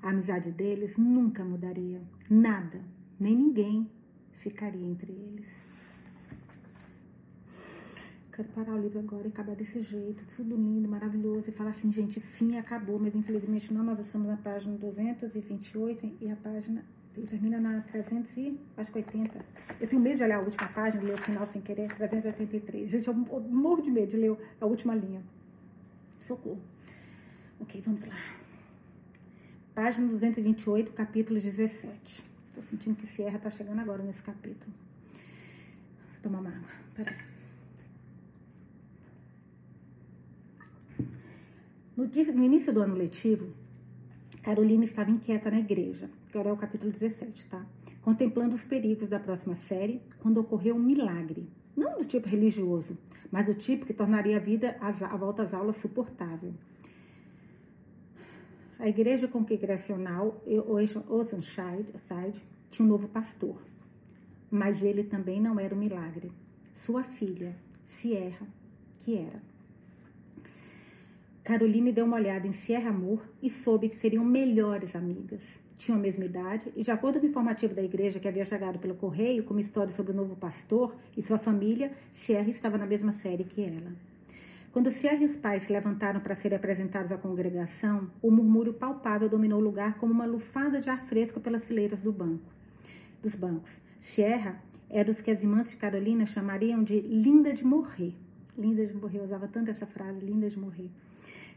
A 0.01 0.11
amizade 0.11 0.53
deles 0.53 0.97
nunca 0.97 1.45
mudaria. 1.45 2.01
Nada, 2.31 2.81
nem 3.19 3.35
ninguém 3.35 3.91
ficaria 4.37 4.87
entre 4.87 5.11
eles 5.11 5.66
quero 8.37 8.49
parar 8.51 8.75
o 8.75 8.79
livro 8.79 8.99
agora 8.99 9.25
e 9.25 9.29
acabar 9.29 9.57
desse 9.57 9.83
jeito, 9.83 10.23
tudo 10.37 10.55
lindo, 10.55 10.87
maravilhoso, 10.87 11.49
e 11.49 11.53
falar 11.53 11.71
assim, 11.71 11.91
gente, 11.91 12.21
fim 12.21 12.59
acabou, 12.59 12.99
mas 12.99 13.15
infelizmente 13.15 13.73
não, 13.73 13.83
nós 13.83 13.99
estamos 13.99 14.29
na 14.29 14.37
página 14.37 14.77
228 14.77 16.19
e 16.21 16.31
a 16.31 16.37
página 16.37 16.85
termina 17.15 17.59
na 17.59 17.81
300 17.81 18.37
e 18.37 18.61
acho 18.77 18.93
que 18.93 18.99
80. 18.99 19.43
Eu 19.81 19.89
tenho 19.89 20.03
medo 20.03 20.19
de 20.19 20.23
olhar 20.23 20.37
a 20.37 20.43
última 20.43 20.69
página, 20.69 21.03
ler 21.03 21.15
o 21.15 21.19
final 21.19 21.47
sem 21.47 21.63
querer, 21.63 21.89
383. 21.95 22.91
Gente, 22.91 23.09
eu 23.09 23.15
morro 23.15 23.81
de 23.81 23.91
medo 23.91 24.11
de 24.11 24.19
ler 24.19 24.37
a 24.61 24.67
última 24.67 24.95
linha. 24.95 25.23
Socorro. 26.21 26.61
Ok, 27.59 27.81
vamos 27.87 28.05
lá. 28.05 28.17
Página 29.75 30.09
228, 30.09 30.93
capítulo 30.93 31.41
17. 31.41 32.23
Tô 32.55 32.61
sentindo 32.61 32.97
que 32.97 33.07
Sierra 33.07 33.39
tá 33.39 33.49
chegando 33.49 33.81
agora 33.81 34.03
nesse 34.03 34.23
capítulo. 34.23 34.73
Vou 36.13 36.23
tomar 36.23 36.41
uma 36.41 36.51
água. 36.51 36.69
Peraí. 36.95 37.36
No, 41.97 42.05
no 42.05 42.45
início 42.45 42.75
do 42.75 42.83
ano 42.83 42.95
letivo, 42.95 43.55
Carolina 44.43 44.85
estava 44.85 45.11
inquieta 45.11 45.51
na 45.51 45.59
igreja, 45.59 46.11
agora 46.29 46.51
é 46.51 46.53
o 46.53 46.57
capítulo 46.57 46.93
17, 46.93 47.47
tá? 47.47 47.65
Contemplando 48.03 48.55
os 48.55 48.63
perigos 48.63 49.09
da 49.09 49.19
próxima 49.19 49.57
série, 49.57 50.03
quando 50.19 50.37
ocorreu 50.39 50.77
um 50.77 50.83
milagre. 50.83 51.49
Não 51.75 51.97
do 51.97 52.05
tipo 52.05 52.29
religioso, 52.29 52.99
mas 53.33 53.47
do 53.47 53.55
tipo 53.55 53.87
que 53.87 53.95
tornaria 53.95 54.37
a 54.37 54.41
vida, 54.41 54.77
a 54.79 55.17
volta 55.17 55.43
às 55.43 55.55
aulas, 55.55 55.77
suportável. 55.77 56.53
A 58.79 58.87
igreja 58.87 59.27
congregacional 59.27 60.43
Oceanside 61.09 62.45
tinha 62.71 62.85
um 62.85 62.91
novo 62.91 63.09
pastor, 63.09 63.57
mas 64.51 64.83
ele 64.83 65.03
também 65.03 65.41
não 65.41 65.59
era 65.59 65.75
um 65.75 65.79
milagre. 65.79 66.31
Sua 66.75 67.03
filha, 67.03 67.57
Sierra, 67.89 68.47
que 68.99 69.17
era. 69.17 69.56
Caroline 71.47 71.93
deu 71.93 72.05
uma 72.05 72.17
olhada 72.17 72.45
em 72.45 72.51
Sierra 72.51 72.91
Moore 72.91 73.23
e 73.41 73.49
soube 73.49 73.89
que 73.89 73.95
seriam 73.95 74.25
melhores 74.25 74.97
amigas. 74.97 75.41
Tinham 75.79 75.97
a 75.97 76.03
mesma 76.03 76.25
idade 76.25 76.73
e, 76.75 76.83
de 76.83 76.91
acordo 76.91 77.21
com 77.21 77.27
o 77.27 77.29
informativo 77.29 77.73
da 77.73 77.85
igreja 77.85 78.19
que 78.19 78.27
havia 78.27 78.45
chegado 78.45 78.81
pelo 78.81 78.97
correio 78.97 79.45
com 79.45 79.55
uma 79.55 79.61
história 79.61 79.93
sobre 79.93 80.11
o 80.11 80.15
novo 80.17 80.35
pastor 80.35 80.97
e 81.17 81.23
sua 81.23 81.39
família, 81.39 81.93
Sierra 82.13 82.51
estava 82.51 82.77
na 82.77 82.85
mesma 82.85 83.13
série 83.13 83.45
que 83.45 83.63
ela. 83.63 83.93
Quando 84.73 84.91
Sierra 84.91 85.23
e 85.23 85.25
os 85.25 85.37
pais 85.37 85.63
se 85.63 85.73
levantaram 85.73 86.19
para 86.19 86.35
serem 86.35 86.57
apresentados 86.57 87.13
à 87.13 87.17
congregação, 87.17 88.11
o 88.21 88.29
murmúrio 88.29 88.75
palpável 88.75 89.29
dominou 89.29 89.61
o 89.61 89.65
lugar 89.65 89.99
como 89.99 90.13
uma 90.13 90.27
lufada 90.27 90.81
de 90.81 90.91
ar 90.91 91.03
fresco 91.03 91.39
pelas 91.39 91.65
fileiras 91.65 92.03
do 92.03 92.11
banco, 92.11 92.53
dos 93.23 93.37
bancos. 93.37 93.81
Sierra 94.01 94.61
era 94.91 95.09
os 95.09 95.21
que 95.21 95.31
as 95.31 95.41
irmãs 95.41 95.71
de 95.71 95.77
Carolina 95.77 96.27
chamariam 96.27 96.83
de 96.83 97.01
linda 97.03 97.53
de 97.53 97.65
morrer. 97.65 98.15
Linda 98.59 98.85
de 98.85 98.95
morrer, 98.95 99.19
eu 99.19 99.25
usava 99.25 99.47
tanto 99.47 99.71
essa 99.71 99.87
frase, 99.87 100.19
linda 100.19 100.51
de 100.51 100.59
morrer. 100.59 100.91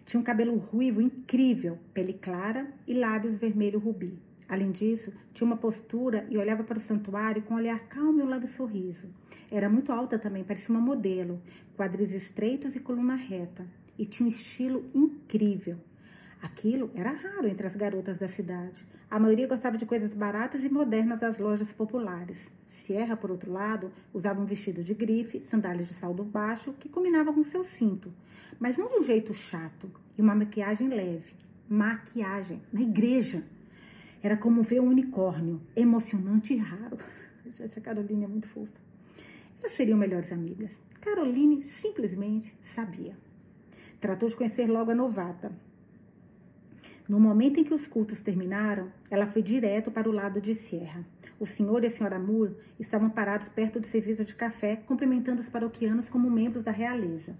Tinha 0.09 0.19
um 0.19 0.23
cabelo 0.23 0.57
ruivo 0.57 1.03
incrível, 1.03 1.77
pele 1.93 2.13
clara 2.13 2.65
e 2.87 2.95
lábios 2.95 3.37
vermelho 3.37 3.77
rubi. 3.77 4.17
Além 4.47 4.71
disso, 4.71 5.13
tinha 5.35 5.45
uma 5.45 5.55
postura 5.55 6.25
e 6.31 6.37
olhava 6.39 6.63
para 6.63 6.79
o 6.79 6.81
santuário 6.81 7.43
com 7.43 7.53
um 7.53 7.57
olhar 7.57 7.77
calmo 7.81 8.19
e 8.19 8.23
um 8.23 8.27
leve 8.27 8.47
sorriso. 8.47 9.07
Era 9.51 9.69
muito 9.69 9.91
alta 9.91 10.17
também, 10.17 10.43
parecia 10.43 10.73
uma 10.73 10.81
modelo, 10.81 11.39
quadris 11.77 12.11
estreitos 12.11 12.75
e 12.75 12.79
coluna 12.79 13.13
reta. 13.13 13.67
E 13.99 14.03
tinha 14.03 14.25
um 14.25 14.31
estilo 14.31 14.83
incrível. 14.95 15.77
Aquilo 16.41 16.89
era 16.95 17.11
raro 17.11 17.47
entre 17.47 17.67
as 17.67 17.75
garotas 17.75 18.17
da 18.17 18.27
cidade. 18.27 18.87
A 19.11 19.19
maioria 19.19 19.45
gostava 19.45 19.77
de 19.77 19.85
coisas 19.85 20.11
baratas 20.11 20.63
e 20.63 20.69
modernas 20.69 21.19
das 21.19 21.37
lojas 21.37 21.71
populares. 21.71 22.39
Sierra, 22.67 23.15
por 23.15 23.29
outro 23.29 23.51
lado, 23.51 23.91
usava 24.11 24.41
um 24.41 24.45
vestido 24.45 24.83
de 24.83 24.95
grife, 24.95 25.39
sandálias 25.41 25.87
de 25.87 25.93
saldo 25.93 26.23
baixo, 26.23 26.73
que 26.79 26.89
combinava 26.89 27.31
com 27.31 27.43
seu 27.43 27.63
cinto 27.63 28.11
mas 28.59 28.77
não 28.77 28.89
de 28.89 28.95
um 28.95 29.03
jeito 29.03 29.33
chato, 29.33 29.89
e 30.17 30.21
uma 30.21 30.35
maquiagem 30.35 30.89
leve. 30.89 31.33
Maquiagem, 31.69 32.61
na 32.73 32.81
igreja. 32.81 33.43
Era 34.21 34.35
como 34.35 34.61
ver 34.61 34.81
um 34.81 34.89
unicórnio, 34.89 35.61
emocionante 35.75 36.53
e 36.53 36.57
raro. 36.57 36.97
Essa 37.57 37.79
Caroline 37.79 38.25
é 38.25 38.27
muito 38.27 38.47
fofa. 38.49 38.79
Elas 39.59 39.73
seriam 39.73 39.97
melhores 39.97 40.31
amigas. 40.31 40.71
Caroline 40.99 41.63
simplesmente 41.81 42.53
sabia. 42.75 43.15
Tratou 44.01 44.27
de 44.27 44.35
conhecer 44.35 44.67
logo 44.67 44.91
a 44.91 44.95
novata. 44.95 45.51
No 47.07 47.19
momento 47.19 47.59
em 47.59 47.63
que 47.63 47.73
os 47.73 47.87
cultos 47.87 48.21
terminaram, 48.21 48.91
ela 49.09 49.25
foi 49.25 49.41
direto 49.41 49.89
para 49.89 50.09
o 50.09 50.11
lado 50.11 50.41
de 50.41 50.53
Sierra. 50.53 51.05
O 51.39 51.45
senhor 51.45 51.83
e 51.83 51.87
a 51.87 51.89
senhora 51.89 52.19
Moore 52.19 52.55
estavam 52.77 53.09
parados 53.09 53.47
perto 53.47 53.79
do 53.79 53.87
serviço 53.87 54.25
de 54.25 54.35
café, 54.35 54.75
cumprimentando 54.75 55.39
os 55.39 55.49
paroquianos 55.49 56.09
como 56.09 56.29
membros 56.29 56.63
da 56.63 56.71
realeza 56.71 57.35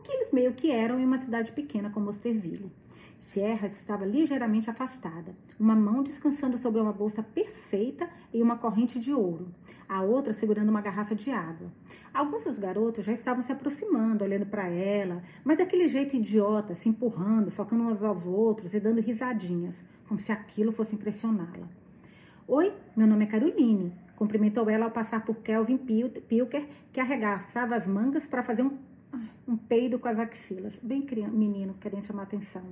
o 0.00 0.02
que 0.02 0.12
eles 0.12 0.32
meio 0.32 0.54
que 0.54 0.70
eram 0.70 0.98
em 0.98 1.04
uma 1.04 1.18
cidade 1.18 1.52
pequena 1.52 1.90
como 1.90 2.08
Osterville. 2.08 2.72
Sierra 3.18 3.66
estava 3.66 4.06
ligeiramente 4.06 4.70
afastada, 4.70 5.36
uma 5.58 5.76
mão 5.76 6.02
descansando 6.02 6.56
sobre 6.56 6.80
uma 6.80 6.92
bolsa 6.92 7.22
perfeita 7.22 8.08
e 8.32 8.42
uma 8.42 8.56
corrente 8.56 8.98
de 8.98 9.12
ouro, 9.12 9.48
a 9.86 10.00
outra 10.00 10.32
segurando 10.32 10.70
uma 10.70 10.80
garrafa 10.80 11.14
de 11.14 11.30
água. 11.30 11.70
Alguns 12.14 12.44
dos 12.44 12.58
garotos 12.58 13.04
já 13.04 13.12
estavam 13.12 13.42
se 13.42 13.52
aproximando, 13.52 14.24
olhando 14.24 14.46
para 14.46 14.68
ela, 14.68 15.22
mas 15.44 15.58
daquele 15.58 15.86
jeito 15.86 16.16
idiota, 16.16 16.74
se 16.74 16.88
empurrando, 16.88 17.50
socando 17.50 17.82
uns 17.84 18.02
aos 18.02 18.24
outros 18.24 18.72
e 18.72 18.80
dando 18.80 19.02
risadinhas, 19.02 19.82
como 20.08 20.18
se 20.18 20.32
aquilo 20.32 20.72
fosse 20.72 20.94
impressioná-la. 20.94 21.68
Oi, 22.48 22.72
meu 22.96 23.06
nome 23.06 23.26
é 23.26 23.28
Caroline, 23.28 23.92
cumprimentou 24.16 24.70
ela 24.70 24.86
ao 24.86 24.90
passar 24.90 25.26
por 25.26 25.36
Kelvin 25.36 25.76
Pilker, 25.76 26.66
que 26.90 27.00
arregaçava 27.00 27.76
as 27.76 27.86
mangas 27.86 28.26
para 28.26 28.42
fazer 28.42 28.62
um 28.62 28.78
um 29.46 29.56
peido 29.56 29.98
com 29.98 30.08
as 30.08 30.18
axilas. 30.18 30.74
Bem 30.82 31.02
criança, 31.02 31.32
menino 31.32 31.74
querendo 31.74 32.04
chamar 32.04 32.24
atenção. 32.24 32.62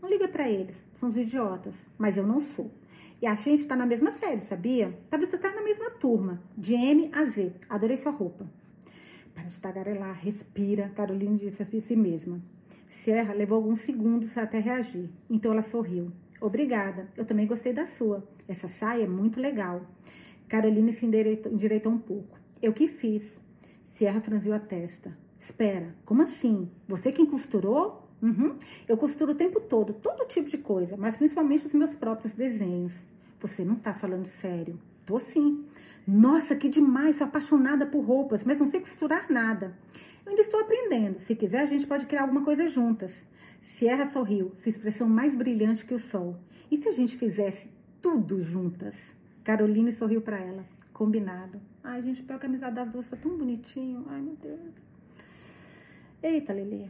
Não 0.00 0.08
liga 0.08 0.28
para 0.28 0.48
eles, 0.50 0.84
são 0.94 1.08
os 1.08 1.16
idiotas, 1.16 1.86
mas 1.98 2.16
eu 2.16 2.26
não 2.26 2.40
sou. 2.40 2.70
E 3.22 3.26
a 3.26 3.34
gente 3.34 3.66
tá 3.66 3.74
na 3.74 3.86
mesma 3.86 4.10
série, 4.10 4.40
sabia? 4.40 4.98
Tabita 5.08 5.38
tá 5.38 5.54
na 5.54 5.62
mesma 5.62 5.90
turma, 5.90 6.42
de 6.56 6.74
M 6.74 7.10
a 7.12 7.24
Z. 7.24 7.52
Adorei 7.68 7.96
sua 7.96 8.12
roupa. 8.12 8.46
Para 9.34 9.44
de 9.44 9.60
tagarelar, 9.60 10.18
respira, 10.20 10.90
Carolina 10.90 11.36
disse 11.36 11.62
a 11.62 11.80
si 11.80 11.96
mesma. 11.96 12.40
Sierra 12.88 13.34
levou 13.34 13.56
alguns 13.56 13.80
segundos 13.80 14.36
até 14.38 14.58
reagir, 14.58 15.10
então 15.28 15.52
ela 15.52 15.62
sorriu. 15.62 16.12
Obrigada, 16.40 17.08
eu 17.16 17.24
também 17.24 17.46
gostei 17.46 17.72
da 17.72 17.86
sua. 17.86 18.28
Essa 18.46 18.68
saia 18.68 19.04
é 19.04 19.08
muito 19.08 19.40
legal. 19.40 19.82
Carolina 20.48 20.92
se 20.92 21.06
endireitou, 21.06 21.50
endireitou 21.50 21.90
um 21.90 21.98
pouco. 21.98 22.38
Eu 22.62 22.72
que 22.72 22.86
fiz. 22.86 23.40
Sierra 23.82 24.20
franziu 24.20 24.52
a 24.52 24.58
testa. 24.58 25.23
Espera, 25.44 25.94
como 26.06 26.22
assim? 26.22 26.70
Você 26.88 27.12
quem 27.12 27.26
costurou? 27.26 28.08
Uhum. 28.22 28.56
Eu 28.88 28.96
costuro 28.96 29.32
o 29.32 29.34
tempo 29.34 29.60
todo, 29.60 29.92
todo 29.92 30.26
tipo 30.26 30.48
de 30.48 30.56
coisa, 30.56 30.96
mas 30.96 31.18
principalmente 31.18 31.66
os 31.66 31.74
meus 31.74 31.94
próprios 31.94 32.32
desenhos. 32.32 32.94
Você 33.40 33.62
não 33.62 33.74
tá 33.74 33.92
falando 33.92 34.24
sério? 34.24 34.80
Tô 35.04 35.18
sim. 35.18 35.66
Nossa, 36.08 36.56
que 36.56 36.66
demais, 36.66 37.16
sou 37.16 37.26
apaixonada 37.26 37.84
por 37.84 38.00
roupas, 38.00 38.42
mas 38.42 38.58
não 38.58 38.66
sei 38.66 38.80
costurar 38.80 39.30
nada. 39.30 39.76
Eu 40.24 40.30
ainda 40.30 40.40
estou 40.40 40.58
aprendendo. 40.60 41.20
Se 41.20 41.36
quiser, 41.36 41.60
a 41.60 41.66
gente 41.66 41.86
pode 41.86 42.06
criar 42.06 42.22
alguma 42.22 42.42
coisa 42.42 42.66
juntas. 42.66 43.12
Sierra 43.60 44.06
sorriu, 44.06 44.50
sua 44.56 44.70
expressão 44.70 45.06
mais 45.06 45.34
brilhante 45.34 45.84
que 45.84 45.92
o 45.92 45.98
sol. 45.98 46.38
E 46.70 46.78
se 46.78 46.88
a 46.88 46.92
gente 46.92 47.18
fizesse 47.18 47.68
tudo 48.00 48.40
juntas? 48.40 48.96
Caroline 49.44 49.92
sorriu 49.92 50.22
para 50.22 50.38
ela. 50.38 50.64
Combinado. 50.94 51.60
Ai, 51.82 52.00
gente, 52.00 52.22
pior 52.22 52.38
que 52.38 52.46
a 52.46 52.48
amizade 52.48 52.76
das 52.76 52.90
duas 52.90 53.06
tá 53.10 53.16
tão 53.18 53.36
bonitinho. 53.36 54.06
Ai, 54.08 54.22
meu 54.22 54.36
Deus. 54.36 54.83
Eita, 56.24 56.54
Lelê. 56.54 56.86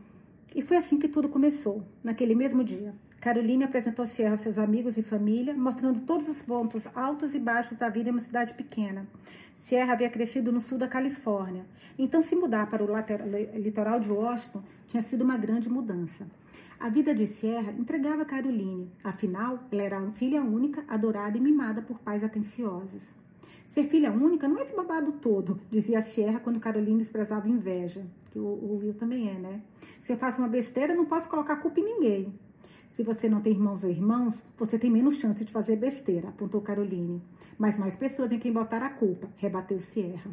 E 0.55 0.63
foi 0.63 0.77
assim 0.77 0.97
que 0.97 1.09
tudo 1.09 1.29
começou, 1.29 1.83
naquele 2.05 2.37
mesmo 2.37 2.63
dia. 2.63 2.95
Caroline 3.21 3.65
apresentou 3.65 4.07
Sierra 4.07 4.35
aos 4.35 4.43
seus 4.43 4.59
amigos 4.59 4.97
e 4.97 5.03
família, 5.03 5.53
mostrando 5.53 6.03
todos 6.03 6.29
os 6.29 6.41
pontos 6.41 6.87
altos 6.95 7.35
e 7.35 7.41
baixos 7.41 7.77
da 7.77 7.89
vida 7.89 8.11
em 8.11 8.13
uma 8.13 8.21
cidade 8.21 8.55
pequena. 8.55 9.09
Sierra 9.57 9.95
havia 9.95 10.09
crescido 10.09 10.53
no 10.53 10.61
sul 10.61 10.79
da 10.79 10.87
Califórnia, 10.87 11.67
então 11.99 12.23
se 12.23 12.37
mudar 12.37 12.71
para 12.71 12.85
o 12.85 13.59
litoral 13.59 13.99
de 13.99 14.09
Washington 14.09 14.63
tinha 14.87 15.03
sido 15.03 15.25
uma 15.25 15.37
grande 15.37 15.69
mudança. 15.69 16.29
A 16.79 16.89
vida 16.89 17.13
de 17.13 17.27
Sierra 17.27 17.73
entregava 17.73 18.25
Caroline, 18.25 18.89
afinal, 19.03 19.65
ela 19.73 19.83
era 19.83 20.13
filha 20.13 20.43
única, 20.43 20.85
adorada 20.87 21.37
e 21.37 21.41
mimada 21.41 21.83
por 21.83 21.99
pais 21.99 22.23
atenciosos. 22.23 23.03
Ser 23.67 23.85
filha 23.85 24.13
única 24.13 24.47
não 24.47 24.59
é 24.59 24.63
esse 24.63 24.75
babado 24.75 25.13
todo, 25.13 25.61
dizia 25.71 26.03
Sierra 26.03 26.41
quando 26.41 26.61
Caroline 26.61 26.99
desprezava 26.99 27.49
inveja, 27.49 28.07
que 28.31 28.39
o, 28.39 28.45
o 28.45 28.79
Will 28.79 28.95
também 28.95 29.29
é, 29.31 29.35
né? 29.35 29.61
Se 30.03 30.13
eu 30.13 30.17
faço 30.17 30.39
uma 30.39 30.49
besteira, 30.49 30.95
não 30.95 31.07
posso 31.07 31.29
colocar 31.29 31.57
culpa 31.57 31.81
em 31.81 31.85
ninguém. 31.85 32.35
Se 32.91 33.03
você 33.03 33.29
não 33.29 33.41
tem 33.41 33.53
irmãos 33.53 33.83
ou 33.83 33.91
irmãos, 33.91 34.41
você 34.57 34.79
tem 34.79 34.91
menos 34.91 35.17
chance 35.17 35.45
de 35.45 35.51
fazer 35.51 35.77
besteira, 35.77 36.29
apontou 36.29 36.61
Caroline. 36.61 37.21
Mas 37.59 37.77
mais 37.77 37.97
pessoas 37.97 38.31
em 38.31 38.39
quem 38.39 38.53
botar 38.53 38.83
a 38.83 38.91
culpa, 38.91 39.29
rebateu 39.37 39.81
Sierra. 39.81 40.31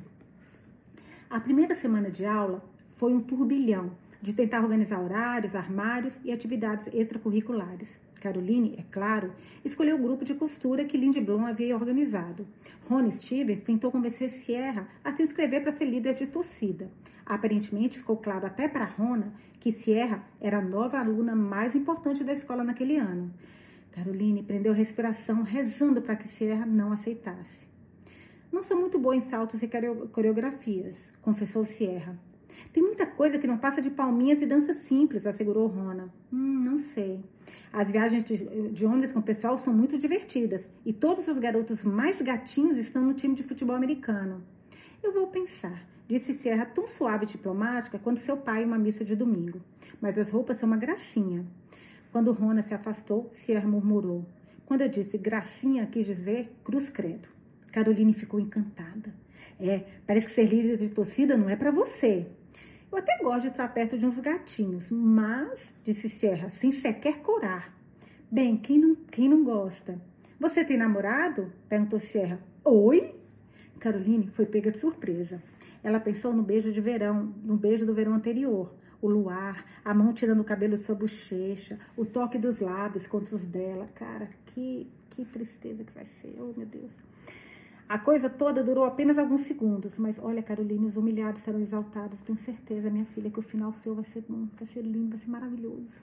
A 1.30 1.40
primeira 1.40 1.74
semana 1.74 2.12
de 2.12 2.26
aula 2.26 2.64
foi 2.90 3.14
um 3.14 3.22
turbilhão 3.22 3.92
de 4.22 4.34
tentar 4.34 4.62
organizar 4.62 5.02
horários, 5.02 5.56
armários 5.56 6.14
e 6.24 6.32
atividades 6.32 6.88
extracurriculares. 6.94 7.90
Caroline, 8.22 8.76
é 8.78 8.84
claro, 8.92 9.34
escolheu 9.66 9.96
o 9.98 10.02
grupo 10.02 10.24
de 10.24 10.36
costura 10.36 10.86
que 10.86 10.96
Lindy 10.96 11.20
Blom 11.20 11.44
havia 11.44 11.76
organizado. 11.76 12.48
Rony 12.88 13.12
Stevens 13.12 13.64
tentou 13.64 13.92
convencer 13.92 14.30
Sierra 14.30 14.88
a 15.04 15.12
se 15.12 15.24
inscrever 15.24 15.64
para 15.64 15.72
ser 15.72 15.86
líder 15.86 16.14
de 16.14 16.28
torcida. 16.28 16.90
Aparentemente 17.26 17.98
ficou 17.98 18.18
claro 18.18 18.46
até 18.46 18.68
para 18.68 18.86
Rona 18.86 19.34
que 19.60 19.72
Sierra 19.72 20.24
era 20.40 20.60
a 20.60 20.62
nova 20.62 21.00
aluna 21.00 21.36
mais 21.36 21.76
importante 21.76 22.24
da 22.24 22.34
escola 22.34 22.64
naquele 22.64 22.98
ano. 22.98 23.34
Caroline 23.92 24.44
prendeu 24.44 24.72
a 24.72 24.76
respiração, 24.76 25.42
rezando 25.42 26.02
para 26.02 26.16
que 26.16 26.28
Sierra 26.28 26.66
não 26.66 26.92
aceitasse. 26.92 27.68
Não 28.52 28.62
sou 28.62 28.80
muito 28.80 29.00
boa 29.00 29.16
em 29.16 29.22
saltos 29.22 29.64
e 29.64 29.70
coreografias, 30.12 31.12
confessou 31.22 31.66
Sierra. 31.66 32.20
Tem 32.72 32.84
muita 32.84 33.06
coisa 33.06 33.40
que 33.40 33.48
não 33.48 33.58
passa 33.58 33.82
de 33.82 33.90
palminhas 33.90 34.42
e 34.42 34.46
dança 34.46 34.74
simples, 34.74 35.26
assegurou 35.26 35.68
Rona. 35.68 36.14
Hum, 36.32 36.64
não 36.64 36.78
sei. 36.78 37.24
As 37.74 37.90
viagens 37.90 38.24
de, 38.26 38.70
de 38.72 38.86
ônibus 38.86 39.14
com 39.14 39.20
o 39.20 39.24
pessoal 39.24 39.58
são 39.58 39.74
muito 39.74 39.98
divertidas 39.98 40.68
e 40.86 40.92
todos 40.92 41.28
os 41.30 41.38
garotos 41.38 41.84
mais 41.84 42.22
gatinhos 42.22 42.78
estão 42.78 43.02
no 43.02 43.14
time 43.14 43.34
de 43.34 43.44
futebol 43.44 43.76
americano. 43.76 44.44
Eu 45.02 45.14
vou 45.14 45.28
pensar, 45.28 45.88
disse 46.08 46.34
Sierra 46.34 46.66
tão 46.66 46.86
suave 46.86 47.24
e 47.24 47.28
diplomática 47.28 47.98
quanto 47.98 48.20
seu 48.20 48.36
pai 48.36 48.64
em 48.64 48.66
uma 48.66 48.78
missa 48.78 49.06
de 49.06 49.16
domingo. 49.16 49.62
Mas 50.02 50.18
as 50.18 50.30
roupas 50.30 50.58
são 50.58 50.68
uma 50.68 50.78
gracinha. 50.78 51.46
Quando 52.12 52.34
Rona 52.34 52.62
se 52.62 52.74
afastou, 52.74 53.32
Sierra 53.34 53.68
murmurou. 53.68 54.26
Quando 54.66 54.82
eu 54.82 54.90
disse 54.90 55.18
gracinha, 55.18 55.86
quis 55.86 56.06
dizer 56.06 56.52
cruz 56.66 56.90
credo. 56.90 57.30
Caroline 57.72 58.14
ficou 58.14 58.40
encantada. 58.40 59.14
É, 59.58 59.86
parece 60.06 60.28
que 60.28 60.34
ser 60.34 60.46
líder 60.46 60.78
de 60.78 60.90
torcida 60.90 61.38
não 61.38 61.50
é 61.50 61.56
para 61.56 61.72
você. 61.72 62.28
Eu 62.92 62.98
até 62.98 63.18
gosto 63.20 63.44
de 63.44 63.48
estar 63.48 63.70
perto 63.70 63.98
de 63.98 64.06
uns 64.06 64.20
gatinhos, 64.20 64.92
mas, 64.92 65.74
disse 65.86 66.10
Sierra, 66.10 66.50
sem 66.50 66.74
sequer 66.74 67.22
corar. 67.22 67.74
Bem, 68.30 68.58
quem 68.58 68.78
não, 68.78 68.96
quem 68.96 69.30
não 69.30 69.46
gosta? 69.46 69.98
Você 70.38 70.66
tem 70.66 70.76
namorado? 70.76 71.54
Perguntou 71.70 72.00
Sierra. 72.00 72.42
Oi? 72.66 73.16
Caroline 73.80 74.28
foi 74.28 74.46
pega 74.46 74.70
de 74.70 74.78
surpresa. 74.78 75.42
Ela 75.82 76.02
pensou 76.02 76.34
no 76.34 76.44
beijo 76.44 76.74
de 76.74 76.82
verão, 76.82 77.34
no 77.42 77.56
beijo 77.56 77.86
do 77.86 77.94
verão 77.94 78.14
anterior. 78.14 78.74
O 79.02 79.08
luar, 79.08 79.66
a 79.86 79.94
mão 79.94 80.14
tirando 80.14 80.42
o 80.42 80.44
cabelo 80.44 80.76
de 80.76 80.84
sua 80.84 80.94
bochecha, 80.94 81.80
o 81.96 82.06
toque 82.06 82.38
dos 82.38 82.60
lábios 82.60 83.08
contra 83.08 83.34
os 83.34 83.46
dela. 83.46 83.88
Cara, 83.96 84.30
que, 84.48 84.92
que 85.12 85.24
tristeza 85.24 85.86
que 85.86 85.94
vai 85.94 86.06
ser. 86.22 86.36
Oh, 86.38 86.54
meu 86.58 86.68
Deus. 86.68 86.92
A 87.92 88.00
coisa 88.00 88.30
toda 88.30 88.64
durou 88.64 88.86
apenas 88.86 89.18
alguns 89.18 89.42
segundos, 89.42 89.98
mas 89.98 90.18
olha, 90.18 90.42
Caroline, 90.42 90.86
os 90.86 90.96
humilhados 90.96 91.42
serão 91.42 91.60
exaltados. 91.60 92.22
Tenho 92.22 92.40
certeza, 92.40 92.90
minha 92.90 93.04
filha, 93.04 93.30
que 93.30 93.40
o 93.40 93.42
final 93.42 93.74
seu 93.74 93.94
vai 93.94 94.06
ser 94.06 94.24
bom, 94.30 94.48
vai 94.58 94.66
ser 94.66 94.82
lindo, 94.82 95.10
vai 95.10 95.20
ser 95.20 95.30
maravilhoso. 95.30 96.02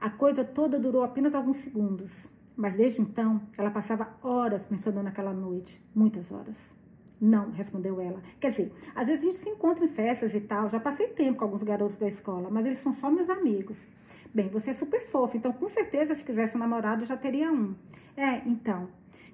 A 0.00 0.08
coisa 0.08 0.44
toda 0.44 0.78
durou 0.78 1.02
apenas 1.02 1.34
alguns 1.34 1.56
segundos, 1.56 2.28
mas 2.54 2.76
desde 2.76 3.02
então 3.02 3.42
ela 3.58 3.68
passava 3.68 4.16
horas 4.22 4.64
pensando 4.64 5.02
naquela 5.02 5.32
noite, 5.32 5.82
muitas 5.92 6.30
horas. 6.30 6.72
Não, 7.20 7.50
respondeu 7.50 8.00
ela. 8.00 8.22
Quer 8.38 8.50
dizer, 8.50 8.72
às 8.94 9.08
vezes 9.08 9.24
a 9.24 9.26
gente 9.26 9.38
se 9.38 9.48
encontra 9.48 9.84
em 9.84 9.88
festas 9.88 10.32
e 10.36 10.40
tal. 10.40 10.70
Já 10.70 10.78
passei 10.78 11.08
tempo 11.08 11.38
com 11.38 11.44
alguns 11.46 11.64
garotos 11.64 11.96
da 11.96 12.06
escola, 12.06 12.48
mas 12.48 12.64
eles 12.64 12.78
são 12.78 12.92
só 12.92 13.10
meus 13.10 13.28
amigos. 13.28 13.84
Bem, 14.32 14.48
você 14.48 14.70
é 14.70 14.74
super 14.74 15.02
fofo, 15.02 15.36
então 15.36 15.52
com 15.52 15.66
certeza 15.66 16.14
se 16.14 16.22
quisesse 16.22 16.56
um 16.56 16.60
namorado 16.60 17.04
já 17.04 17.16
teria 17.16 17.50
um. 17.50 17.74
É, 18.16 18.48
então, 18.48 18.88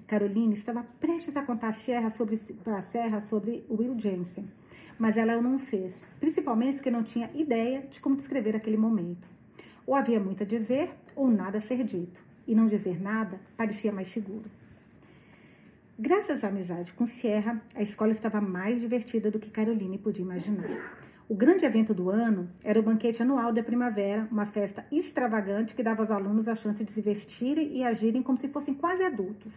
Caroline 0.09 0.55
estava 0.55 0.83
prestes 0.99 1.37
a 1.37 1.43
contar 1.43 1.77
para 2.63 2.77
a 2.79 2.81
Serra 2.81 3.21
sobre 3.21 3.63
Will 3.69 3.93
Jensen, 3.99 4.49
mas 4.97 5.15
ela 5.15 5.39
não 5.39 5.59
fez, 5.59 6.03
principalmente 6.19 6.77
porque 6.77 6.89
não 6.89 7.03
tinha 7.03 7.29
ideia 7.35 7.83
de 7.83 8.01
como 8.01 8.15
descrever 8.15 8.55
aquele 8.55 8.75
momento. 8.75 9.27
Ou 9.85 9.93
havia 9.93 10.19
muito 10.19 10.41
a 10.41 10.45
dizer, 10.47 10.89
ou 11.15 11.29
nada 11.29 11.59
a 11.59 11.61
ser 11.61 11.83
dito, 11.83 12.23
e 12.47 12.55
não 12.55 12.65
dizer 12.65 12.99
nada 12.99 13.39
parecia 13.55 13.91
mais 13.91 14.11
seguro. 14.11 14.49
Graças 15.99 16.43
à 16.43 16.47
amizade 16.47 16.91
com 16.93 17.05
Sierra, 17.05 17.61
a 17.75 17.83
escola 17.83 18.11
estava 18.11 18.41
mais 18.41 18.81
divertida 18.81 19.29
do 19.29 19.37
que 19.37 19.51
Caroline 19.51 19.99
podia 19.99 20.23
imaginar. 20.25 21.08
O 21.29 21.35
grande 21.35 21.63
evento 21.63 21.93
do 21.93 22.09
ano 22.09 22.49
era 22.63 22.79
o 22.79 22.81
banquete 22.81 23.21
anual 23.21 23.53
da 23.53 23.61
primavera, 23.61 24.27
uma 24.31 24.47
festa 24.47 24.83
extravagante 24.91 25.75
que 25.75 25.83
dava 25.83 26.01
aos 26.01 26.09
alunos 26.09 26.47
a 26.47 26.55
chance 26.55 26.83
de 26.83 26.91
se 26.91 27.01
vestirem 27.01 27.77
e 27.77 27.83
agirem 27.83 28.23
como 28.23 28.39
se 28.39 28.47
fossem 28.47 28.73
quase 28.73 29.03
adultos. 29.03 29.53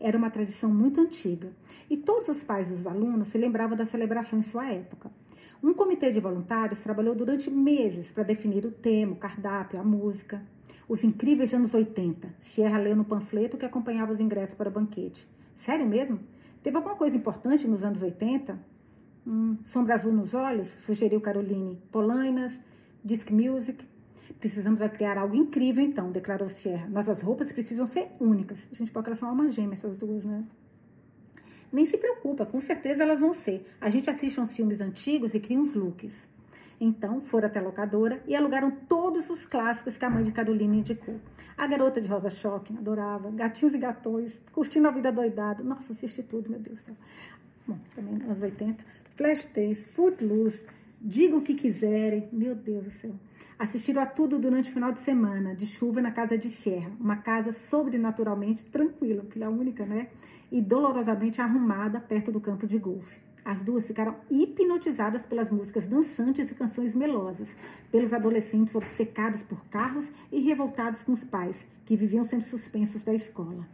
Era 0.00 0.16
uma 0.16 0.30
tradição 0.30 0.70
muito 0.70 0.98
antiga 0.98 1.52
e 1.90 1.96
todos 1.98 2.26
os 2.28 2.42
pais 2.42 2.70
dos 2.70 2.86
alunos 2.86 3.28
se 3.28 3.36
lembravam 3.36 3.76
da 3.76 3.84
celebração 3.84 4.38
em 4.38 4.42
sua 4.42 4.72
época. 4.72 5.10
Um 5.62 5.74
comitê 5.74 6.10
de 6.10 6.20
voluntários 6.20 6.82
trabalhou 6.82 7.14
durante 7.14 7.50
meses 7.50 8.10
para 8.10 8.22
definir 8.22 8.64
o 8.64 8.70
tema, 8.70 9.12
o 9.12 9.16
cardápio, 9.16 9.78
a 9.78 9.84
música. 9.84 10.40
Os 10.88 11.04
incríveis 11.04 11.52
anos 11.52 11.74
80. 11.74 12.34
Sierra 12.54 12.78
leu 12.78 12.96
no 12.96 13.04
panfleto 13.04 13.58
que 13.58 13.66
acompanhava 13.66 14.10
os 14.10 14.20
ingressos 14.20 14.56
para 14.56 14.70
o 14.70 14.72
banquete. 14.72 15.28
Sério 15.58 15.86
mesmo? 15.86 16.18
Teve 16.62 16.78
alguma 16.78 16.96
coisa 16.96 17.14
importante 17.14 17.68
nos 17.68 17.84
anos 17.84 18.00
80? 18.00 18.79
Hum, 19.26 19.58
sombra 19.66 19.94
azul 19.94 20.12
nos 20.12 20.34
olhos? 20.34 20.68
Sugeriu 20.84 21.20
Caroline. 21.20 21.80
Polainas, 21.92 22.58
disc 23.04 23.30
music. 23.30 23.84
Precisamos 24.38 24.80
criar 24.92 25.18
algo 25.18 25.34
incrível, 25.36 25.84
então, 25.84 26.10
declarou 26.10 26.48
Sierra. 26.48 26.88
Nossas 26.88 27.20
roupas 27.20 27.52
precisam 27.52 27.86
ser 27.86 28.08
únicas. 28.18 28.58
A 28.72 28.74
gente 28.74 28.90
pode 28.90 29.04
que 29.04 29.10
elas 29.10 29.18
são 29.18 29.28
alma 29.28 29.50
gêmea, 29.50 29.74
essas 29.74 29.96
duas, 29.96 30.24
né? 30.24 30.44
Nem 31.72 31.86
se 31.86 31.96
preocupa, 31.96 32.46
com 32.46 32.58
certeza 32.58 33.02
elas 33.02 33.20
vão 33.20 33.32
ser. 33.32 33.64
A 33.80 33.88
gente 33.90 34.08
assiste 34.10 34.40
uns 34.40 34.52
filmes 34.52 34.80
antigos 34.80 35.34
e 35.34 35.40
cria 35.40 35.58
uns 35.58 35.74
looks. 35.74 36.28
Então, 36.80 37.20
foram 37.20 37.46
até 37.46 37.58
a 37.58 37.62
locadora 37.62 38.22
e 38.26 38.34
alugaram 38.34 38.70
todos 38.70 39.28
os 39.28 39.44
clássicos 39.44 39.96
que 39.96 40.04
a 40.04 40.10
mãe 40.10 40.24
de 40.24 40.32
Carolina 40.32 40.74
indicou. 40.74 41.20
A 41.56 41.66
Garota 41.66 42.00
de 42.00 42.08
Rosa 42.08 42.30
Shocking, 42.30 42.78
adorava. 42.78 43.30
Gatinhos 43.30 43.74
e 43.74 43.78
Gatões, 43.78 44.32
Curtindo 44.50 44.88
a 44.88 44.90
Vida 44.90 45.12
Doidado. 45.12 45.62
Nossa, 45.62 45.92
assisti 45.92 46.22
tudo, 46.22 46.48
meu 46.48 46.58
Deus 46.58 46.78
do 46.78 46.84
céu. 46.86 46.96
Bom, 47.68 47.78
também 47.94 48.14
anos 48.14 48.42
80. 48.42 48.82
Flashdance, 49.20 49.84
Footloose, 49.84 50.64
Diga 50.98 51.36
o 51.36 51.42
que 51.42 51.54
quiserem. 51.54 52.28
Meu 52.32 52.54
Deus 52.54 52.84
do 52.84 52.90
céu. 52.90 53.14
Assistiram 53.58 54.00
a 54.00 54.06
tudo 54.06 54.38
durante 54.38 54.70
o 54.70 54.72
final 54.72 54.92
de 54.92 55.00
semana, 55.00 55.54
de 55.54 55.66
chuva 55.66 56.00
na 56.00 56.10
casa 56.10 56.38
de 56.38 56.48
Sierra, 56.48 56.90
uma 56.98 57.16
casa 57.16 57.52
sobrenaturalmente 57.52 58.64
tranquila, 58.64 59.24
filha 59.30 59.50
única, 59.50 59.84
né? 59.84 60.08
E 60.50 60.62
dolorosamente 60.62 61.38
arrumada 61.38 62.00
perto 62.00 62.32
do 62.32 62.40
campo 62.40 62.66
de 62.66 62.78
golfe. 62.78 63.18
As 63.44 63.62
duas 63.62 63.86
ficaram 63.86 64.16
hipnotizadas 64.30 65.26
pelas 65.26 65.50
músicas 65.50 65.86
dançantes 65.86 66.50
e 66.50 66.54
canções 66.54 66.94
melosas, 66.94 67.48
pelos 67.90 68.14
adolescentes 68.14 68.74
obcecados 68.74 69.42
por 69.42 69.62
carros 69.66 70.10
e 70.32 70.40
revoltados 70.40 71.02
com 71.02 71.12
os 71.12 71.24
pais, 71.24 71.56
que 71.84 71.96
viviam 71.96 72.24
sendo 72.24 72.42
suspensos 72.42 73.02
da 73.02 73.12
escola. 73.14 73.66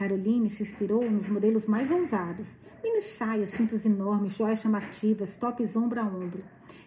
Caroline 0.00 0.48
se 0.48 0.62
inspirou 0.62 1.10
nos 1.10 1.28
modelos 1.28 1.66
mais 1.66 1.90
ousados. 1.90 2.56
Mini 2.82 3.02
saias, 3.02 3.50
cintos 3.50 3.84
enormes, 3.84 4.34
joias 4.34 4.58
chamativas, 4.58 5.36
tops 5.36 5.76
ombro 5.76 6.00
a 6.00 6.04
ombro. 6.04 6.42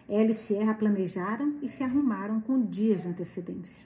Ela 0.08 0.32
e 0.32 0.34
Sierra 0.34 0.74
planejaram 0.74 1.54
e 1.62 1.68
se 1.68 1.84
arrumaram 1.84 2.40
com 2.40 2.66
dias 2.66 3.02
de 3.02 3.06
antecedência. 3.06 3.84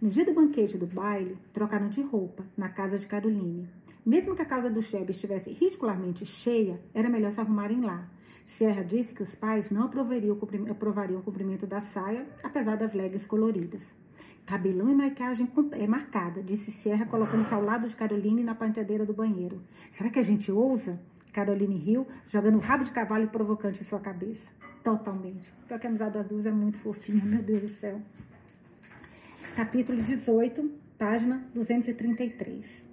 No 0.00 0.08
dia 0.08 0.24
do 0.24 0.32
banquete 0.32 0.78
do 0.78 0.86
baile, 0.86 1.36
trocaram 1.52 1.88
de 1.88 2.00
roupa 2.00 2.44
na 2.56 2.68
casa 2.68 2.96
de 2.96 3.08
Caroline. 3.08 3.68
Mesmo 4.06 4.36
que 4.36 4.42
a 4.42 4.46
casa 4.46 4.70
do 4.70 4.80
Cheb 4.80 5.10
estivesse 5.10 5.50
ridicularmente 5.50 6.24
cheia, 6.24 6.80
era 6.94 7.10
melhor 7.10 7.32
se 7.32 7.40
arrumarem 7.40 7.80
lá. 7.80 8.08
Sierra 8.46 8.84
disse 8.84 9.12
que 9.12 9.22
os 9.24 9.34
pais 9.34 9.68
não 9.72 9.82
aprovariam 9.82 10.36
o 10.36 11.22
comprimento 11.24 11.66
da 11.66 11.80
saia, 11.80 12.24
apesar 12.40 12.76
das 12.76 12.94
leggings 12.94 13.26
coloridas. 13.26 13.82
Cabelão 14.46 14.90
e 14.90 14.94
maquiagem 14.94 15.50
é 15.72 15.86
marcada, 15.86 16.42
disse 16.42 16.70
Sierra, 16.70 17.06
colocando-se 17.06 17.54
ao 17.54 17.64
lado 17.64 17.88
de 17.88 17.96
Caroline 17.96 18.44
na 18.44 18.54
penteadeira 18.54 19.06
do 19.06 19.14
banheiro. 19.14 19.62
Será 19.92 20.10
que 20.10 20.18
a 20.18 20.22
gente 20.22 20.52
ousa? 20.52 21.00
Caroline 21.32 21.78
riu, 21.78 22.06
jogando 22.28 22.58
rabo 22.58 22.84
de 22.84 22.90
cavalo 22.90 23.26
provocante 23.28 23.80
em 23.80 23.84
sua 23.84 24.00
cabeça. 24.00 24.46
Totalmente. 24.82 25.50
Pior 25.66 25.80
que 25.80 25.86
a 25.86 25.90
amizade 25.90 26.12
das 26.12 26.26
duas 26.26 26.44
é 26.44 26.52
muito 26.52 26.76
fofinha, 26.78 27.24
meu 27.24 27.42
Deus 27.42 27.62
do 27.62 27.68
céu. 27.68 28.02
Capítulo 29.56 30.02
18, 30.02 30.70
página 30.98 31.42
233. 31.54 32.84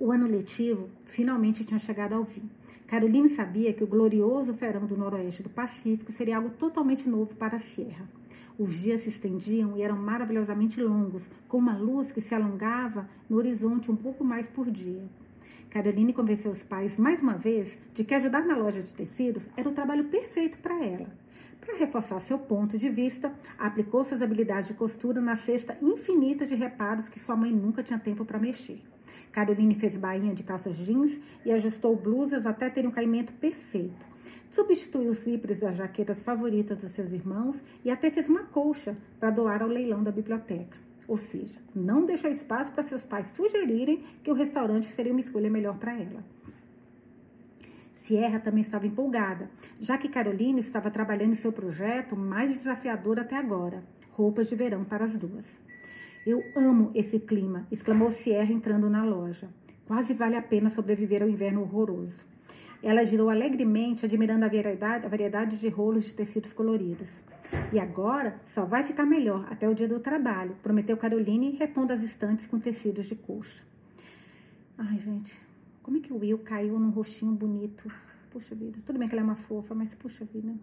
O 0.00 0.10
ano 0.10 0.26
letivo 0.26 0.88
finalmente 1.04 1.62
tinha 1.62 1.78
chegado 1.78 2.14
ao 2.14 2.24
fim. 2.24 2.48
Caroline 2.86 3.28
sabia 3.28 3.74
que 3.74 3.84
o 3.84 3.86
glorioso 3.86 4.54
verão 4.54 4.86
do 4.86 4.96
noroeste 4.96 5.42
do 5.42 5.50
Pacífico 5.50 6.10
seria 6.10 6.38
algo 6.38 6.48
totalmente 6.50 7.06
novo 7.06 7.36
para 7.36 7.58
Sierra. 7.60 8.08
Os 8.60 8.74
dias 8.74 9.00
se 9.00 9.08
estendiam 9.08 9.74
e 9.74 9.80
eram 9.80 9.96
maravilhosamente 9.96 10.82
longos, 10.82 11.30
com 11.48 11.56
uma 11.56 11.78
luz 11.78 12.12
que 12.12 12.20
se 12.20 12.34
alongava 12.34 13.08
no 13.26 13.38
horizonte 13.38 13.90
um 13.90 13.96
pouco 13.96 14.22
mais 14.22 14.46
por 14.50 14.70
dia. 14.70 15.02
Caroline 15.70 16.12
convenceu 16.12 16.50
os 16.50 16.62
pais 16.62 16.98
mais 16.98 17.22
uma 17.22 17.38
vez 17.38 17.78
de 17.94 18.04
que 18.04 18.14
ajudar 18.14 18.44
na 18.44 18.54
loja 18.54 18.82
de 18.82 18.92
tecidos 18.92 19.48
era 19.56 19.66
o 19.66 19.72
trabalho 19.72 20.04
perfeito 20.08 20.58
para 20.58 20.78
ela. 20.84 21.06
Para 21.58 21.78
reforçar 21.78 22.20
seu 22.20 22.38
ponto 22.38 22.76
de 22.76 22.90
vista, 22.90 23.32
aplicou 23.58 24.04
suas 24.04 24.20
habilidades 24.20 24.68
de 24.68 24.74
costura 24.74 25.22
na 25.22 25.36
cesta 25.36 25.78
infinita 25.80 26.44
de 26.44 26.54
reparos 26.54 27.08
que 27.08 27.18
sua 27.18 27.34
mãe 27.34 27.50
nunca 27.50 27.82
tinha 27.82 27.98
tempo 27.98 28.26
para 28.26 28.38
mexer. 28.38 28.82
Caroline 29.32 29.74
fez 29.74 29.96
bainha 29.96 30.34
de 30.34 30.42
calças 30.42 30.76
jeans 30.76 31.18
e 31.46 31.50
ajustou 31.50 31.96
blusas 31.96 32.44
até 32.44 32.68
ter 32.68 32.86
um 32.86 32.90
caimento 32.90 33.32
perfeito. 33.32 34.09
Substituiu 34.50 35.12
os 35.12 35.20
zíperes 35.20 35.60
das 35.60 35.76
jaquetas 35.76 36.20
favoritas 36.22 36.78
dos 36.78 36.90
seus 36.90 37.12
irmãos 37.12 37.62
e 37.84 37.90
até 37.90 38.10
fez 38.10 38.28
uma 38.28 38.42
colcha 38.42 38.96
para 39.20 39.30
doar 39.30 39.62
ao 39.62 39.68
leilão 39.68 40.02
da 40.02 40.10
biblioteca. 40.10 40.76
Ou 41.06 41.16
seja, 41.16 41.58
não 41.74 42.04
deixou 42.04 42.30
espaço 42.30 42.72
para 42.72 42.82
seus 42.82 43.04
pais 43.04 43.28
sugerirem 43.28 44.04
que 44.24 44.30
o 44.30 44.34
restaurante 44.34 44.86
seria 44.86 45.12
uma 45.12 45.20
escolha 45.20 45.48
melhor 45.48 45.78
para 45.78 45.94
ela. 45.94 46.24
Sierra 47.94 48.40
também 48.40 48.62
estava 48.62 48.86
empolgada, 48.86 49.48
já 49.80 49.96
que 49.96 50.08
Caroline 50.08 50.60
estava 50.60 50.90
trabalhando 50.90 51.32
em 51.32 51.36
seu 51.36 51.52
projeto 51.52 52.16
mais 52.16 52.50
desafiador 52.50 53.20
até 53.20 53.36
agora: 53.36 53.84
roupas 54.12 54.48
de 54.48 54.56
verão 54.56 54.84
para 54.84 55.04
as 55.04 55.16
duas. 55.16 55.46
Eu 56.26 56.42
amo 56.56 56.90
esse 56.94 57.20
clima, 57.20 57.66
exclamou 57.70 58.10
Sierra 58.10 58.52
entrando 58.52 58.90
na 58.90 59.04
loja. 59.04 59.48
Quase 59.86 60.12
vale 60.12 60.36
a 60.36 60.42
pena 60.42 60.70
sobreviver 60.70 61.22
ao 61.22 61.28
inverno 61.28 61.62
horroroso. 61.62 62.24
Ela 62.82 63.04
girou 63.04 63.28
alegremente, 63.28 64.06
admirando 64.06 64.44
a 64.44 64.48
variedade, 64.48 65.04
a 65.04 65.08
variedade 65.08 65.58
de 65.58 65.68
rolos 65.68 66.04
de 66.04 66.14
tecidos 66.14 66.52
coloridos. 66.52 67.20
E 67.72 67.78
agora 67.78 68.40
só 68.46 68.64
vai 68.64 68.82
ficar 68.84 69.04
melhor 69.04 69.46
até 69.50 69.68
o 69.68 69.74
dia 69.74 69.86
do 69.86 70.00
trabalho, 70.00 70.56
prometeu 70.62 70.96
Caroline, 70.96 71.56
repondo 71.58 71.92
as 71.92 72.02
estantes 72.02 72.46
com 72.46 72.58
tecidos 72.58 73.06
de 73.06 73.14
coxa. 73.14 73.62
Ai, 74.78 74.98
gente, 74.98 75.38
como 75.82 75.98
é 75.98 76.00
que 76.00 76.12
o 76.12 76.18
Will 76.18 76.38
caiu 76.38 76.78
num 76.78 76.90
rostinho 76.90 77.32
bonito? 77.32 77.90
Puxa 78.30 78.54
vida, 78.54 78.78
tudo 78.86 78.98
bem 78.98 79.08
que 79.08 79.14
ela 79.14 79.22
é 79.22 79.24
uma 79.24 79.36
fofa, 79.36 79.74
mas 79.74 79.94
puxa 79.94 80.24
vida. 80.24 80.54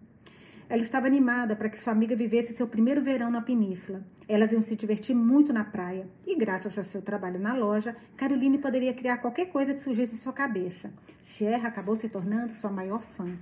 Ela 0.70 0.82
estava 0.82 1.06
animada 1.06 1.56
para 1.56 1.70
que 1.70 1.78
sua 1.78 1.94
amiga 1.94 2.14
vivesse 2.14 2.52
seu 2.52 2.68
primeiro 2.68 3.00
verão 3.00 3.30
na 3.30 3.40
península. 3.40 4.02
Elas 4.28 4.52
iam 4.52 4.60
se 4.60 4.76
divertir 4.76 5.16
muito 5.16 5.50
na 5.50 5.64
praia. 5.64 6.06
E 6.26 6.36
graças 6.36 6.76
ao 6.76 6.84
seu 6.84 7.00
trabalho 7.00 7.40
na 7.40 7.54
loja, 7.54 7.96
Caroline 8.18 8.58
poderia 8.58 8.92
criar 8.92 9.16
qualquer 9.16 9.46
coisa 9.46 9.72
que 9.72 9.80
surgisse 9.80 10.12
em 10.12 10.18
sua 10.18 10.32
cabeça. 10.32 10.92
Sierra 11.24 11.68
acabou 11.68 11.96
se 11.96 12.10
tornando 12.10 12.52
sua 12.52 12.70
maior 12.70 13.00
fã. 13.00 13.34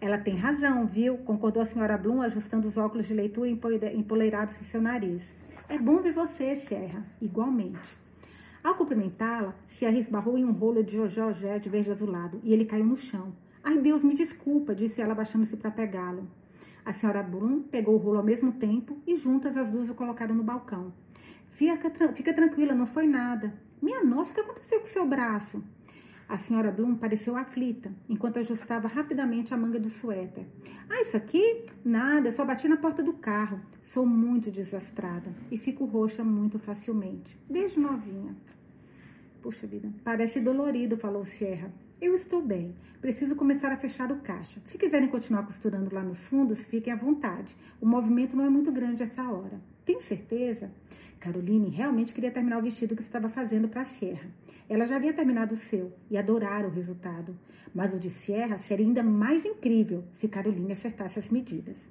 Ela 0.00 0.16
tem 0.16 0.34
razão, 0.34 0.86
viu? 0.86 1.18
Concordou 1.18 1.62
a 1.62 1.66
senhora 1.66 1.98
Bloom, 1.98 2.22
ajustando 2.22 2.66
os 2.66 2.78
óculos 2.78 3.06
de 3.06 3.12
leitura 3.12 3.50
empoleirados 3.92 4.58
em 4.58 4.64
seu 4.64 4.80
nariz. 4.80 5.22
É 5.68 5.78
bom 5.78 6.00
ver 6.00 6.12
você, 6.12 6.56
Sierra. 6.56 7.04
Igualmente. 7.20 7.98
Ao 8.64 8.74
cumprimentá-la, 8.74 9.54
Sierra 9.68 9.98
esbarrou 9.98 10.38
em 10.38 10.44
um 10.44 10.52
rolo 10.52 10.82
de 10.82 10.96
Jojé 10.96 11.58
de 11.58 11.68
verde 11.68 11.90
azulado 11.90 12.40
e 12.42 12.54
ele 12.54 12.64
caiu 12.64 12.86
no 12.86 12.96
chão. 12.96 13.34
Ai, 13.62 13.78
Deus, 13.78 14.02
me 14.02 14.14
desculpa, 14.14 14.74
disse 14.74 15.02
ela, 15.02 15.12
abaixando-se 15.12 15.56
para 15.56 15.70
pegá-lo. 15.70 16.26
A 16.86 16.92
senhora 16.92 17.20
Bloom 17.20 17.64
pegou 17.64 17.96
o 17.96 17.98
rolo 17.98 18.18
ao 18.18 18.24
mesmo 18.24 18.52
tempo 18.52 19.02
e 19.04 19.16
juntas 19.16 19.56
as 19.56 19.72
duas 19.72 19.90
o 19.90 19.94
colocaram 19.94 20.36
no 20.36 20.44
balcão. 20.44 20.94
Fica, 21.44 21.90
fica 22.14 22.32
tranquila, 22.32 22.76
não 22.76 22.86
foi 22.86 23.08
nada. 23.08 23.52
Minha 23.82 24.04
nossa, 24.04 24.30
o 24.30 24.34
que 24.34 24.40
aconteceu 24.40 24.78
com 24.78 24.86
seu 24.86 25.04
braço? 25.04 25.64
A 26.28 26.36
senhora 26.36 26.70
Bloom 26.70 26.94
pareceu 26.94 27.36
aflita, 27.36 27.92
enquanto 28.08 28.38
ajustava 28.38 28.86
rapidamente 28.86 29.52
a 29.52 29.56
manga 29.56 29.80
do 29.80 29.90
suéter. 29.90 30.46
Ah, 30.88 31.00
isso 31.00 31.16
aqui? 31.16 31.66
Nada, 31.84 32.30
só 32.30 32.44
bati 32.44 32.68
na 32.68 32.76
porta 32.76 33.02
do 33.02 33.14
carro. 33.14 33.60
Sou 33.82 34.06
muito 34.06 34.48
desastrada 34.48 35.34
e 35.50 35.58
fico 35.58 35.86
roxa 35.86 36.22
muito 36.22 36.56
facilmente, 36.56 37.36
desde 37.50 37.80
novinha. 37.80 38.36
Puxa 39.42 39.66
vida, 39.66 39.92
parece 40.04 40.38
dolorido, 40.38 40.96
falou 40.96 41.24
Sierra. 41.24 41.72
Eu 41.98 42.14
estou 42.14 42.42
bem. 42.42 42.74
Preciso 43.00 43.34
começar 43.34 43.72
a 43.72 43.76
fechar 43.76 44.12
o 44.12 44.16
caixa. 44.16 44.60
Se 44.66 44.76
quiserem 44.76 45.08
continuar 45.08 45.46
costurando 45.46 45.94
lá 45.94 46.02
nos 46.02 46.26
fundos, 46.26 46.62
fiquem 46.66 46.92
à 46.92 46.96
vontade. 46.96 47.56
O 47.80 47.86
movimento 47.86 48.36
não 48.36 48.44
é 48.44 48.50
muito 48.50 48.70
grande 48.70 49.02
essa 49.02 49.26
hora. 49.30 49.58
Tem 49.82 49.98
certeza? 50.02 50.70
Caroline 51.18 51.70
realmente 51.70 52.12
queria 52.12 52.30
terminar 52.30 52.58
o 52.58 52.62
vestido 52.62 52.94
que 52.94 53.00
estava 53.00 53.30
fazendo 53.30 53.66
para 53.66 53.80
a 53.80 53.84
Sierra. 53.86 54.28
Ela 54.68 54.84
já 54.84 54.96
havia 54.96 55.14
terminado 55.14 55.54
o 55.54 55.56
seu 55.56 55.90
e 56.10 56.18
adorara 56.18 56.68
o 56.68 56.70
resultado. 56.70 57.34
Mas 57.74 57.94
o 57.94 57.98
de 57.98 58.10
Sierra 58.10 58.58
seria 58.58 58.84
ainda 58.84 59.02
mais 59.02 59.46
incrível 59.46 60.04
se 60.12 60.28
Caroline 60.28 60.72
acertasse 60.72 61.18
as 61.18 61.30
medidas. 61.30 61.88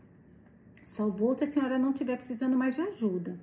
Salvou 0.89 1.34
se 1.34 1.45
a 1.45 1.47
senhora 1.47 1.80
não 1.80 1.89
estiver 1.89 2.18
precisando 2.18 2.56
mais 2.56 2.76
de 2.76 2.82
ajuda. 2.82 3.39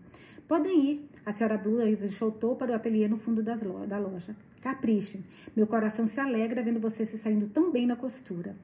Podem 0.46 0.92
ir. 0.92 1.08
A 1.26 1.32
senhora 1.32 1.58
Blue 1.58 1.84
enxotou 1.84 2.54
para 2.54 2.70
o 2.70 2.74
ateliê 2.76 3.08
no 3.08 3.16
fundo 3.16 3.42
da 3.42 3.98
loja. 3.98 4.36
Caprichem. 4.62 5.24
Meu 5.56 5.66
coração 5.66 6.06
se 6.06 6.20
alegra 6.20 6.62
vendo 6.62 6.78
você 6.78 7.04
se 7.04 7.18
saindo 7.18 7.48
tão 7.48 7.72
bem 7.72 7.84
na 7.84 7.96
costura. 7.96 8.54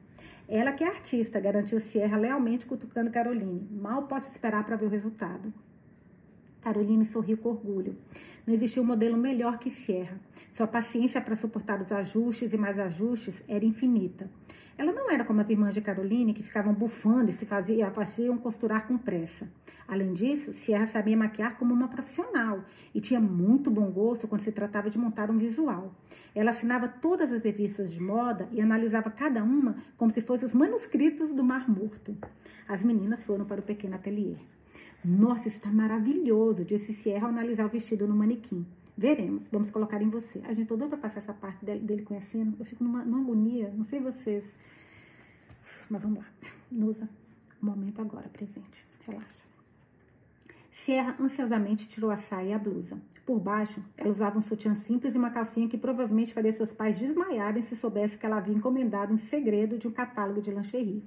Ela 0.49 0.73
que 0.73 0.85
é 0.85 0.87
artista, 0.87 1.41
garantiu 1.41 1.81
Sierra 1.81 2.17
lealmente 2.17 2.65
cutucando 2.65 3.11
Caroline. 3.11 3.69
Mal 3.71 4.05
posso 4.05 4.29
esperar 4.29 4.65
para 4.65 4.77
ver 4.77 4.87
o 4.87 4.89
resultado. 4.89 5.53
Caroline 6.63 7.05
sorriu 7.05 7.37
com 7.37 7.51
orgulho. 7.51 7.97
Não 8.47 8.55
existia 8.55 8.81
um 8.81 8.87
modelo 8.87 9.17
melhor 9.17 9.59
que 9.59 9.71
Sierra. 9.71 10.21
Sua 10.53 10.69
paciência 10.69 11.21
para 11.21 11.35
suportar 11.35 11.81
os 11.81 11.91
ajustes 11.91 12.53
e 12.53 12.57
mais 12.57 12.79
ajustes 12.79 13.43
era 13.49 13.65
infinita. 13.65 14.31
Ela 14.79 14.93
não 14.93 15.11
era 15.11 15.25
como 15.25 15.41
as 15.41 15.51
irmãs 15.51 15.75
de 15.75 15.81
Caroline, 15.81 16.33
que 16.33 16.43
ficavam 16.43 16.73
bufando 16.73 17.31
e 17.31 17.35
se 17.35 17.45
faziam, 17.45 17.91
faziam 17.93 18.39
costurar 18.39 18.87
com 18.87 18.97
pressa. 18.97 19.49
Além 19.89 20.13
disso, 20.13 20.53
Sierra 20.53 20.87
sabia 20.87 21.17
maquiar 21.17 21.57
como 21.57 21.73
uma 21.73 21.89
profissional 21.89 22.63
e 22.95 23.01
tinha 23.01 23.19
muito 23.19 23.71
bom 23.71 23.91
gosto 23.91 24.29
quando 24.29 24.43
se 24.43 24.53
tratava 24.53 24.91
de 24.91 24.99
montar 24.99 25.31
um 25.31 25.39
visual. 25.39 25.95
Ela 26.35 26.51
assinava 26.51 26.87
todas 26.87 27.33
as 27.33 27.43
revistas 27.43 27.91
de 27.91 27.99
moda 27.99 28.47
e 28.53 28.61
analisava 28.61 29.11
cada 29.11 29.43
uma 29.43 29.77
como 29.97 30.13
se 30.13 30.21
fossem 30.21 30.45
os 30.45 30.53
manuscritos 30.53 31.33
do 31.33 31.43
Mar 31.43 31.67
Morto. 31.71 32.15
As 32.69 32.85
meninas 32.85 33.25
foram 33.25 33.47
para 33.47 33.61
o 33.61 33.65
pequeno 33.65 33.95
ateliê. 33.95 34.37
Nossa, 35.03 35.49
está 35.49 35.71
maravilhoso, 35.71 36.67
disse 36.67 36.93
Sierra 36.93 37.27
ao 37.27 37.33
analisar 37.33 37.65
o 37.65 37.71
vestido 37.71 38.07
no 38.07 38.15
manequim. 38.15 38.67
Veremos, 38.95 39.49
vamos 39.49 39.71
colocar 39.71 40.03
em 40.03 40.11
você. 40.11 40.43
A 40.45 40.53
gente 40.53 40.69
toda 40.69 40.87
para 40.87 40.99
passar 40.99 41.21
essa 41.21 41.33
parte 41.33 41.65
dele, 41.65 41.81
dele, 41.81 42.03
conhecendo. 42.03 42.57
Eu 42.59 42.65
fico 42.67 42.85
numa, 42.85 43.05
numa 43.05 43.21
agonia, 43.21 43.73
não 43.75 43.85
sei 43.85 44.01
vocês. 44.01 44.45
Mas 45.89 46.03
vamos 46.03 46.19
lá. 46.19 46.27
Nusa, 46.71 47.09
momento 47.63 48.03
agora, 48.03 48.29
presente. 48.29 48.85
Relaxa. 49.07 49.48
Sierra 50.85 51.17
ansiosamente 51.21 51.89
tirou 51.89 52.11
a 52.11 52.17
saia 52.17 52.51
e 52.51 52.53
a 52.53 52.59
blusa. 52.59 52.99
Por 53.27 53.39
baixo, 53.39 53.83
ela 53.97 54.11
usava 54.11 54.39
um 54.39 54.43
sutiã 54.43 54.75
simples 54.75 55.15
e 55.15 55.19
uma 55.19 55.31
calcinha 55.31 55.69
que 55.69 55.77
provavelmente 55.77 56.33
faria 56.33 56.53
seus 56.53 56.73
pais 56.73 56.99
desmaiarem 56.99 57.63
se 57.63 57.77
soubesse 57.77 58.17
que 58.17 58.25
ela 58.25 58.39
havia 58.39 58.55
encomendado 58.55 59.13
em 59.13 59.19
segredo 59.19 59.77
de 59.77 59.87
um 59.87 59.91
catálogo 59.91 60.41
de 60.41 60.51
lingerie. 60.51 61.05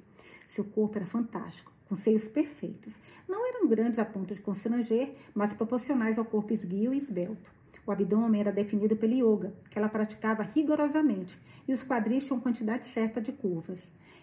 Seu 0.50 0.64
corpo 0.64 0.98
era 0.98 1.06
fantástico, 1.06 1.72
com 1.88 1.96
seios 1.96 2.28
perfeitos. 2.28 3.00
Não 3.28 3.48
eram 3.48 3.68
grandes 3.68 3.98
a 3.98 4.06
ponto 4.06 4.34
de 4.34 4.42
constranger, 4.42 5.16
mas 5.34 5.54
proporcionais 5.54 6.20
ao 6.20 6.26
corpo 6.26 6.54
esguio 6.54 6.94
e 6.94 6.98
esbelto. 6.98 7.50
O 7.86 7.92
abdômen 7.92 8.42
era 8.42 8.52
definido 8.52 8.96
pelo 8.96 9.14
yoga, 9.14 9.54
que 9.70 9.80
ela 9.80 9.90
praticava 9.90 10.44
rigorosamente, 10.44 11.40
e 11.68 11.74
os 11.74 11.82
quadris 11.82 12.26
tinham 12.26 12.40
quantidade 12.40 12.88
certa 12.90 13.20
de 13.20 13.32
curvas. 13.32 13.80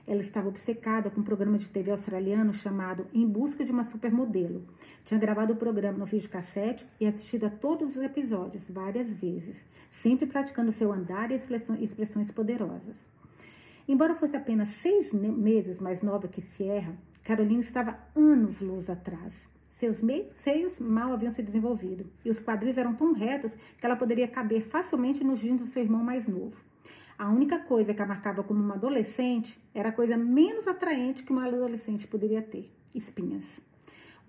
Ela 0.09 0.23
estava 0.23 0.49
obcecada 0.49 1.11
com 1.11 1.21
um 1.21 1.23
programa 1.23 1.59
de 1.59 1.69
TV 1.69 1.91
australiano 1.91 2.55
chamado 2.55 3.07
Em 3.13 3.29
Busca 3.29 3.63
de 3.63 3.71
uma 3.71 3.85
Supermodelo. 3.85 4.63
Tinha 5.05 5.21
gravado 5.21 5.53
o 5.53 5.57
programa 5.57 5.99
no 5.99 6.07
videocassete 6.07 6.87
e 6.99 7.07
assistido 7.07 7.45
a 7.45 7.51
todos 7.51 7.95
os 7.95 8.03
episódios 8.03 8.71
várias 8.71 9.13
vezes, 9.21 9.59
sempre 9.93 10.25
praticando 10.25 10.73
seu 10.73 10.91
andar 10.91 11.31
e 11.31 11.35
expressões 11.35 12.31
poderosas. 12.31 13.07
Embora 13.87 14.15
fosse 14.15 14.35
apenas 14.35 14.71
seis 14.81 15.13
meses 15.13 15.79
mais 15.79 16.01
nova 16.01 16.27
que 16.27 16.41
Sierra, 16.41 16.97
Carolina 17.23 17.61
estava 17.61 17.99
anos 18.17 18.63
luz 18.63 18.89
atrás. 18.89 19.35
Seus 19.73 20.01
meios, 20.01 20.35
seios 20.35 20.81
mal 20.81 21.13
haviam 21.13 21.31
se 21.31 21.43
desenvolvido 21.43 22.07
e 22.25 22.31
os 22.31 22.41
quadris 22.41 22.79
eram 22.79 22.95
tão 22.95 23.13
retos 23.13 23.55
que 23.79 23.85
ela 23.85 23.95
poderia 23.95 24.27
caber 24.27 24.63
facilmente 24.63 25.23
nos 25.23 25.39
jeans 25.39 25.61
do 25.61 25.67
seu 25.67 25.83
irmão 25.83 26.03
mais 26.03 26.27
novo. 26.27 26.68
A 27.19 27.29
única 27.29 27.59
coisa 27.59 27.93
que 27.93 28.01
a 28.01 28.07
marcava 28.07 28.45
como 28.45 28.63
uma 28.63 28.77
adolescente 28.77 29.59
era 29.75 29.89
a 29.89 29.93
coisa 29.93 30.17
menos 30.17 30.69
atraente 30.69 31.25
que 31.25 31.33
uma 31.33 31.49
adolescente 31.49 32.07
poderia 32.07 32.41
ter: 32.41 32.71
espinhas. 32.95 33.45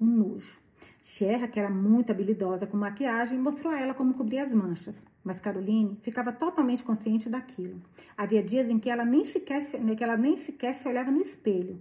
Um 0.02 0.08
nojo. 0.08 0.58
Sierra, 1.04 1.48
que 1.48 1.60
era 1.60 1.70
muito 1.70 2.12
habilidosa 2.12 2.66
com 2.66 2.78
maquiagem, 2.78 3.38
mostrou 3.38 3.72
a 3.72 3.80
ela 3.80 3.94
como 3.94 4.16
cobrir 4.16 4.40
as 4.40 4.52
manchas, 4.52 4.96
mas 5.24 5.40
Caroline 5.40 6.00
ficava 6.02 6.32
totalmente 6.32 6.84
consciente 6.84 7.30
daquilo. 7.30 7.80
Havia 8.18 8.42
dias 8.42 8.68
em 8.68 8.80
que 8.80 8.90
ela 8.90 9.06
nem 9.06 9.24
sequer, 9.24 9.64
que 9.66 10.04
ela 10.04 10.18
nem 10.18 10.38
sequer 10.38 10.74
se 10.74 10.88
olhava 10.88 11.12
no 11.12 11.22
espelho, 11.22 11.80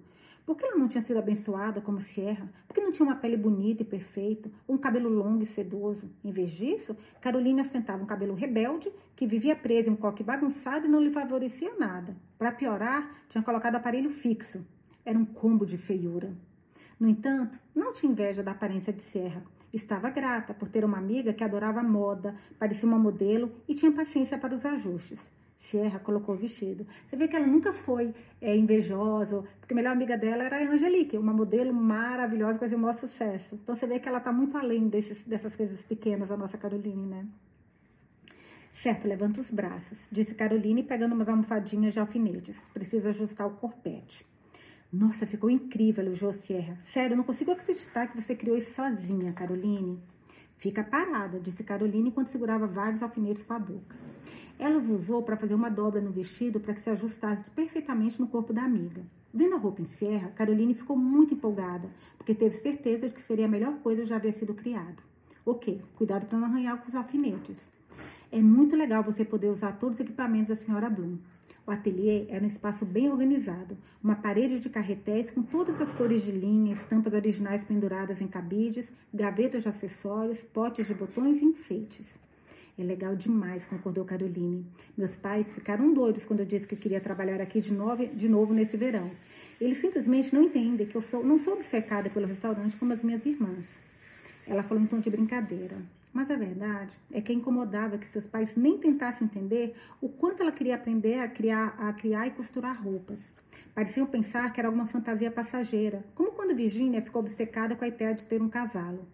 por 0.48 0.56
que 0.56 0.64
ela 0.64 0.78
não 0.78 0.88
tinha 0.88 1.02
sido 1.02 1.18
abençoada 1.18 1.78
como 1.78 2.00
Sierra? 2.00 2.48
Por 2.66 2.72
que 2.72 2.80
não 2.80 2.90
tinha 2.90 3.04
uma 3.04 3.16
pele 3.16 3.36
bonita 3.36 3.82
e 3.82 3.84
perfeita, 3.84 4.50
um 4.66 4.78
cabelo 4.78 5.10
longo 5.10 5.42
e 5.42 5.46
sedoso? 5.46 6.10
Em 6.24 6.30
vez 6.30 6.52
disso, 6.52 6.96
Carolina 7.20 7.60
ostentava 7.60 8.02
um 8.02 8.06
cabelo 8.06 8.32
rebelde, 8.32 8.90
que 9.14 9.26
vivia 9.26 9.54
preso 9.54 9.90
em 9.90 9.92
um 9.92 9.96
coque 9.96 10.24
bagunçado 10.24 10.86
e 10.86 10.88
não 10.88 11.02
lhe 11.02 11.10
favorecia 11.10 11.74
nada. 11.78 12.16
Para 12.38 12.50
piorar, 12.50 13.24
tinha 13.28 13.44
colocado 13.44 13.74
aparelho 13.74 14.08
fixo. 14.08 14.64
Era 15.04 15.18
um 15.18 15.24
combo 15.26 15.66
de 15.66 15.76
feiura. 15.76 16.34
No 16.98 17.10
entanto, 17.10 17.58
não 17.76 17.92
tinha 17.92 18.10
inveja 18.10 18.42
da 18.42 18.52
aparência 18.52 18.90
de 18.90 19.02
Sierra. 19.02 19.42
Estava 19.70 20.08
grata 20.08 20.54
por 20.54 20.68
ter 20.68 20.82
uma 20.82 20.96
amiga 20.96 21.34
que 21.34 21.44
adorava 21.44 21.82
moda, 21.82 22.34
parecia 22.58 22.88
uma 22.88 22.98
modelo 22.98 23.52
e 23.68 23.74
tinha 23.74 23.92
paciência 23.92 24.38
para 24.38 24.54
os 24.54 24.64
ajustes. 24.64 25.30
Sierra 25.68 25.98
colocou 25.98 26.34
o 26.34 26.38
vestido. 26.38 26.86
Você 27.08 27.16
vê 27.16 27.28
que 27.28 27.36
ela 27.36 27.46
nunca 27.46 27.72
foi 27.72 28.14
é, 28.40 28.56
invejosa, 28.56 29.44
porque 29.60 29.74
a 29.74 29.76
melhor 29.76 29.92
amiga 29.92 30.16
dela 30.16 30.44
era 30.44 30.56
a 30.56 30.72
Angelique, 30.72 31.18
uma 31.18 31.32
modelo 31.32 31.72
maravilhosa 31.72 32.54
que 32.54 32.60
fazia 32.60 32.76
o 32.76 32.80
maior 32.80 32.94
sucesso. 32.94 33.54
Então 33.62 33.74
você 33.74 33.86
vê 33.86 33.98
que 33.98 34.08
ela 34.08 34.18
está 34.18 34.32
muito 34.32 34.56
além 34.56 34.88
desses, 34.88 35.22
dessas 35.24 35.54
coisas 35.54 35.82
pequenas, 35.82 36.30
a 36.30 36.36
nossa 36.36 36.56
Caroline, 36.56 37.06
né? 37.06 37.26
Certo, 38.72 39.08
levanta 39.08 39.40
os 39.40 39.50
braços, 39.50 40.08
disse 40.10 40.34
Caroline, 40.34 40.82
pegando 40.82 41.14
umas 41.14 41.28
almofadinhas 41.28 41.92
de 41.92 42.00
alfinetes. 42.00 42.56
Preciso 42.72 43.08
ajustar 43.08 43.46
o 43.46 43.50
corpete. 43.56 44.24
Nossa, 44.90 45.26
ficou 45.26 45.50
incrível, 45.50 46.04
elogiou 46.04 46.32
Sierra. 46.32 46.78
Sério, 46.84 47.16
não 47.16 47.24
consigo 47.24 47.50
acreditar 47.50 48.06
que 48.06 48.22
você 48.22 48.34
criou 48.34 48.56
isso 48.56 48.74
sozinha, 48.74 49.32
Caroline. 49.32 50.00
Fica 50.56 50.82
parada, 50.82 51.38
disse 51.38 51.62
Caroline 51.62 52.08
enquanto 52.08 52.28
segurava 52.28 52.66
vários 52.66 53.02
alfinetes 53.02 53.42
com 53.42 53.52
a 53.52 53.58
boca. 53.58 53.94
Ela 54.58 54.76
os 54.76 54.90
usou 54.90 55.22
para 55.22 55.36
fazer 55.36 55.54
uma 55.54 55.68
dobra 55.68 56.00
no 56.00 56.10
vestido 56.10 56.58
para 56.58 56.74
que 56.74 56.80
se 56.80 56.90
ajustasse 56.90 57.48
perfeitamente 57.50 58.20
no 58.20 58.26
corpo 58.26 58.52
da 58.52 58.62
amiga. 58.62 59.02
Vendo 59.32 59.54
a 59.54 59.58
roupa 59.58 59.80
em 59.80 59.84
serra, 59.84 60.32
Caroline 60.34 60.74
ficou 60.74 60.96
muito 60.96 61.34
empolgada, 61.34 61.88
porque 62.16 62.34
teve 62.34 62.56
certeza 62.56 63.06
de 63.06 63.14
que 63.14 63.22
seria 63.22 63.44
a 63.44 63.48
melhor 63.48 63.78
coisa 63.78 64.04
já 64.04 64.16
haver 64.16 64.32
sido 64.32 64.54
criado. 64.54 65.00
Ok, 65.46 65.80
cuidado 65.94 66.26
para 66.26 66.38
não 66.38 66.46
arranhar 66.46 66.76
com 66.82 66.88
os 66.88 66.94
alfinetes. 66.94 67.62
É 68.32 68.42
muito 68.42 68.74
legal 68.74 69.04
você 69.04 69.24
poder 69.24 69.48
usar 69.48 69.78
todos 69.78 69.94
os 69.94 70.00
equipamentos 70.00 70.48
da 70.48 70.56
senhora 70.56 70.90
Bloom. 70.90 71.18
O 71.64 71.70
ateliê 71.70 72.26
era 72.28 72.42
um 72.42 72.48
espaço 72.48 72.84
bem 72.84 73.10
organizado, 73.10 73.76
uma 74.02 74.16
parede 74.16 74.58
de 74.58 74.68
carretéis 74.68 75.30
com 75.30 75.42
todas 75.42 75.80
as 75.80 75.94
cores 75.94 76.22
de 76.22 76.32
linha, 76.32 76.72
estampas 76.72 77.12
originais 77.12 77.62
penduradas 77.62 78.20
em 78.20 78.26
cabides, 78.26 78.90
gavetas 79.14 79.62
de 79.62 79.68
acessórios, 79.68 80.42
potes 80.42 80.86
de 80.86 80.94
botões 80.94 81.40
e 81.40 81.44
enfeites. 81.44 82.18
É 82.78 82.82
legal 82.84 83.16
demais, 83.16 83.64
concordou 83.66 84.04
Caroline. 84.04 84.64
Meus 84.96 85.16
pais 85.16 85.52
ficaram 85.52 85.92
doidos 85.92 86.24
quando 86.24 86.40
eu 86.40 86.46
disse 86.46 86.64
que 86.64 86.76
queria 86.76 87.00
trabalhar 87.00 87.40
aqui 87.40 87.60
de 87.60 87.72
novo, 87.72 88.06
de 88.06 88.28
novo 88.28 88.54
nesse 88.54 88.76
verão. 88.76 89.10
Eles 89.60 89.78
simplesmente 89.78 90.32
não 90.32 90.44
entendem 90.44 90.86
que 90.86 90.94
eu 90.94 91.00
sou, 91.00 91.24
não 91.24 91.38
sou 91.38 91.54
obcecada 91.54 92.08
pelo 92.08 92.28
restaurante 92.28 92.76
como 92.76 92.92
as 92.92 93.02
minhas 93.02 93.26
irmãs. 93.26 93.66
Ela 94.46 94.62
falou 94.62 94.80
em 94.80 94.86
tom 94.86 95.00
de 95.00 95.10
brincadeira. 95.10 95.76
Mas 96.12 96.30
a 96.30 96.36
verdade 96.36 96.96
é 97.12 97.20
que 97.20 97.32
incomodava 97.32 97.98
que 97.98 98.06
seus 98.06 98.26
pais 98.26 98.54
nem 98.56 98.78
tentassem 98.78 99.26
entender 99.26 99.74
o 100.00 100.08
quanto 100.08 100.42
ela 100.44 100.52
queria 100.52 100.76
aprender 100.76 101.18
a 101.18 101.26
criar, 101.26 101.74
a 101.78 101.92
criar 101.92 102.28
e 102.28 102.30
costurar 102.30 102.80
roupas. 102.80 103.34
Pareciam 103.74 104.06
pensar 104.06 104.52
que 104.52 104.60
era 104.60 104.68
alguma 104.68 104.86
fantasia 104.86 105.32
passageira, 105.32 106.04
como 106.14 106.30
quando 106.30 106.54
Virginia 106.54 107.02
ficou 107.02 107.22
obcecada 107.22 107.74
com 107.74 107.84
a 107.84 107.88
ideia 107.88 108.14
de 108.14 108.24
ter 108.24 108.40
um 108.40 108.48
cavalo. 108.48 109.04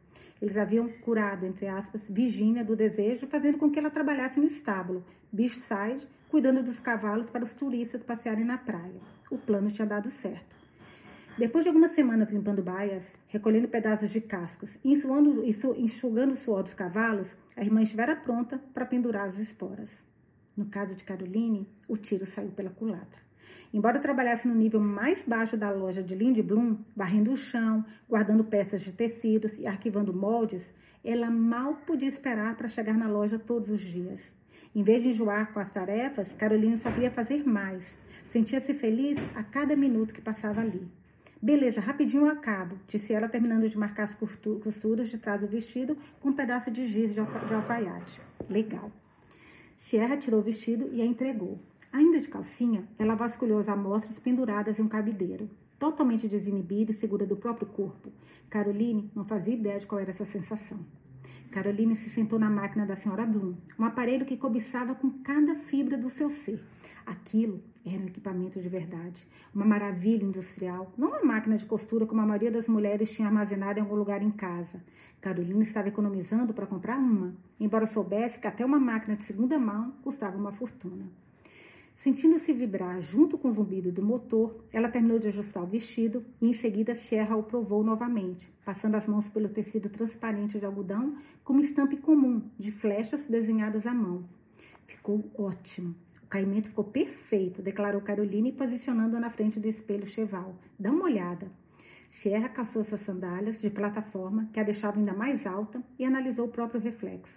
Eles 0.40 0.56
haviam 0.56 0.88
curado, 0.88 1.46
entre 1.46 1.66
aspas, 1.66 2.06
Virginia 2.08 2.64
do 2.64 2.76
desejo, 2.76 3.26
fazendo 3.26 3.58
com 3.58 3.70
que 3.70 3.78
ela 3.78 3.90
trabalhasse 3.90 4.38
no 4.38 4.46
estábulo, 4.46 5.04
beachside, 5.32 6.06
cuidando 6.28 6.62
dos 6.62 6.80
cavalos 6.80 7.30
para 7.30 7.44
os 7.44 7.52
turistas 7.52 8.02
passearem 8.02 8.44
na 8.44 8.58
praia. 8.58 9.00
O 9.30 9.38
plano 9.38 9.70
tinha 9.70 9.86
dado 9.86 10.10
certo. 10.10 10.54
Depois 11.36 11.64
de 11.64 11.68
algumas 11.68 11.90
semanas 11.90 12.30
limpando 12.30 12.62
baias, 12.62 13.12
recolhendo 13.26 13.66
pedaços 13.66 14.10
de 14.10 14.20
cascos 14.20 14.78
e 14.84 14.92
enxugando 14.92 16.32
o 16.32 16.36
suor 16.36 16.62
dos 16.62 16.74
cavalos, 16.74 17.36
a 17.56 17.62
irmã 17.62 17.82
estivera 17.82 18.14
pronta 18.14 18.60
para 18.72 18.86
pendurar 18.86 19.28
as 19.28 19.38
esporas. 19.38 20.04
No 20.56 20.66
caso 20.66 20.94
de 20.94 21.02
Caroline, 21.02 21.68
o 21.88 21.96
tiro 21.96 22.24
saiu 22.24 22.50
pela 22.50 22.70
culatra. 22.70 23.23
Embora 23.74 23.98
trabalhasse 23.98 24.46
no 24.46 24.54
nível 24.54 24.78
mais 24.78 25.24
baixo 25.24 25.56
da 25.56 25.68
loja 25.68 26.00
de 26.00 26.14
Lindblom, 26.14 26.76
varrendo 26.94 27.32
o 27.32 27.36
chão, 27.36 27.84
guardando 28.08 28.44
peças 28.44 28.82
de 28.82 28.92
tecidos 28.92 29.58
e 29.58 29.66
arquivando 29.66 30.14
moldes, 30.14 30.72
ela 31.04 31.28
mal 31.28 31.74
podia 31.84 32.08
esperar 32.08 32.56
para 32.56 32.68
chegar 32.68 32.96
na 32.96 33.08
loja 33.08 33.36
todos 33.36 33.70
os 33.70 33.80
dias. 33.80 34.20
Em 34.76 34.84
vez 34.84 35.02
de 35.02 35.08
enjoar 35.08 35.52
com 35.52 35.58
as 35.58 35.72
tarefas, 35.72 36.32
Caroline 36.34 36.78
só 36.78 36.88
queria 36.92 37.10
fazer 37.10 37.44
mais. 37.44 37.84
Sentia-se 38.30 38.72
feliz 38.74 39.18
a 39.34 39.42
cada 39.42 39.74
minuto 39.74 40.14
que 40.14 40.22
passava 40.22 40.60
ali. 40.60 40.86
Beleza, 41.42 41.80
rapidinho 41.80 42.26
eu 42.26 42.30
acabo, 42.30 42.78
disse 42.86 43.12
ela, 43.12 43.28
terminando 43.28 43.68
de 43.68 43.76
marcar 43.76 44.04
as 44.04 44.14
costuras 44.14 45.08
de 45.08 45.18
trás 45.18 45.40
do 45.40 45.48
vestido 45.48 45.98
com 46.20 46.28
um 46.28 46.32
pedaço 46.32 46.70
de 46.70 46.86
giz 46.86 47.12
de, 47.12 47.18
alfa 47.18 47.44
de 47.44 47.52
alfaiate. 47.52 48.20
Legal. 48.48 48.92
Sierra 49.80 50.16
tirou 50.16 50.38
o 50.38 50.44
vestido 50.44 50.88
e 50.92 51.02
a 51.02 51.04
entregou. 51.04 51.58
Ainda 51.94 52.18
de 52.18 52.26
calcinha, 52.26 52.88
ela 52.98 53.14
vasculhou 53.14 53.60
as 53.60 53.68
amostras 53.68 54.18
penduradas 54.18 54.80
em 54.80 54.82
um 54.82 54.88
cabideiro. 54.88 55.48
Totalmente 55.78 56.26
desinibida 56.26 56.90
e 56.90 56.94
segura 56.94 57.24
do 57.24 57.36
próprio 57.36 57.68
corpo, 57.68 58.10
Caroline 58.50 59.12
não 59.14 59.24
fazia 59.24 59.54
ideia 59.54 59.78
de 59.78 59.86
qual 59.86 60.00
era 60.00 60.10
essa 60.10 60.24
sensação. 60.24 60.80
Caroline 61.52 61.94
se 61.94 62.10
sentou 62.10 62.36
na 62.36 62.50
máquina 62.50 62.84
da 62.84 62.96
senhora 62.96 63.24
Bloom, 63.24 63.54
um 63.78 63.84
aparelho 63.84 64.26
que 64.26 64.36
cobiçava 64.36 64.92
com 64.96 65.08
cada 65.22 65.54
fibra 65.54 65.96
do 65.96 66.10
seu 66.10 66.28
ser. 66.28 66.60
Aquilo 67.06 67.62
era 67.86 68.02
um 68.02 68.08
equipamento 68.08 68.60
de 68.60 68.68
verdade, 68.68 69.24
uma 69.54 69.64
maravilha 69.64 70.24
industrial, 70.24 70.92
não 70.98 71.10
uma 71.10 71.22
máquina 71.22 71.56
de 71.56 71.64
costura 71.64 72.06
como 72.06 72.20
a 72.20 72.26
maioria 72.26 72.50
das 72.50 72.66
mulheres 72.66 73.12
tinha 73.12 73.28
armazenada 73.28 73.78
em 73.78 73.82
algum 73.82 73.94
lugar 73.94 74.20
em 74.20 74.32
casa. 74.32 74.82
Carolina 75.20 75.62
estava 75.62 75.86
economizando 75.86 76.52
para 76.52 76.66
comprar 76.66 76.98
uma, 76.98 77.36
embora 77.60 77.86
soubesse 77.86 78.40
que 78.40 78.48
até 78.48 78.66
uma 78.66 78.80
máquina 78.80 79.14
de 79.14 79.22
segunda 79.22 79.60
mão 79.60 79.94
custava 80.02 80.36
uma 80.36 80.50
fortuna. 80.50 81.06
Sentindo-se 81.96 82.52
vibrar 82.52 83.00
junto 83.00 83.38
com 83.38 83.48
o 83.48 83.52
zumbido 83.52 83.90
do 83.90 84.02
motor, 84.02 84.62
ela 84.72 84.90
terminou 84.90 85.18
de 85.18 85.28
ajustar 85.28 85.62
o 85.62 85.66
vestido 85.66 86.24
e 86.40 86.50
em 86.50 86.52
seguida 86.52 86.94
Sierra 86.94 87.36
o 87.36 87.42
provou 87.42 87.82
novamente, 87.82 88.52
passando 88.64 88.96
as 88.96 89.06
mãos 89.06 89.28
pelo 89.28 89.48
tecido 89.48 89.88
transparente 89.88 90.58
de 90.58 90.66
algodão 90.66 91.16
com 91.42 91.52
uma 91.52 91.62
estampa 91.62 91.96
comum 91.96 92.42
de 92.58 92.70
flechas 92.72 93.26
desenhadas 93.26 93.86
à 93.86 93.94
mão. 93.94 94.24
Ficou 94.86 95.24
ótimo. 95.38 95.94
O 96.22 96.26
caimento 96.26 96.68
ficou 96.68 96.84
perfeito, 96.84 97.62
declarou 97.62 98.00
Caroline, 98.00 98.52
posicionando-a 98.52 99.20
na 99.20 99.30
frente 99.30 99.60
do 99.60 99.68
espelho 99.68 100.04
cheval. 100.04 100.56
Dá 100.78 100.90
uma 100.90 101.04
olhada. 101.04 101.50
Sierra 102.10 102.48
calçou 102.48 102.84
suas 102.84 103.00
sandálias 103.00 103.58
de 103.58 103.70
plataforma, 103.70 104.48
que 104.52 104.60
a 104.60 104.62
deixavam 104.62 105.00
ainda 105.00 105.14
mais 105.14 105.46
alta, 105.46 105.82
e 105.98 106.04
analisou 106.04 106.46
o 106.46 106.50
próprio 106.50 106.80
reflexo. 106.80 107.36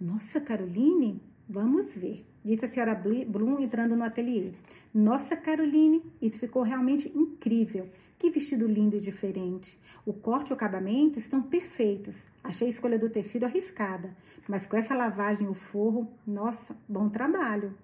Nossa, 0.00 0.40
Caroline, 0.40 1.22
vamos 1.48 1.94
ver 1.94 2.29
disse 2.44 2.64
a 2.64 2.68
senhora 2.68 2.94
Bloom 2.94 3.60
entrando 3.60 3.96
no 3.96 4.04
ateliê. 4.04 4.52
Nossa, 4.92 5.36
Caroline, 5.36 6.02
isso 6.20 6.38
ficou 6.38 6.62
realmente 6.62 7.10
incrível. 7.14 7.88
Que 8.18 8.30
vestido 8.30 8.66
lindo 8.66 8.96
e 8.96 9.00
diferente. 9.00 9.78
O 10.04 10.12
corte 10.12 10.48
e 10.48 10.52
o 10.52 10.54
acabamento 10.54 11.18
estão 11.18 11.40
perfeitos. 11.40 12.22
Achei 12.42 12.66
a 12.66 12.70
escolha 12.70 12.98
do 12.98 13.08
tecido 13.08 13.44
arriscada, 13.44 14.14
mas 14.48 14.66
com 14.66 14.76
essa 14.76 14.94
lavagem 14.94 15.46
e 15.46 15.50
o 15.50 15.54
forro, 15.54 16.10
nossa, 16.26 16.76
bom 16.88 17.08
trabalho. 17.08 17.74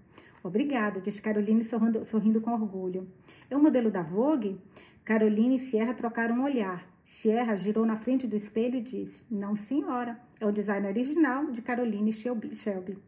Obrigada, 0.42 1.00
disse 1.00 1.20
Caroline 1.20 1.64
sorrindo, 1.64 2.04
sorrindo 2.04 2.40
com 2.40 2.52
orgulho. 2.52 3.06
É 3.50 3.56
o 3.56 3.62
modelo 3.62 3.90
da 3.90 4.02
Vogue? 4.02 4.60
Caroline 5.04 5.56
e 5.56 5.70
Sierra 5.70 5.94
trocaram 5.94 6.36
um 6.36 6.44
olhar. 6.44 6.86
Sierra 7.04 7.56
girou 7.56 7.86
na 7.86 7.96
frente 7.96 8.26
do 8.26 8.36
espelho 8.36 8.76
e 8.76 8.82
disse: 8.82 9.22
Não, 9.30 9.56
senhora, 9.56 10.20
é 10.40 10.46
o 10.46 10.52
design 10.52 10.86
original 10.86 11.50
de 11.50 11.62
Caroline 11.62 12.12
Shelby. 12.12 12.98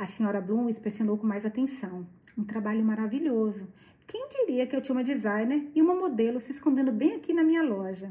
A 0.00 0.06
senhora 0.06 0.40
Bloom 0.40 0.70
inspecionou 0.70 1.18
com 1.18 1.26
mais 1.26 1.44
atenção. 1.44 2.06
Um 2.34 2.42
trabalho 2.42 2.82
maravilhoso. 2.82 3.68
Quem 4.06 4.30
diria 4.30 4.66
que 4.66 4.74
eu 4.74 4.80
tinha 4.80 4.96
uma 4.96 5.04
designer 5.04 5.70
e 5.74 5.82
uma 5.82 5.94
modelo 5.94 6.40
se 6.40 6.52
escondendo 6.52 6.90
bem 6.90 7.16
aqui 7.16 7.34
na 7.34 7.44
minha 7.44 7.62
loja? 7.62 8.10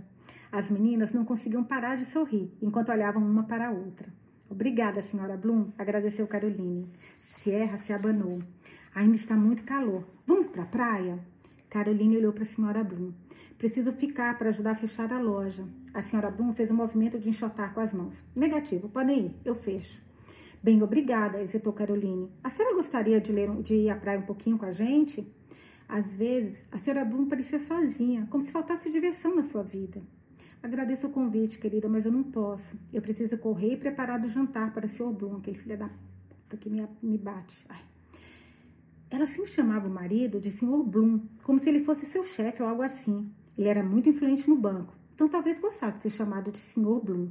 As 0.52 0.70
meninas 0.70 1.14
não 1.14 1.26
conseguiam 1.26 1.64
parar 1.64 1.96
de 1.96 2.06
sorrir 2.06 2.54
enquanto 2.62 2.92
olhavam 2.92 3.24
uma 3.24 3.42
para 3.42 3.70
a 3.70 3.72
outra. 3.72 4.08
Obrigada, 4.48 5.02
senhora 5.02 5.36
Bloom, 5.36 5.72
agradeceu 5.80 6.28
Caroline. 6.28 6.88
Sierra 7.42 7.80
se 7.80 7.92
abanou. 7.92 8.40
Ainda 8.94 9.16
está 9.16 9.36
muito 9.36 9.64
calor. 9.64 10.08
Vamos 10.28 10.46
para 10.46 10.62
a 10.62 10.68
praia? 10.68 11.18
Caroline 11.72 12.18
olhou 12.18 12.34
para 12.34 12.44
a 12.44 12.46
senhora 12.46 12.84
Bloom. 12.84 13.14
Preciso 13.58 13.92
ficar 13.94 14.38
para 14.38 14.50
ajudar 14.50 14.72
a 14.74 14.76
fechar 14.76 15.12
a 15.12 15.20
loja. 15.20 15.68
A 15.92 16.04
senhora 16.04 16.30
Bloom 16.30 16.54
fez 16.54 16.70
um 16.70 16.76
movimento 16.76 17.18
de 17.18 17.30
enxotar 17.30 17.74
com 17.74 17.80
as 17.80 17.92
mãos. 17.92 18.24
Negativo, 18.36 18.88
podem 18.90 19.26
ir, 19.26 19.36
eu 19.44 19.56
fecho. 19.56 20.08
Bem, 20.62 20.84
obrigada, 20.84 21.42
hesitou 21.42 21.72
Caroline. 21.72 22.30
A 22.44 22.50
senhora 22.50 22.76
gostaria 22.76 23.22
de, 23.22 23.32
ler, 23.32 23.50
de 23.62 23.76
ir 23.76 23.90
à 23.90 23.96
praia 23.96 24.20
um 24.20 24.26
pouquinho 24.26 24.58
com 24.58 24.66
a 24.66 24.74
gente? 24.74 25.26
Às 25.88 26.14
vezes, 26.14 26.66
a 26.70 26.78
senhora 26.78 27.06
Bloom 27.06 27.30
parecia 27.30 27.60
sozinha, 27.60 28.28
como 28.30 28.44
se 28.44 28.52
faltasse 28.52 28.92
diversão 28.92 29.34
na 29.34 29.44
sua 29.44 29.64
vida. 29.64 30.02
Agradeço 30.62 31.08
o 31.08 31.12
convite, 31.12 31.58
querida, 31.58 31.88
mas 31.88 32.06
eu 32.06 32.12
não 32.12 32.24
posso. 32.24 32.78
Eu 32.92 33.02
preciso 33.02 33.38
correr 33.38 33.74
e 33.74 33.78
preparar 33.78 34.22
o 34.22 34.28
jantar 34.28 34.74
para 34.74 34.86
o 34.86 34.90
senhor 34.90 35.14
Bloom, 35.14 35.38
aquele 35.38 35.58
filho 35.58 35.78
da 35.78 35.90
puta 36.30 36.58
que 36.58 36.70
me, 36.70 36.86
me 37.02 37.18
bate. 37.18 37.66
Ai. 37.70 37.82
Ela 39.10 39.26
sempre 39.28 39.50
chamava 39.52 39.88
o 39.88 39.92
marido 39.92 40.42
de 40.42 40.52
senhor 40.52 40.84
Bloom, 40.84 41.22
como 41.42 41.58
se 41.58 41.70
ele 41.70 41.80
fosse 41.80 42.06
seu 42.06 42.22
chefe 42.24 42.62
ou 42.62 42.68
algo 42.68 42.82
assim. 42.82 43.32
Ele 43.58 43.70
era 43.70 43.82
muito 43.82 44.10
influente 44.10 44.50
no 44.50 44.58
banco, 44.58 44.94
então 45.16 45.30
talvez 45.30 45.58
gostasse 45.58 45.98
de 45.98 46.04
ser 46.04 46.10
chamado 46.10 46.52
de 46.52 46.58
senhor 46.58 47.02
Bloom. 47.02 47.30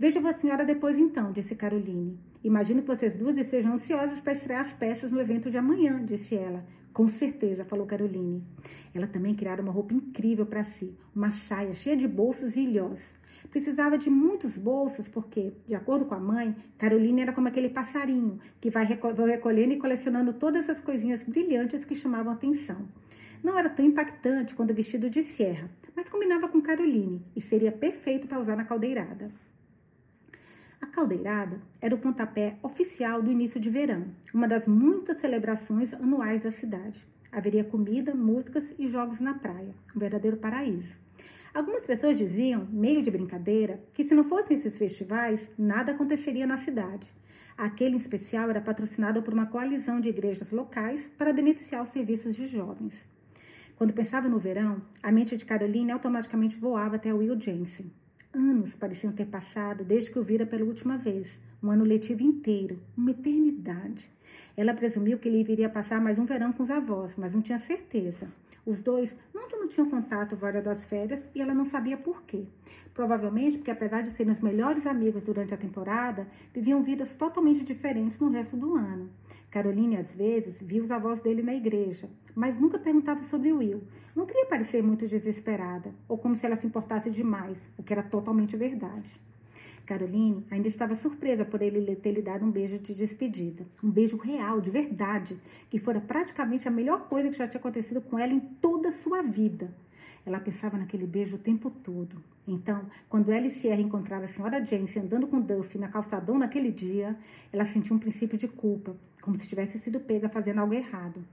Veja 0.00 0.18
a 0.26 0.32
senhora 0.32 0.64
depois 0.64 0.98
então, 0.98 1.30
disse 1.30 1.54
Caroline. 1.54 2.18
Imagino 2.42 2.80
que 2.80 2.88
vocês 2.88 3.14
duas 3.14 3.36
estejam 3.36 3.74
ansiosas 3.74 4.18
para 4.18 4.32
estrear 4.32 4.62
as 4.62 4.72
peças 4.72 5.10
no 5.10 5.20
evento 5.20 5.50
de 5.50 5.58
amanhã, 5.58 6.02
disse 6.02 6.34
ela. 6.34 6.64
Com 6.90 7.06
certeza, 7.06 7.66
falou 7.66 7.84
Caroline. 7.84 8.42
Ela 8.94 9.06
também 9.06 9.34
criara 9.34 9.60
uma 9.60 9.70
roupa 9.70 9.92
incrível 9.92 10.46
para 10.46 10.64
si, 10.64 10.96
uma 11.14 11.30
saia 11.30 11.74
cheia 11.74 11.98
de 11.98 12.08
bolsos 12.08 12.56
e 12.56 12.60
ilhós. 12.60 13.14
Precisava 13.50 13.98
de 13.98 14.08
muitos 14.08 14.56
bolsos 14.56 15.06
porque, 15.06 15.52
de 15.68 15.74
acordo 15.74 16.06
com 16.06 16.14
a 16.14 16.18
mãe, 16.18 16.56
Caroline 16.78 17.20
era 17.20 17.34
como 17.34 17.48
aquele 17.48 17.68
passarinho 17.68 18.40
que 18.58 18.70
vai 18.70 18.86
recolhendo 18.86 19.74
e 19.74 19.78
colecionando 19.78 20.32
todas 20.32 20.70
as 20.70 20.80
coisinhas 20.80 21.22
brilhantes 21.24 21.84
que 21.84 21.94
chamavam 21.94 22.32
atenção. 22.32 22.88
Não 23.44 23.58
era 23.58 23.68
tão 23.68 23.84
impactante 23.84 24.54
quando 24.54 24.72
vestido 24.72 25.10
de 25.10 25.22
serra, 25.22 25.68
mas 25.94 26.08
combinava 26.08 26.48
com 26.48 26.62
Caroline 26.62 27.22
e 27.36 27.42
seria 27.42 27.70
perfeito 27.70 28.26
para 28.26 28.40
usar 28.40 28.56
na 28.56 28.64
caldeirada. 28.64 29.30
A 30.80 30.86
caldeirada 30.86 31.60
era 31.78 31.94
o 31.94 31.98
pontapé 31.98 32.56
oficial 32.62 33.22
do 33.22 33.30
início 33.30 33.60
de 33.60 33.68
verão, 33.68 34.06
uma 34.32 34.48
das 34.48 34.66
muitas 34.66 35.18
celebrações 35.18 35.92
anuais 35.92 36.42
da 36.42 36.50
cidade. 36.50 37.06
Haveria 37.30 37.62
comida, 37.62 38.14
músicas 38.14 38.72
e 38.78 38.88
jogos 38.88 39.20
na 39.20 39.34
praia, 39.34 39.74
um 39.94 39.98
verdadeiro 39.98 40.38
paraíso. 40.38 40.96
Algumas 41.52 41.84
pessoas 41.84 42.16
diziam, 42.16 42.66
meio 42.70 43.02
de 43.02 43.10
brincadeira, 43.10 43.78
que 43.92 44.04
se 44.04 44.14
não 44.14 44.24
fossem 44.24 44.56
esses 44.56 44.78
festivais, 44.78 45.46
nada 45.58 45.92
aconteceria 45.92 46.46
na 46.46 46.56
cidade. 46.56 47.06
Aquele 47.58 47.96
em 47.96 47.98
especial 47.98 48.48
era 48.48 48.60
patrocinado 48.60 49.22
por 49.22 49.34
uma 49.34 49.46
coalizão 49.46 50.00
de 50.00 50.08
igrejas 50.08 50.50
locais 50.50 51.06
para 51.18 51.32
beneficiar 51.32 51.82
os 51.82 51.90
serviços 51.90 52.34
de 52.34 52.46
jovens. 52.46 53.06
Quando 53.76 53.92
pensava 53.92 54.28
no 54.28 54.38
verão, 54.38 54.80
a 55.02 55.12
mente 55.12 55.36
de 55.36 55.44
Caroline 55.44 55.92
automaticamente 55.92 56.56
voava 56.56 56.96
até 56.96 57.12
Will 57.12 57.38
Jensen. 57.38 57.92
Anos 58.32 58.76
pareciam 58.76 59.12
ter 59.12 59.26
passado 59.26 59.82
desde 59.82 60.12
que 60.12 60.18
o 60.18 60.22
vira 60.22 60.46
pela 60.46 60.64
última 60.64 60.96
vez. 60.96 61.40
Um 61.60 61.68
ano 61.72 61.84
letivo 61.84 62.22
inteiro, 62.22 62.78
uma 62.96 63.10
eternidade. 63.10 64.08
Ela 64.56 64.72
presumiu 64.72 65.18
que 65.18 65.28
ele 65.28 65.42
viria 65.42 65.68
passar 65.68 66.00
mais 66.00 66.16
um 66.16 66.24
verão 66.24 66.52
com 66.52 66.62
os 66.62 66.70
avós, 66.70 67.16
mas 67.16 67.34
não 67.34 67.42
tinha 67.42 67.58
certeza. 67.58 68.28
Os 68.64 68.80
dois 68.80 69.16
não, 69.34 69.48
não 69.48 69.66
tinham 69.66 69.90
contato 69.90 70.36
fora 70.36 70.62
das 70.62 70.84
férias 70.84 71.26
e 71.34 71.42
ela 71.42 71.52
não 71.52 71.64
sabia 71.64 71.96
por 71.96 72.22
quê. 72.22 72.44
Provavelmente 72.94 73.58
porque, 73.58 73.70
apesar 73.72 74.02
de 74.02 74.12
serem 74.12 74.32
os 74.32 74.38
melhores 74.38 74.86
amigos 74.86 75.24
durante 75.24 75.52
a 75.52 75.56
temporada, 75.56 76.28
viviam 76.54 76.84
vidas 76.84 77.16
totalmente 77.16 77.64
diferentes 77.64 78.20
no 78.20 78.30
resto 78.30 78.56
do 78.56 78.76
ano. 78.76 79.10
Caroline, 79.50 79.96
às 79.96 80.14
vezes, 80.14 80.62
via 80.62 80.80
os 80.80 80.90
avós 80.90 81.20
dele 81.20 81.42
na 81.42 81.54
igreja, 81.54 82.08
mas 82.34 82.58
nunca 82.58 82.78
perguntava 82.78 83.22
sobre 83.24 83.52
Will. 83.52 83.82
Não 84.14 84.24
queria 84.24 84.46
parecer 84.46 84.80
muito 84.82 85.08
desesperada, 85.08 85.92
ou 86.08 86.16
como 86.16 86.36
se 86.36 86.46
ela 86.46 86.54
se 86.54 86.66
importasse 86.66 87.10
demais, 87.10 87.58
o 87.76 87.82
que 87.82 87.92
era 87.92 88.02
totalmente 88.02 88.56
verdade. 88.56 89.20
Caroline 89.84 90.46
ainda 90.52 90.68
estava 90.68 90.94
surpresa 90.94 91.44
por 91.44 91.60
ele 91.60 91.96
ter 91.96 92.12
lhe 92.12 92.22
dado 92.22 92.44
um 92.44 92.50
beijo 92.50 92.78
de 92.78 92.94
despedida. 92.94 93.66
Um 93.82 93.90
beijo 93.90 94.16
real, 94.16 94.60
de 94.60 94.70
verdade, 94.70 95.36
que 95.68 95.80
fora 95.80 96.00
praticamente 96.00 96.68
a 96.68 96.70
melhor 96.70 97.08
coisa 97.08 97.28
que 97.28 97.36
já 97.36 97.48
tinha 97.48 97.58
acontecido 97.58 98.00
com 98.00 98.16
ela 98.16 98.32
em 98.32 98.38
toda 98.38 98.90
a 98.90 98.92
sua 98.92 99.20
vida. 99.20 99.74
Ela 100.24 100.40
pensava 100.40 100.76
naquele 100.76 101.06
beijo 101.06 101.36
o 101.36 101.38
tempo 101.38 101.70
todo. 101.70 102.22
Então, 102.46 102.84
quando 103.08 103.30
ela 103.30 103.46
e 103.46 103.50
Sierra 103.50 103.80
encontraram 103.80 104.24
a 104.24 104.28
senhora 104.28 104.64
James 104.64 104.96
andando 104.96 105.26
com 105.26 105.40
Duffy 105.40 105.78
na 105.78 105.88
calçadão 105.88 106.38
naquele 106.38 106.70
dia, 106.70 107.16
ela 107.52 107.64
sentiu 107.64 107.94
um 107.94 107.98
princípio 107.98 108.36
de 108.36 108.48
culpa, 108.48 108.96
como 109.20 109.36
se 109.36 109.48
tivesse 109.48 109.78
sido 109.78 110.00
pega 110.00 110.28
fazendo 110.28 110.60
algo 110.60 110.74
errado. 110.74 111.24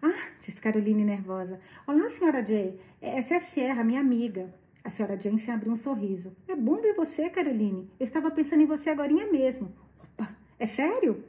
Ah, 0.00 0.28
disse 0.40 0.60
Caroline 0.60 1.04
nervosa. 1.04 1.58
Olá, 1.86 2.08
senhora 2.10 2.44
Jay. 2.44 2.78
Essa 3.00 3.34
é 3.34 3.36
a 3.38 3.40
Sierra, 3.40 3.82
minha 3.82 4.00
amiga. 4.00 4.52
A 4.84 4.90
senhora 4.90 5.20
Jensen 5.20 5.52
abriu 5.52 5.72
um 5.72 5.76
sorriso. 5.76 6.32
É 6.46 6.54
bom 6.54 6.76
ver 6.76 6.94
você, 6.94 7.28
Caroline. 7.28 7.90
Eu 7.98 8.04
estava 8.04 8.30
pensando 8.30 8.62
em 8.62 8.66
você 8.66 8.90
agora 8.90 9.12
mesmo. 9.12 9.72
Opa, 10.02 10.34
é 10.58 10.66
sério? 10.66 11.24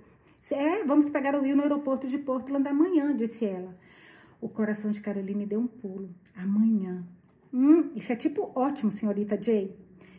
É, 0.51 0.83
vamos 0.83 1.09
pegar 1.09 1.35
o 1.35 1.41
Will 1.41 1.55
no 1.55 1.63
aeroporto 1.63 2.07
de 2.07 2.17
Portland 2.17 2.67
amanhã, 2.67 3.15
disse 3.15 3.45
ela. 3.45 3.75
O 4.41 4.47
coração 4.47 4.91
de 4.91 5.01
Caroline 5.01 5.45
deu 5.45 5.59
um 5.59 5.67
pulo. 5.67 6.09
Amanhã. 6.35 7.03
Hum, 7.53 7.91
isso 7.95 8.11
é 8.11 8.15
tipo 8.15 8.51
ótimo, 8.55 8.91
senhorita 8.91 9.41
Jay. 9.41 9.75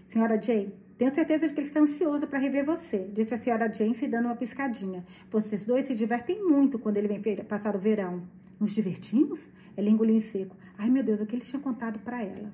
Senhora 0.06 0.40
Jay, 0.40 0.74
tenho 0.98 1.10
certeza 1.10 1.48
de 1.48 1.54
que 1.54 1.60
ele 1.60 1.68
está 1.68 1.80
ansioso 1.80 2.26
para 2.26 2.38
rever 2.38 2.62
você, 2.62 3.10
disse 3.14 3.32
a 3.32 3.38
senhora 3.38 3.72
Jane 3.72 3.94
dando 4.06 4.26
uma 4.26 4.36
piscadinha. 4.36 5.02
Vocês 5.30 5.64
dois 5.64 5.86
se 5.86 5.94
divertem 5.94 6.44
muito 6.44 6.78
quando 6.78 6.98
ele 6.98 7.08
vem 7.08 7.36
passar 7.44 7.74
o 7.74 7.78
verão. 7.78 8.22
Nos 8.60 8.74
divertimos? 8.74 9.48
Ela 9.74 9.88
engoliu 9.88 10.14
em 10.14 10.20
seco. 10.20 10.54
Ai, 10.76 10.90
meu 10.90 11.02
Deus, 11.02 11.20
o 11.20 11.26
que 11.26 11.36
ele 11.36 11.42
tinha 11.42 11.62
contado 11.62 11.98
para 12.00 12.22
ela? 12.22 12.52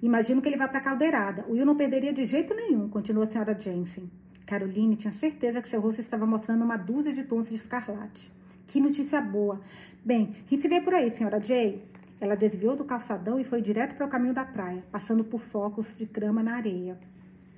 Imagino 0.00 0.40
que 0.40 0.48
ele 0.48 0.56
vá 0.56 0.68
para 0.68 0.78
a 0.78 0.82
caldeirada. 0.82 1.44
O 1.48 1.52
Will 1.54 1.66
não 1.66 1.74
perderia 1.74 2.12
de 2.12 2.24
jeito 2.24 2.54
nenhum, 2.54 2.88
continuou 2.88 3.24
a 3.24 3.26
senhora 3.26 3.58
Jensen. 3.58 4.08
Caroline 4.46 4.94
tinha 4.94 5.12
certeza 5.14 5.60
que 5.60 5.68
seu 5.68 5.80
rosto 5.80 6.00
estava 6.00 6.26
mostrando 6.26 6.62
uma 6.62 6.76
dúzia 6.76 7.12
de 7.12 7.24
tons 7.24 7.48
de 7.48 7.56
escarlate. 7.56 8.30
Que 8.66 8.80
notícia 8.80 9.20
boa. 9.20 9.60
Bem, 10.04 10.36
a 10.46 10.50
gente 10.50 10.62
se 10.62 10.68
vê 10.68 10.80
por 10.80 10.94
aí, 10.94 11.10
senhora 11.10 11.40
Jay. 11.40 11.82
Ela 12.20 12.34
desviou 12.36 12.76
do 12.76 12.84
calçadão 12.84 13.38
e 13.38 13.44
foi 13.44 13.60
direto 13.60 13.94
para 13.94 14.06
o 14.06 14.08
caminho 14.08 14.34
da 14.34 14.44
praia, 14.44 14.84
passando 14.90 15.24
por 15.24 15.40
focos 15.40 15.94
de 15.96 16.06
grama 16.06 16.42
na 16.42 16.56
areia. 16.56 16.98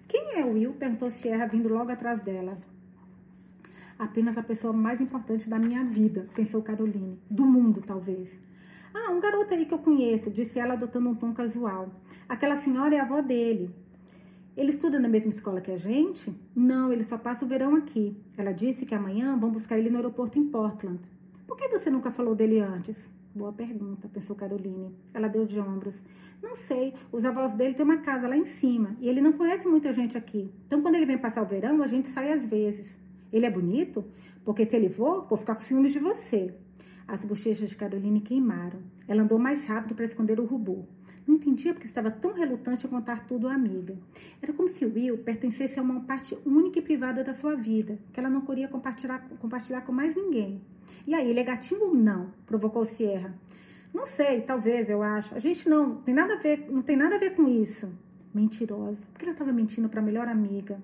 Quem 0.09 0.39
é 0.39 0.45
Will? 0.45 0.73
perguntou 0.73 1.11
Sierra, 1.11 1.47
vindo 1.47 1.69
logo 1.69 1.91
atrás 1.91 2.21
dela. 2.21 2.57
Apenas 3.99 4.37
a 4.37 4.43
pessoa 4.43 4.73
mais 4.73 5.01
importante 5.01 5.49
da 5.49 5.59
minha 5.59 5.83
vida, 5.85 6.27
pensou 6.35 6.63
Caroline. 6.63 7.19
Do 7.31 7.47
mundo, 7.47 7.83
talvez. 7.85 8.29
Ah, 8.95 9.11
um 9.11 9.21
garoto 9.21 9.55
aí 9.55 9.67
que 9.67 9.75
eu 9.75 9.79
conheço, 9.79 10.31
disse 10.31 10.59
ela 10.59 10.75
adotando 10.75 11.09
um 11.09 11.15
tom 11.15 11.33
casual. 11.33 11.91
Aquela 12.29 12.57
senhora 12.57 12.95
é 12.95 12.99
a 12.99 13.03
avó 13.03 13.21
dele. 13.21 13.75
Ele 14.57 14.71
estuda 14.71 14.99
na 14.99 15.07
mesma 15.07 15.31
escola 15.31 15.61
que 15.61 15.71
a 15.71 15.77
gente? 15.77 16.35
Não, 16.55 16.91
ele 16.91 17.05
só 17.05 17.19
passa 17.19 17.45
o 17.45 17.49
verão 17.49 17.77
aqui. 17.77 18.17
Ela 18.39 18.53
disse 18.53 18.87
que 18.87 18.95
amanhã 18.95 19.37
vão 19.37 19.51
buscar 19.51 19.79
ele 19.79 19.91
no 19.91 19.97
aeroporto 19.97 20.39
em 20.39 20.49
Portland. 20.49 20.99
Por 21.47 21.59
que 21.59 21.69
você 21.69 21.91
nunca 21.91 22.11
falou 22.11 22.35
dele 22.35 22.61
antes? 22.61 22.97
Boa 23.35 23.53
pergunta, 23.53 24.09
pensou 24.09 24.35
Caroline. 24.35 24.97
Ela 25.13 25.29
deu 25.29 25.45
de 25.45 25.61
ombros. 25.61 26.03
Não 26.43 26.57
sei, 26.57 26.95
os 27.13 27.23
avós 27.23 27.53
dele 27.53 27.75
têm 27.75 27.85
uma 27.85 27.99
casa 27.99 28.27
lá 28.27 28.35
em 28.35 28.47
cima 28.47 28.97
e 28.99 29.11
ele 29.11 29.21
não 29.21 29.35
conhece 29.35 29.69
muita 29.69 29.93
gente 29.93 30.17
aqui. 30.17 30.51
Então, 30.67 30.81
quando 30.81 30.95
ele 30.95 31.05
vem 31.05 31.19
passar 31.19 31.43
o 31.43 31.47
verão, 31.47 31.83
a 31.83 31.87
gente 31.87 32.09
sai 32.09 32.33
às 32.33 32.47
vezes. 32.47 32.87
Ele 33.31 33.45
é 33.45 33.51
bonito? 33.51 34.07
Porque 34.43 34.65
se 34.65 34.75
ele 34.75 34.89
for, 34.89 35.27
vou 35.29 35.37
ficar 35.37 35.55
com 35.55 35.61
ciúmes 35.61 35.93
de 35.93 35.99
você. 35.99 36.55
As 37.07 37.23
bochechas 37.27 37.69
de 37.69 37.77
Caroline 37.77 38.23
queimaram. 38.23 38.81
Ela 39.07 39.23
andou 39.23 39.39
mais 39.39 39.67
rápido 39.67 39.95
para 39.95 40.07
esconder 40.07 40.41
o 40.41 40.47
rubor. 40.47 40.87
Não 41.27 41.35
entendia 41.35 41.73
porque 41.73 41.89
estava 41.89 42.11
tão 42.11 42.33
relutante 42.33 42.87
a 42.87 42.89
contar 42.89 43.27
tudo 43.27 43.49
à 43.49 43.55
amiga. 43.55 43.97
Era 44.41 44.53
como 44.53 44.69
se 44.69 44.87
Will 44.87 45.19
pertencesse 45.19 45.79
a 45.79 45.83
uma 45.83 46.01
parte 46.01 46.39
única 46.47 46.79
e 46.79 46.83
privada 46.83 47.25
da 47.25 47.35
sua 47.35 47.57
vida, 47.57 47.99
que 48.13 48.21
ela 48.21 48.31
não 48.31 48.43
queria 48.43 48.69
compartilhar, 48.69 49.27
compartilhar 49.41 49.81
com 49.81 49.93
mais 49.93 50.15
ninguém. 50.15 50.61
E 51.07 51.15
aí, 51.15 51.29
ele 51.29 51.41
é 51.41 51.45
gatinho 51.45 51.85
ou 51.85 51.95
não? 51.95 52.33
Provocou 52.47 52.85
Sierra. 52.85 53.35
Não 53.93 54.07
sei, 54.07 54.43
talvez, 54.43 54.89
eu 54.89 55.03
acho. 55.03 55.35
A 55.35 55.39
gente 55.39 55.69
não 55.69 55.97
tem 55.97 56.15
nada 56.15 56.35
a 56.35 56.39
ver, 56.39 56.67
não 56.71 56.83
tem 56.83 56.97
nada 56.97 57.17
a 57.17 57.19
ver 57.19 57.35
com 57.35 57.49
isso. 57.49 57.89
Mentirosa. 58.35 59.01
Por 59.13 59.19
que 59.19 59.25
ela 59.25 59.33
estava 59.33 59.53
mentindo 59.53 59.89
para 59.89 60.01
a 60.01 60.05
melhor 60.05 60.29
amiga? 60.29 60.79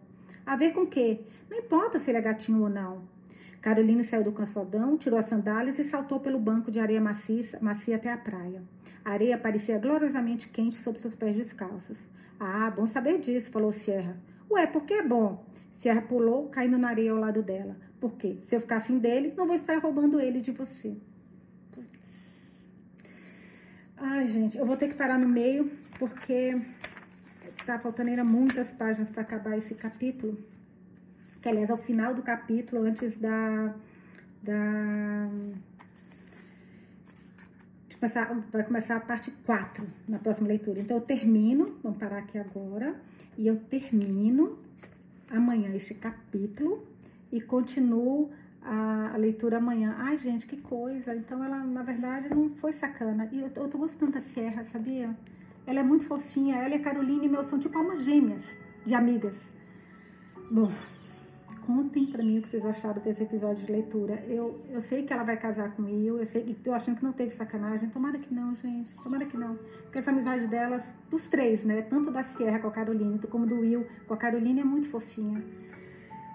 A 0.44 0.56
ver 0.56 0.72
com 0.72 0.82
o 0.82 0.86
quê? 0.86 1.20
Não 1.50 1.58
importa 1.58 1.98
se 1.98 2.10
ele 2.10 2.18
é 2.18 2.22
gatinho 2.22 2.62
ou 2.62 2.68
não. 2.68 3.02
Caroline 3.60 4.02
saiu 4.02 4.24
do 4.24 4.32
cansadão, 4.32 4.96
tirou 4.96 5.18
as 5.18 5.26
sandálias 5.26 5.78
e 5.78 5.84
saltou 5.84 6.18
pelo 6.18 6.38
banco 6.38 6.70
de 6.70 6.80
areia 6.80 7.00
macia, 7.00 7.44
macia 7.60 7.94
até 7.94 8.12
a 8.12 8.16
praia. 8.16 8.62
A 9.04 9.10
areia 9.10 9.36
parecia 9.36 9.78
gloriosamente 9.78 10.48
quente 10.48 10.76
sob 10.76 10.98
seus 10.98 11.14
pés 11.14 11.36
descalços. 11.36 11.98
Ah, 12.38 12.70
bom 12.70 12.86
saber 12.86 13.20
disso, 13.20 13.50
falou 13.50 13.72
Sierra. 13.72 14.16
Ué, 14.50 14.66
por 14.66 14.84
que 14.84 14.94
é 14.94 15.02
bom? 15.06 15.44
Sierra 15.70 16.02
pulou, 16.02 16.48
caindo 16.48 16.78
na 16.78 16.88
areia 16.88 17.12
ao 17.12 17.18
lado 17.18 17.42
dela. 17.42 17.76
Por 18.00 18.12
quê? 18.14 18.38
se 18.42 18.54
eu 18.54 18.60
ficar 18.60 18.78
afim 18.78 18.98
dele, 18.98 19.32
não 19.36 19.46
vou 19.46 19.54
estar 19.54 19.78
roubando 19.78 20.20
ele 20.20 20.40
de 20.40 20.50
você. 20.50 20.96
Ai, 23.96 24.26
gente, 24.26 24.58
eu 24.58 24.66
vou 24.66 24.76
ter 24.76 24.88
que 24.88 24.94
parar 24.94 25.16
no 25.18 25.28
meio, 25.28 25.70
porque 25.98 26.60
tá 27.64 27.78
faltando 27.78 28.10
ainda 28.10 28.24
muitas 28.24 28.72
páginas 28.72 29.08
para 29.08 29.22
acabar 29.22 29.56
esse 29.56 29.74
capítulo. 29.76 30.36
Que, 31.40 31.48
aliás, 31.48 31.70
é 31.70 31.72
o 31.72 31.76
final 31.76 32.12
do 32.12 32.22
capítulo, 32.22 32.82
antes 32.82 33.16
da. 33.18 33.74
da 34.42 35.28
começar, 38.02 38.34
vai 38.50 38.64
começar 38.64 38.96
a 38.96 39.00
parte 39.00 39.30
4 39.46 39.86
na 40.08 40.18
próxima 40.18 40.48
leitura. 40.48 40.80
Então, 40.80 40.96
eu 40.96 41.00
termino, 41.00 41.76
vamos 41.84 41.98
parar 41.98 42.18
aqui 42.18 42.36
agora, 42.36 42.96
e 43.38 43.46
eu 43.46 43.56
termino 43.56 44.58
amanhã 45.30 45.72
este 45.72 45.94
capítulo 45.94 46.84
e 47.30 47.40
continuo 47.40 48.30
a, 48.60 49.12
a, 49.14 49.16
leitura 49.16 49.58
amanhã. 49.58 49.94
Ai, 49.98 50.18
gente, 50.18 50.46
que 50.46 50.56
coisa. 50.56 51.14
Então, 51.14 51.44
ela, 51.44 51.58
na 51.58 51.84
verdade, 51.84 52.28
não 52.28 52.50
foi 52.56 52.72
sacana. 52.72 53.28
E 53.30 53.40
eu, 53.40 53.50
eu 53.54 53.68
tô 53.68 53.78
gostando 53.78 54.12
da 54.12 54.20
Sierra, 54.20 54.64
sabia? 54.64 55.16
Ela 55.64 55.78
é 55.78 55.82
muito 55.84 56.04
fofinha. 56.04 56.56
Ela 56.56 56.74
e 56.74 56.78
a 56.78 56.82
Caroline, 56.82 57.28
meu, 57.28 57.44
são 57.44 57.60
tipo 57.60 57.78
almas 57.78 58.02
gêmeas 58.04 58.44
de 58.84 58.94
amigas. 58.96 59.36
Bom, 60.50 60.72
contem 61.66 62.06
para 62.06 62.22
mim 62.22 62.38
o 62.38 62.42
que 62.42 62.48
vocês 62.48 62.64
acharam 62.64 63.02
desse 63.02 63.22
episódio 63.22 63.64
de 63.64 63.72
leitura. 63.72 64.14
Eu, 64.28 64.60
eu 64.68 64.80
sei 64.80 65.04
que 65.04 65.12
ela 65.12 65.22
vai 65.22 65.36
casar 65.36 65.74
com 65.74 65.82
o 65.82 65.86
Will, 65.86 66.18
eu 66.18 66.26
sei, 66.26 66.54
tô 66.62 66.72
achando 66.72 66.96
que 66.96 67.04
não 67.04 67.12
teve 67.12 67.30
sacanagem. 67.30 67.88
Tomara 67.90 68.18
que 68.18 68.32
não, 68.32 68.54
gente. 68.54 68.94
Tomara 69.02 69.24
que 69.24 69.36
não. 69.36 69.56
Porque 69.82 69.98
essa 69.98 70.10
amizade 70.10 70.46
delas, 70.46 70.82
dos 71.10 71.28
três, 71.28 71.64
né? 71.64 71.82
Tanto 71.82 72.10
da 72.10 72.22
Sierra 72.22 72.58
com 72.58 72.68
a 72.68 72.70
Caroline, 72.70 73.18
como 73.18 73.46
do 73.46 73.60
Will 73.60 73.86
com 74.06 74.14
a 74.14 74.16
Caroline, 74.16 74.60
é 74.60 74.64
muito 74.64 74.88
fofinha. 74.88 75.42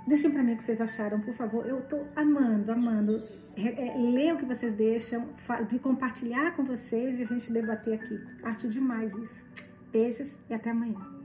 Deixem 0.08 0.32
para 0.32 0.42
mim 0.42 0.54
o 0.54 0.58
que 0.58 0.64
vocês 0.64 0.80
acharam, 0.80 1.20
por 1.20 1.34
favor. 1.34 1.66
Eu 1.68 1.82
tô 1.82 2.00
amando, 2.16 2.72
amando. 2.72 3.24
É, 3.58 3.88
é, 3.88 3.98
ler 3.98 4.36
o 4.36 4.38
que 4.38 4.46
vocês 4.46 4.74
deixam, 4.76 5.28
de 5.68 5.80
compartilhar 5.80 6.56
com 6.56 6.64
vocês 6.64 7.20
e 7.20 7.24
a 7.24 7.26
gente 7.26 7.52
debater 7.52 7.96
aqui. 7.96 8.20
Acho 8.44 8.68
demais 8.70 9.12
isso. 9.12 9.68
Beijos 9.92 10.30
e 10.50 10.54
até 10.54 10.70
amanhã. 10.70 11.16